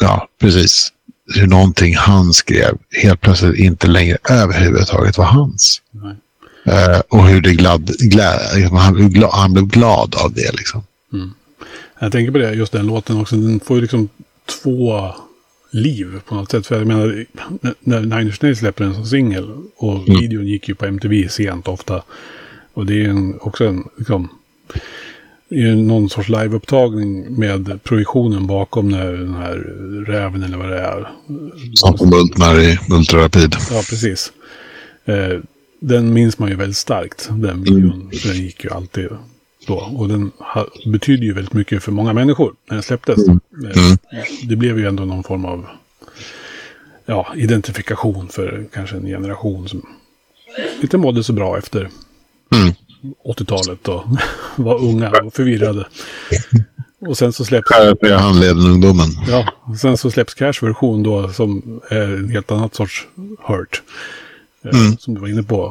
ja 0.00 0.28
precis, 0.40 0.92
hur 1.34 1.46
någonting 1.46 1.96
han 1.96 2.32
skrev 2.32 2.78
helt 3.02 3.20
plötsligt 3.20 3.58
inte 3.58 3.86
längre 3.86 4.18
överhuvudtaget 4.28 5.18
var 5.18 5.24
hans. 5.24 5.82
Mm. 5.94 6.16
Uh, 6.66 7.00
och 7.08 7.26
hur 7.26 7.40
det 7.40 7.52
glad, 7.52 7.86
glad, 7.98 8.40
han, 8.72 9.10
glad, 9.10 9.30
han 9.32 9.52
blev 9.52 9.66
glad 9.66 10.14
av 10.14 10.32
det 10.34 10.52
liksom. 10.52 10.82
Mm. 11.12 11.30
Jag 11.98 12.12
tänker 12.12 12.32
på 12.32 12.38
det, 12.38 12.52
just 12.52 12.72
den 12.72 12.86
låten 12.86 13.20
också, 13.20 13.36
den 13.36 13.60
får 13.60 13.76
ju 13.76 13.82
liksom 13.82 14.08
två 14.62 15.12
liv 15.70 16.20
på 16.26 16.34
något 16.34 16.50
sätt. 16.50 16.66
För 16.66 16.78
jag 16.78 16.86
menar, 16.86 17.26
när 17.80 18.00
Nine 18.00 18.26
Inch 18.26 18.42
Nails 18.42 18.58
släppte 18.58 18.84
den 18.84 18.94
som 18.94 19.06
singel 19.06 19.50
och 19.76 20.08
mm. 20.08 20.20
videon 20.20 20.46
gick 20.46 20.68
ju 20.68 20.74
på 20.74 20.86
MTV 20.86 21.28
sent 21.28 21.68
ofta. 21.68 22.02
Och 22.74 22.86
det 22.86 23.04
är 23.04 23.08
en, 23.08 23.38
också 23.40 23.66
en, 23.66 23.84
liksom, 23.98 24.28
någon 25.86 26.10
sorts 26.10 26.28
liveupptagning 26.28 27.38
med 27.38 27.82
projektionen 27.82 28.46
bakom 28.46 28.88
när 28.88 29.12
den 29.12 29.34
här 29.34 29.56
räven 30.06 30.42
eller 30.42 30.58
vad 30.58 30.68
det 30.68 30.80
är. 30.80 31.08
Som 31.74 31.96
på 31.96 32.06
Multnar 32.06 32.60
i 32.60 32.78
Ultrarapid. 32.90 33.56
Ja, 33.70 33.82
precis. 33.90 34.32
Eh, 35.04 35.38
den 35.80 36.12
minns 36.12 36.38
man 36.38 36.48
ju 36.48 36.56
väldigt 36.56 36.76
starkt, 36.76 37.28
den 37.30 37.62
videon. 37.62 37.92
Mm. 37.92 38.10
Den 38.24 38.36
gick 38.36 38.64
ju 38.64 38.70
alltid 38.70 39.08
då. 39.66 39.74
Och 39.74 40.08
den 40.08 40.32
betyder 40.86 41.24
ju 41.24 41.32
väldigt 41.32 41.54
mycket 41.54 41.82
för 41.82 41.92
många 41.92 42.12
människor 42.12 42.54
när 42.68 42.74
den 42.74 42.82
släpptes. 42.82 43.28
Mm. 43.28 43.40
Mm. 43.62 43.98
Det 44.48 44.56
blev 44.56 44.78
ju 44.78 44.88
ändå 44.88 45.04
någon 45.04 45.22
form 45.22 45.44
av 45.44 45.66
ja, 47.06 47.32
identifikation 47.36 48.28
för 48.28 48.66
kanske 48.72 48.96
en 48.96 49.06
generation 49.06 49.68
som 49.68 49.86
inte 50.82 50.98
mådde 50.98 51.24
så 51.24 51.32
bra 51.32 51.58
efter 51.58 51.80
mm. 52.54 52.74
80-talet 53.24 53.88
och 53.88 54.04
var 54.56 54.84
unga 54.84 55.10
och 55.10 55.34
förvirrade. 55.34 55.86
Och 57.06 57.18
sen 57.18 57.32
så 57.32 57.44
släpps... 57.44 57.70
Ja, 58.00 58.16
handleden 58.16 58.66
ungdomen. 58.66 59.08
Ja, 59.28 59.52
sen 59.80 59.96
så 59.96 60.10
släpps 60.10 60.34
Cash 60.34 60.54
version 60.62 61.02
då 61.02 61.28
som 61.28 61.80
är 61.88 62.02
en 62.02 62.28
helt 62.28 62.50
annat 62.52 62.74
sorts 62.74 63.06
hurt. 63.46 63.82
Eh, 64.64 64.80
mm. 64.80 64.98
Som 64.98 65.14
du 65.14 65.20
var 65.20 65.28
inne 65.28 65.42
på. 65.42 65.68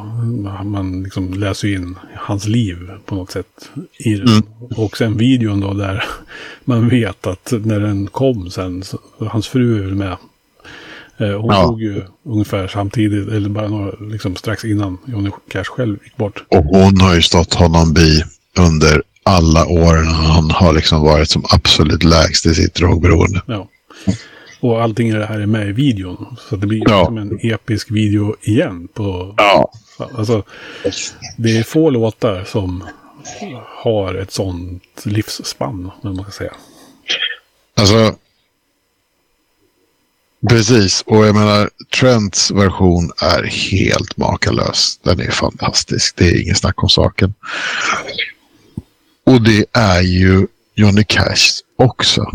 Man 0.63 1.03
liksom 1.03 1.33
läser 1.33 1.75
in 1.75 1.95
hans 2.15 2.47
liv 2.47 2.77
på 3.05 3.15
något 3.15 3.31
sätt 3.31 3.69
i 3.97 4.15
den. 4.15 4.27
Mm. 4.27 4.43
Och 4.75 4.97
sen 4.97 5.17
videon 5.17 5.59
då 5.59 5.73
där 5.73 6.03
man 6.65 6.89
vet 6.89 7.27
att 7.27 7.53
när 7.65 7.79
den 7.79 8.07
kom 8.07 8.49
sen, 8.49 8.83
hans 9.17 9.47
fru 9.47 9.89
är 9.89 9.95
med. 9.95 10.17
Eh, 11.17 11.41
hon 11.41 11.55
ja. 11.55 11.63
dog 11.63 11.81
ju 11.81 12.03
ungefär 12.23 12.67
samtidigt, 12.67 13.29
eller 13.29 13.49
bara 13.49 13.67
några, 13.67 13.91
liksom 13.99 14.35
strax 14.35 14.65
innan 14.65 14.97
Johnny 15.05 15.29
Cash 15.51 15.63
själv 15.63 15.97
gick 16.03 16.17
bort. 16.17 16.43
Och 16.47 16.63
hon 16.63 17.01
har 17.01 17.15
ju 17.15 17.21
stått 17.21 17.53
honom 17.53 17.93
bi 17.93 18.23
under 18.57 19.03
alla 19.23 19.65
åren 19.65 20.07
han 20.07 20.51
har 20.51 20.73
liksom 20.73 21.01
varit 21.01 21.29
som 21.29 21.45
absolut 21.49 22.03
lägst 22.03 22.45
i 22.45 22.55
sitt 22.55 22.73
drogberoende. 22.73 23.41
Ja. 23.45 23.67
Och 24.59 24.81
allting 24.81 25.13
det 25.13 25.25
här 25.25 25.39
är 25.39 25.45
med 25.45 25.69
i 25.69 25.71
videon. 25.71 26.35
Så 26.49 26.55
det 26.55 26.67
blir 26.67 26.81
ja. 26.89 27.05
som 27.05 27.17
en 27.17 27.39
episk 27.41 27.91
video 27.91 28.35
igen. 28.41 28.87
På, 28.93 29.33
ja. 29.37 29.71
Alltså, 29.97 30.43
det 31.37 31.57
är 31.57 31.63
få 31.63 31.89
låtar 31.89 32.43
som 32.43 32.83
har 33.65 34.15
ett 34.15 34.31
sånt 34.31 35.05
livsspann, 35.05 35.91
om 36.01 36.15
man 36.15 36.23
kan 36.23 36.31
säga. 36.31 36.53
Alltså, 37.75 38.15
precis. 40.49 41.03
Och 41.05 41.25
jag 41.25 41.35
menar, 41.35 41.69
Trents 41.99 42.51
version 42.51 43.11
är 43.21 43.43
helt 43.43 44.17
makalös. 44.17 44.99
Den 45.03 45.19
är 45.19 45.31
fantastisk. 45.31 46.15
Det 46.15 46.25
är 46.25 46.41
ingen 46.41 46.55
snack 46.55 46.83
om 46.83 46.89
saken. 46.89 47.33
Och 49.23 49.41
det 49.41 49.65
är 49.73 50.01
ju 50.01 50.47
Johnny 50.75 51.03
Cash 51.03 51.61
också. 51.75 52.31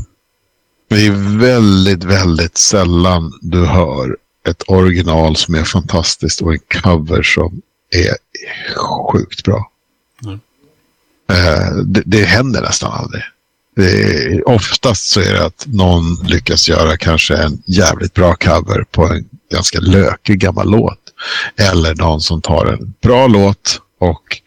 Det 0.95 1.07
är 1.07 1.39
väldigt, 1.39 2.05
väldigt 2.05 2.59
sällan 2.59 3.33
du 3.41 3.65
hör 3.65 4.17
ett 4.49 4.63
original 4.67 5.37
som 5.37 5.55
är 5.55 5.65
fantastiskt 5.65 6.43
och 6.43 6.53
en 6.53 6.59
cover 6.83 7.23
som 7.23 7.63
är 7.91 8.17
sjukt 8.77 9.45
bra. 9.45 9.71
Mm. 10.25 10.41
det, 11.93 12.03
det 12.07 12.25
händer 12.25 12.63
nästan 12.63 12.93
aldrig. 12.93 13.23
Är, 13.77 14.49
oftast 14.49 15.11
så 15.11 15.21
är 15.21 15.33
det 15.33 15.47
att 15.47 15.67
någon 15.67 16.15
lyckas 16.15 16.69
göra 16.69 16.97
kanske 16.97 17.37
en 17.37 17.63
jävligt 17.67 18.15
bra 18.15 18.35
cover 18.35 18.85
på 18.91 19.07
en 19.07 19.29
ganska 19.53 19.81
lökig 19.81 20.39
gammal 20.39 20.71
låt. 20.71 21.01
Eller 21.57 21.95
någon 21.95 22.21
som 22.21 22.43
tar 22.43 22.67
en 22.67 22.95
bra 23.03 23.27
låt 23.27 23.81
och 24.01 24.41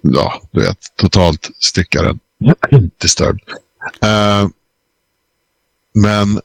ja, 0.00 0.42
du 0.50 0.60
vet, 0.60 0.78
totalt 0.96 1.50
styckar 1.58 2.04
den. 2.04 2.18
Disturbed. 3.00 3.40
Uh, 4.04 4.48
men 5.92 6.40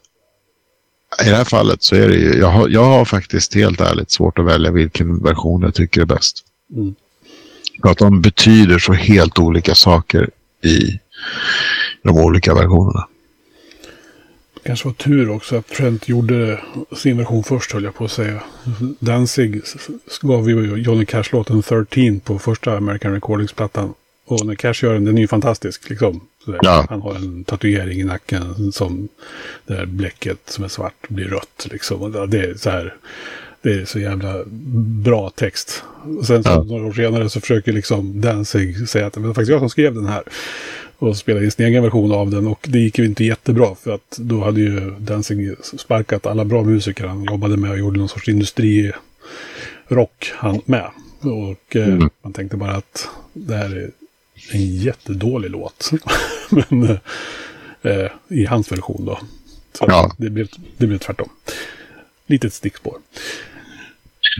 i 1.24 1.28
det 1.28 1.36
här 1.36 1.44
fallet 1.44 1.82
så 1.82 1.96
är 1.96 2.08
det 2.08 2.14
ju, 2.14 2.34
jag 2.38 2.48
har, 2.48 2.68
jag 2.68 2.84
har 2.84 3.04
faktiskt 3.04 3.54
helt 3.54 3.80
ärligt 3.80 4.10
svårt 4.10 4.38
att 4.38 4.44
välja 4.44 4.70
vilken 4.70 5.22
version 5.22 5.62
jag 5.62 5.74
tycker 5.74 6.00
är 6.00 6.04
bäst. 6.04 6.44
Mm. 6.74 6.94
För 7.82 7.88
att 7.88 7.98
de 7.98 8.20
betyder 8.20 8.78
så 8.78 8.92
helt 8.92 9.38
olika 9.38 9.74
saker 9.74 10.30
i 10.64 10.98
de 12.02 12.16
olika 12.16 12.54
versionerna. 12.54 13.08
Det 14.54 14.68
kanske 14.68 14.88
var 14.88 14.94
tur 14.94 15.30
också 15.30 15.56
att 15.56 15.68
Trent 15.68 16.08
gjorde 16.08 16.60
sin 16.96 17.16
version 17.16 17.44
först 17.44 17.72
höll 17.72 17.84
jag 17.84 17.94
på 17.94 18.04
att 18.04 18.12
säga. 18.12 18.42
Danzig 18.98 19.62
gav 20.22 20.50
ju 20.50 20.76
Johnny 20.76 21.06
Cash-låten 21.06 21.62
13 21.62 22.20
på 22.20 22.38
första 22.38 22.76
American 22.76 23.12
Recordings-plattan. 23.12 23.94
Och 24.26 24.46
när 24.46 24.54
Cash 24.54 24.74
gör 24.82 24.94
den, 24.94 25.04
den 25.04 25.16
är 25.16 25.20
ju 25.20 25.28
fantastisk 25.28 25.90
liksom. 25.90 26.20
Ja. 26.62 26.86
Han 26.90 27.02
har 27.02 27.14
en 27.14 27.44
tatuering 27.44 28.00
i 28.00 28.04
nacken 28.04 28.72
som 28.72 29.08
det 29.66 29.74
där 29.74 29.86
bläcket 29.86 30.38
som 30.44 30.64
är 30.64 30.68
svart 30.68 31.08
blir 31.08 31.28
rött 31.28 31.66
liksom. 31.70 32.12
det 32.28 32.38
är 32.38 32.54
så 32.54 32.70
här. 32.70 32.94
Det 33.62 33.72
är 33.72 33.84
så 33.84 33.98
jävla 33.98 34.44
bra 35.04 35.30
text. 35.30 35.84
Och 36.18 36.26
sen 36.26 36.44
så, 36.44 36.50
ja. 36.50 36.62
några 36.62 36.86
år 36.86 36.92
senare 36.92 37.30
så 37.30 37.40
försöker 37.40 37.72
liksom 37.72 38.20
Danzig 38.20 38.88
säga 38.88 39.06
att 39.06 39.12
det 39.12 39.20
var 39.20 39.28
faktiskt 39.28 39.50
jag 39.50 39.60
som 39.60 39.70
skrev 39.70 39.94
den 39.94 40.06
här. 40.06 40.22
Och 40.98 41.16
spelade 41.16 41.44
in 41.44 41.50
sin 41.50 41.66
egen 41.66 41.82
version 41.82 42.12
av 42.12 42.30
den. 42.30 42.46
Och 42.46 42.66
det 42.68 42.78
gick 42.78 42.98
ju 42.98 43.04
inte 43.04 43.24
jättebra. 43.24 43.74
För 43.74 43.94
att 43.94 44.16
då 44.18 44.44
hade 44.44 44.60
ju 44.60 44.90
Danzig 44.98 45.54
sparkat 45.62 46.26
alla 46.26 46.44
bra 46.44 46.62
musiker 46.62 47.06
han 47.06 47.24
jobbade 47.24 47.56
med 47.56 47.70
och 47.70 47.78
gjorde 47.78 47.98
någon 47.98 48.08
sorts 48.08 48.28
industrirock 48.28 50.32
han 50.34 50.60
med. 50.64 50.90
Och 51.20 51.76
eh, 51.76 51.88
mm. 51.88 52.10
man 52.22 52.32
tänkte 52.32 52.56
bara 52.56 52.72
att 52.72 53.08
det 53.32 53.56
här 53.56 53.76
är 53.76 53.90
en 54.52 54.76
jättedålig 54.76 55.50
låt. 55.50 55.90
Men 56.50 56.98
eh, 57.82 58.10
i 58.28 58.46
hans 58.46 58.72
version 58.72 59.04
då. 59.04 59.20
Så 59.78 59.84
ja. 59.88 60.14
det, 60.18 60.30
blev, 60.30 60.48
det 60.76 60.86
blev 60.86 60.98
tvärtom. 60.98 61.28
Litet 62.26 62.54
stickspår. 62.54 62.96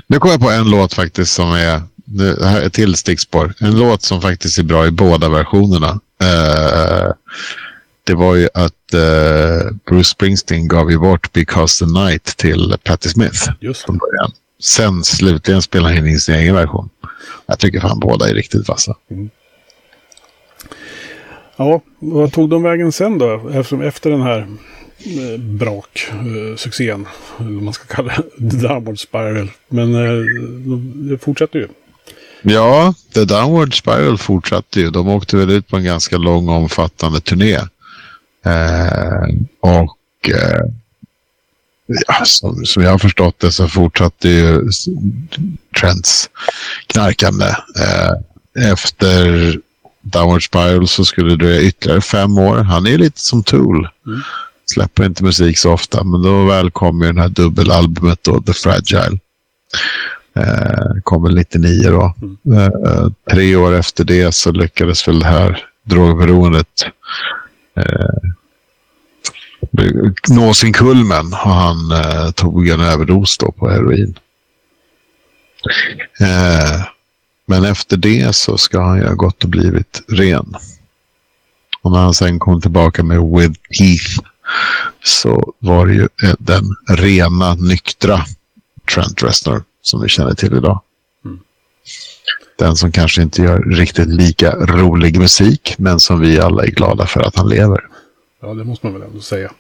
Nu 0.07 0.19
kommer 0.19 0.35
jag 0.35 0.41
på 0.41 0.51
en 0.51 0.71
låt 0.71 0.95
faktiskt 0.95 1.33
som 1.33 1.53
är, 1.53 1.83
det 1.95 2.47
här 2.47 2.61
är 2.61 2.69
till 2.69 2.95
stickspår. 2.95 3.55
En 3.61 3.79
låt 3.79 4.03
som 4.03 4.21
faktiskt 4.21 4.59
är 4.59 4.63
bra 4.63 4.87
i 4.87 4.91
båda 4.91 5.29
versionerna. 5.29 6.01
Eh, 6.21 7.13
det 8.05 8.15
var 8.15 8.35
ju 8.35 8.49
att 8.55 8.95
eh, 8.95 9.73
Bruce 9.87 10.05
Springsteen 10.05 10.69
gav 10.69 10.91
ju 10.91 10.99
bort 10.99 11.33
Because 11.33 11.85
the 11.85 11.93
Night 11.93 12.25
till 12.25 12.77
Patti 12.85 13.09
Smith. 13.09 13.51
Just 13.61 13.83
från 13.83 13.99
början. 13.99 14.33
sen 14.63 15.05
slutligen 15.05 15.63
spela 15.63 15.95
in 15.95 16.21
sin 16.21 16.35
egen 16.35 16.55
version. 16.55 16.89
Jag 17.47 17.59
tycker 17.59 17.81
fan 17.81 18.01
båda 18.01 18.29
är 18.29 18.35
riktigt 18.35 18.69
vassa. 18.69 18.97
Mm. 19.11 19.31
Ja, 21.57 21.81
vad 21.99 22.33
tog 22.33 22.51
de 22.51 22.63
vägen 22.63 22.93
sen 22.93 23.19
då? 23.19 23.51
Efter 23.83 24.11
den 24.11 24.23
här 24.23 24.39
eh, 24.99 25.41
brak-succén. 25.41 27.07
Eh, 27.07 27.47
eller 27.47 27.55
vad 27.55 27.63
man 27.63 27.75
ska 27.75 27.95
kalla 27.95 28.13
det. 28.13 28.51
The 28.51 28.57
Downward 28.57 28.99
Spiral. 29.01 29.51
Men 29.69 29.95
eh, 29.95 30.25
det 31.11 31.19
fortsätter 31.19 31.59
ju. 31.59 31.69
Ja, 32.43 32.95
The 33.15 33.25
Downward 33.25 33.79
Spiral 33.79 34.19
fortsatte 34.19 34.81
ju. 34.81 34.91
De 34.91 35.09
åkte 35.09 35.37
väl 35.37 35.51
ut 35.51 35.69
på 35.69 35.77
en 35.77 35.85
ganska 35.85 36.17
lång 36.17 36.49
omfattande 36.49 37.21
turné. 37.21 37.59
Eh, 38.45 39.27
och 39.61 40.31
eh, 40.31 40.61
ja, 41.87 42.25
som, 42.25 42.65
som, 42.65 42.83
jag 42.83 42.91
har 42.91 42.99
förstått 42.99 43.39
det 43.39 43.53
så 43.53 43.69
fortsatte 43.69 44.29
ju 44.29 44.71
Trents 45.81 46.31
knarkande. 46.87 47.47
Eh, 47.79 48.13
efter 48.73 49.61
Downward 50.13 50.45
Spiral 50.45 50.89
så 50.89 51.05
skulle 51.05 51.31
det 51.31 51.37
dröja 51.37 51.61
ytterligare 51.61 52.01
fem 52.01 52.39
år. 52.39 52.57
Han 52.57 52.87
är 52.87 52.99
lite 52.99 53.21
som 53.21 53.43
Tool. 53.43 53.89
Mm. 54.07 54.21
Släpper 54.67 55.05
inte 55.05 55.25
musik 55.25 55.59
så 55.59 55.73
ofta, 55.73 56.05
men 56.05 56.23
då 56.23 56.45
väl 56.45 56.71
kom 56.71 57.01
ju 57.01 57.07
den 57.07 57.19
här 57.19 57.29
dubbelalbumet 57.29 58.19
då, 58.23 58.43
The 58.43 58.53
Fragile. 58.53 59.19
Eh, 60.37 61.03
kom 61.03 61.23
väl 61.23 61.35
99 61.35 61.91
då. 61.91 62.15
Mm. 62.23 62.59
Eh, 62.59 63.09
tre 63.31 63.57
år 63.57 63.75
efter 63.75 64.05
det 64.05 64.35
så 64.35 64.53
lyckades 64.53 65.09
väl 65.09 65.19
det 65.19 65.27
här 65.27 65.65
drogberoendet 65.85 66.87
eh, 67.77 68.31
nå 70.29 70.55
sin 70.55 70.73
kulmen 70.73 71.27
och 71.33 71.55
han 71.55 71.91
eh, 71.91 72.31
tog 72.31 72.69
en 72.69 72.81
överdos 72.81 73.39
då 73.39 73.53
på 73.53 73.69
heroin. 73.69 74.19
Eh, 76.21 76.96
men 77.47 77.65
efter 77.65 77.97
det 77.97 78.37
så 78.37 78.59
ska 78.59 78.81
han 78.81 78.99
ju 78.99 79.07
ha 79.07 79.15
gått 79.15 79.45
och 79.45 79.51
blivit 79.51 80.03
ren. 80.09 80.55
Och 81.83 81.93
när 81.93 81.99
han 81.99 82.15
sen 82.15 82.39
kom 82.39 82.61
tillbaka 82.61 83.03
med 83.03 83.21
With 83.21 83.61
Heath 83.71 84.21
så 85.05 85.53
var 85.59 85.87
det 85.87 85.95
ju 85.95 86.09
eh, 86.25 86.35
den 86.39 86.65
rena, 86.89 87.55
nyktra 87.55 88.25
Trent 88.95 89.23
Reznor 89.23 89.65
som 89.83 90.03
vi 90.03 90.09
känner 90.09 90.35
till 90.35 90.57
idag. 90.57 90.83
Mm. 91.25 91.41
Den 92.59 92.77
som 92.77 92.93
kanske 92.93 93.23
inte 93.23 93.43
gör 93.43 93.59
riktigt 93.59 94.09
lika 94.09 94.57
rolig 94.57 95.19
musik, 95.19 95.75
men 95.79 96.01
som 96.01 96.21
vi 96.21 96.41
alla 96.41 96.65
är 96.65 96.71
glada 96.71 97.07
för 97.07 97.21
att 97.21 97.37
han 97.37 97.49
lever. 97.49 97.89
Ja, 98.43 98.55
det 98.55 98.65
måste 98.65 98.87
man 98.87 98.93
väl 98.93 99.09
ändå 99.09 99.21
säga. 99.21 99.53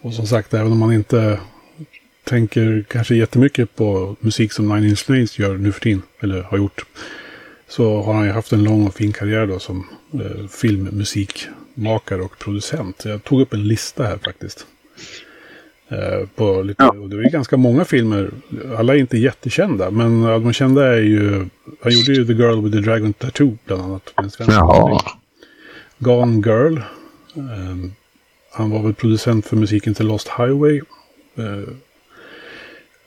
Och 0.00 0.14
som 0.14 0.26
sagt, 0.26 0.54
även 0.54 0.72
om 0.72 0.78
man 0.78 0.92
inte 0.92 1.40
tänker 2.28 2.84
kanske 2.88 3.14
jättemycket 3.14 3.76
på 3.76 4.16
musik 4.20 4.52
som 4.52 4.68
Nine 4.68 4.84
Inch 4.84 5.10
Nails 5.10 5.38
gör 5.38 5.56
nu 5.56 5.72
för 5.72 5.80
tiden, 5.80 6.02
eller 6.20 6.42
har 6.42 6.58
gjort, 6.58 6.84
så 7.68 8.02
har 8.02 8.14
han 8.14 8.24
ju 8.26 8.32
haft 8.32 8.52
en 8.52 8.64
lång 8.64 8.86
och 8.86 8.94
fin 8.94 9.12
karriär 9.12 9.46
då 9.46 9.58
som 9.58 9.86
eh, 10.14 10.48
filmmusikmakare 10.48 12.22
och 12.22 12.38
producent. 12.38 13.04
Jag 13.04 13.24
tog 13.24 13.40
upp 13.40 13.54
en 13.54 13.68
lista 13.68 14.04
här 14.04 14.18
faktiskt. 14.24 14.66
Eh, 15.88 16.28
på 16.34 16.62
lite, 16.62 16.82
ja. 16.82 16.88
och 16.88 17.08
det 17.08 17.16
är 17.16 17.30
ganska 17.30 17.56
många 17.56 17.84
filmer. 17.84 18.30
Alla 18.78 18.94
är 18.94 18.98
inte 18.98 19.18
jättekända. 19.18 19.90
Men 19.90 20.22
de 20.22 20.52
kända 20.52 20.86
är 20.86 21.00
ju... 21.00 21.46
Han 21.82 21.92
gjorde 21.92 22.12
ju 22.12 22.26
The 22.26 22.32
Girl 22.32 22.62
with 22.62 22.76
the 22.76 22.82
Dragon 22.82 23.12
Tattoo 23.12 23.58
bland 23.64 23.82
annat. 23.82 24.14
Jaha. 24.38 25.02
Gone 25.98 26.48
Girl. 26.48 26.78
Um, 27.34 27.94
han 28.52 28.70
var 28.70 28.82
väl 28.82 28.94
producent 28.94 29.46
för 29.46 29.56
musiken 29.56 29.94
till 29.94 30.06
Lost 30.06 30.28
Highway. 30.28 30.80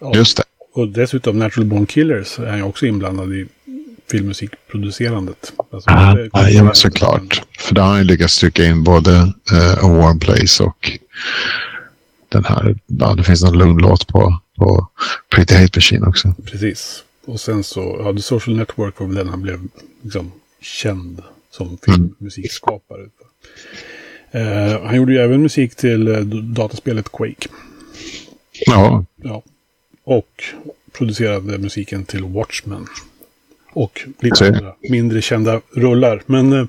Uh, 0.02 0.12
Just 0.14 0.38
det. 0.38 0.44
Och 0.74 0.88
dessutom 0.88 1.40
Natural 1.40 1.66
Born 1.66 1.86
Killers 1.86 2.40
är 2.40 2.52
han 2.52 2.64
också 2.64 2.86
inblandad 2.86 3.34
i 3.34 3.48
filmmusikproducerandet. 4.12 5.54
Alltså, 5.72 5.90
ah, 5.90 6.50
ja, 6.50 6.64
men 6.64 6.76
såklart. 6.76 7.42
För 7.60 7.76
där 7.76 7.82
har 7.82 7.90
han 7.90 7.98
ju 7.98 8.04
lyckats 8.04 8.40
trycka 8.40 8.66
in 8.66 8.84
både 8.84 9.12
uh, 9.52 9.86
A 9.86 9.88
Warm 9.88 10.20
Place 10.20 10.64
och 10.64 11.00
den 12.30 12.46
här, 12.46 12.76
ja, 12.88 13.14
det 13.14 13.24
finns 13.24 13.44
en 13.44 13.58
lugn 13.58 13.78
låt 13.78 14.08
på, 14.08 14.40
på 14.58 14.88
Pretty 15.36 15.56
Hate 15.56 15.72
Machine 15.76 16.08
också. 16.08 16.34
Precis. 16.46 17.04
Och 17.26 17.40
sen 17.40 17.64
så, 17.64 18.02
ja, 18.04 18.14
The 18.14 18.22
Social 18.22 18.56
Network 18.56 19.00
var 19.00 19.08
väl 19.08 19.16
den 19.16 19.30
han 19.30 19.42
blev 19.42 19.68
liksom 20.02 20.32
känd 20.62 21.22
som 21.52 21.78
filmmusikskapare. 21.86 23.02
Mm. 24.32 24.48
Uh, 24.48 24.86
han 24.86 24.96
gjorde 24.96 25.14
ju 25.14 25.20
även 25.20 25.42
musik 25.42 25.76
till 25.76 26.08
uh, 26.08 26.20
dataspelet 26.26 27.12
Quake. 27.12 27.48
Ja. 28.66 29.06
ja. 29.16 29.44
Och 30.04 30.44
producerade 30.92 31.58
musiken 31.58 32.06
till 32.06 32.24
Watchmen. 32.24 32.88
Och 33.74 34.02
lite 34.20 34.48
andra 34.48 34.74
mindre 34.90 35.22
kända 35.22 35.62
rullar. 35.76 36.24
Men 36.26 36.54
uh, 36.54 36.68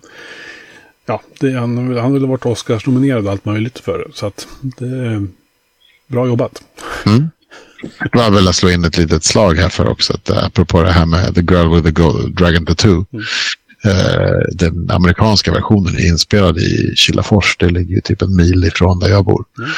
ja, 1.07 1.23
det, 1.41 1.53
han, 1.53 1.97
han 1.97 2.13
väl 2.13 2.27
varit 2.27 2.47
Oscars-nominerad 2.47 3.29
allt 3.29 3.45
möjligt 3.45 3.79
för 3.79 3.99
det. 3.99 4.15
Så 4.15 4.27
att 4.27 4.49
det 4.61 5.27
Bra 6.13 6.27
jobbat. 6.27 6.63
Mm. 7.07 7.31
Jag 8.13 8.31
vill 8.31 8.53
slå 8.53 8.71
in 8.71 8.85
ett 8.85 8.99
litet 8.99 9.25
slag 9.25 9.55
här 9.55 9.69
för 9.69 9.89
också. 9.89 10.13
Att, 10.13 10.31
uh, 10.31 10.45
apropå 10.45 10.83
det 10.83 10.93
här 10.93 11.07
med 11.07 11.35
The 11.35 11.41
Girl 11.41 11.75
with 11.75 11.85
the 11.85 12.03
Gold, 12.03 12.37
Dragon 12.37 12.67
Tattoo. 12.67 13.05
Mm. 13.13 13.25
Uh, 13.87 14.41
den 14.53 14.91
amerikanska 14.91 15.53
versionen 15.53 15.95
är 15.95 16.07
inspelad 16.07 16.59
i 16.59 16.93
Kilafors. 16.97 17.57
Det 17.59 17.71
ligger 17.71 17.95
ju 17.95 18.01
typ 18.01 18.23
en 18.23 18.37
mil 18.37 18.65
ifrån 18.65 18.99
där 18.99 19.09
jag 19.09 19.25
bor. 19.25 19.45
Mm. 19.59 19.71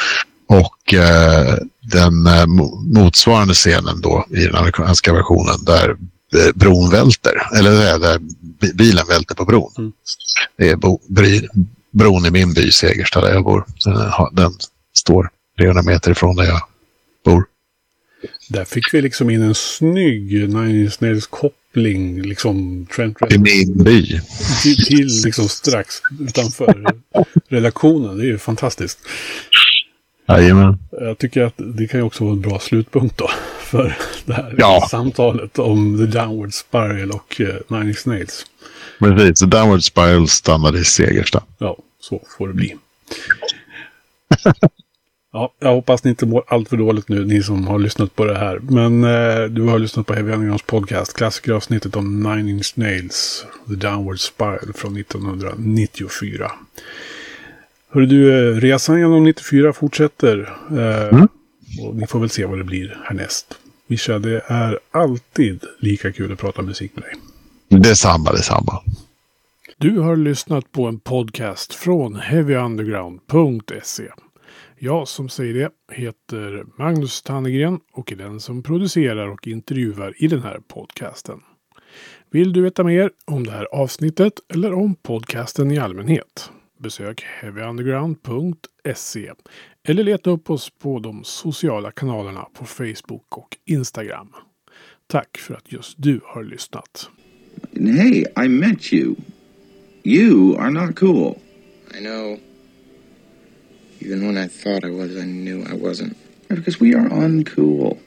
Och 0.47 0.93
uh, 0.93 1.55
den 1.81 2.27
uh, 2.27 2.45
motsvarande 2.93 3.53
scenen 3.53 4.01
då 4.01 4.25
i 4.29 4.45
den 4.45 4.55
amerikanska 4.55 5.13
versionen 5.13 5.65
där 5.65 5.95
bron 6.55 6.89
välter. 6.89 7.57
Eller 7.57 7.99
där 7.99 8.19
bilen 8.73 9.07
välter 9.07 9.35
på 9.35 9.45
bron. 9.45 9.71
Mm. 9.77 9.91
Det 10.57 10.69
är 10.69 10.75
bo, 10.75 10.99
bry, 11.07 11.47
bron 11.91 12.25
i 12.25 12.31
min 12.31 12.53
by 12.53 12.71
Segersta 12.71 13.21
där 13.21 13.33
jag 13.33 13.43
bor. 13.43 13.65
Den 14.31 14.53
står 14.93 15.29
300 15.57 15.83
meter 15.83 16.11
ifrån 16.11 16.35
där 16.35 16.43
jag 16.43 16.61
bor. 17.25 17.45
Där 18.49 18.65
fick 18.65 18.93
vi 18.93 19.01
liksom 19.01 19.29
in 19.29 19.41
en 19.41 19.55
snygg 19.55 20.49
Nine 20.49 20.91
Snails 20.91 21.27
koppling, 21.27 22.21
liksom 22.21 22.85
Trent 22.95 23.17
Till 23.29 23.39
min 23.39 23.83
by. 23.83 24.21
Till, 24.63 24.85
till 24.85 25.07
liksom 25.25 25.49
strax 25.49 25.95
utanför 26.27 26.85
redaktionen. 27.49 28.17
Det 28.17 28.23
är 28.23 28.27
ju 28.27 28.37
fantastiskt. 28.37 28.99
Jajamän. 30.27 30.77
Jag 30.91 31.17
tycker 31.17 31.43
att 31.43 31.53
det 31.57 31.87
kan 31.87 31.99
ju 31.99 32.03
också 32.05 32.23
vara 32.23 32.33
en 32.33 32.41
bra 32.41 32.59
slutpunkt 32.59 33.17
då. 33.17 33.29
För 33.59 33.97
det 34.25 34.33
här 34.33 34.55
ja. 34.57 34.87
samtalet 34.91 35.59
om 35.59 35.97
The 35.97 36.19
Downward 36.19 36.53
Spiral 36.53 37.11
och 37.11 37.39
uh, 37.39 37.55
Nine 37.67 37.93
Snails. 37.93 38.45
Precis, 38.99 39.39
The 39.39 39.45
Downward 39.45 39.83
Spiral 39.83 40.27
stannade 40.27 40.79
i 40.79 40.83
Segersta. 40.83 41.43
Ja, 41.57 41.77
så 41.99 42.21
får 42.37 42.47
det 42.47 42.53
bli. 42.53 42.75
Ja, 45.35 45.53
jag 45.59 45.73
hoppas 45.73 46.03
ni 46.03 46.09
inte 46.09 46.25
mår 46.25 46.43
allt 46.47 46.69
för 46.69 46.77
dåligt 46.77 47.09
nu, 47.09 47.25
ni 47.25 47.43
som 47.43 47.67
har 47.67 47.79
lyssnat 47.79 48.15
på 48.15 48.25
det 48.25 48.37
här. 48.37 48.59
Men 48.59 49.03
eh, 49.03 49.43
du 49.43 49.61
har 49.61 49.79
lyssnat 49.79 50.05
på 50.05 50.13
Heavy 50.13 50.31
Undergrounds 50.31 50.63
podcast, 50.63 51.13
klassikeravsnittet 51.13 51.95
om 51.95 52.23
Nine 52.23 52.49
Inch 52.49 52.71
Nails, 52.75 53.45
The 53.67 53.75
Downward 53.75 54.19
Spiral 54.19 54.73
från 54.75 54.97
1994. 54.97 56.51
Hörru 57.95 58.05
du, 58.05 58.49
eh, 58.49 58.55
resan 58.55 58.99
genom 58.99 59.23
94 59.23 59.73
fortsätter. 59.73 60.53
Eh, 60.71 61.07
mm. 61.07 61.27
Och 61.81 61.95
ni 61.95 62.07
får 62.07 62.19
väl 62.19 62.29
se 62.29 62.45
vad 62.45 62.57
det 62.57 62.63
blir 62.63 62.97
härnäst. 63.03 63.57
Mischa, 63.87 64.19
det 64.19 64.41
är 64.47 64.79
alltid 64.91 65.63
lika 65.79 66.11
kul 66.11 66.31
att 66.31 66.39
prata 66.39 66.61
musik 66.61 66.91
med 66.95 67.03
dig. 67.03 67.13
Detsamma, 67.79 68.31
detsamma. 68.31 68.81
Du 69.77 69.99
har 69.99 70.15
lyssnat 70.15 70.71
på 70.71 70.87
en 70.87 70.99
podcast 70.99 71.73
från 71.73 72.15
heavyunderground.se. 72.15 74.07
Jag 74.79 75.07
som 75.07 75.29
säger 75.29 75.53
det 75.53 75.69
heter 75.95 76.65
Magnus 76.77 77.21
Tannegren 77.21 77.79
och 77.93 78.11
är 78.11 78.15
den 78.15 78.39
som 78.39 78.63
producerar 78.63 79.27
och 79.27 79.47
intervjuar 79.47 80.13
i 80.17 80.27
den 80.27 80.43
här 80.43 80.59
podcasten. 80.67 81.39
Vill 82.31 82.53
du 82.53 82.61
veta 82.61 82.83
mer 82.83 83.11
om 83.25 83.45
det 83.45 83.51
här 83.51 83.67
avsnittet 83.71 84.33
eller 84.53 84.73
om 84.73 84.95
podcasten 84.95 85.71
i 85.71 85.77
allmänhet? 85.77 86.49
Besök 86.77 87.21
heavyunderground.se 87.21 89.31
eller 89.87 90.03
leta 90.03 90.29
upp 90.29 90.49
oss 90.49 90.69
på 90.69 90.99
de 90.99 91.23
sociala 91.23 91.91
kanalerna 91.91 92.47
på 92.53 92.65
Facebook 92.65 93.37
och 93.37 93.57
Instagram. 93.65 94.33
Tack 95.07 95.37
för 95.37 95.53
att 95.53 95.71
just 95.71 95.93
du 95.97 96.19
har 96.23 96.43
lyssnat. 96.43 97.09
Hey, 97.73 98.25
I 98.45 98.47
met 98.47 98.93
you. 98.93 99.15
You 100.03 100.57
are 100.57 100.69
not 100.69 100.95
cool. 100.95 101.35
I 101.93 101.99
know. 101.99 102.39
Even 103.99 104.27
when 104.27 104.37
I 104.37 104.47
thought 104.47 104.83
I 104.83 104.91
was, 104.91 105.11
I 105.11 105.25
knew 105.25 105.61
I 105.61 105.73
wasn't. 105.73 106.15
Because 106.47 106.79
we 106.79 106.93
are 106.93 107.09
uncool. 107.09 107.97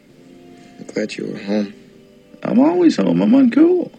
I'm 0.79 0.87
glad 0.95 1.19
you 1.19 1.27
were 1.27 1.45
home. 1.45 1.73
I'm 2.43 2.59
always 2.61 2.97
home. 2.97 3.23
I'm 3.23 3.33
uncool. 3.33 3.91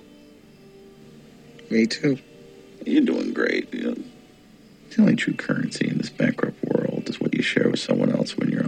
Me 1.69 1.85
too. 1.85 2.17
You're 2.85 3.05
doing 3.05 3.33
great. 3.33 3.71
Know, 3.73 3.95
the 4.89 5.01
only 5.01 5.15
true 5.15 5.33
currency 5.33 5.87
in 5.87 5.97
this 5.97 6.09
bankrupt 6.09 6.63
world 6.63 7.09
is 7.09 7.19
what 7.19 7.33
you 7.33 7.41
share 7.41 7.69
with 7.69 7.79
someone 7.79 8.11
else 8.11 8.37
when 8.37 8.49
you're 8.49 8.63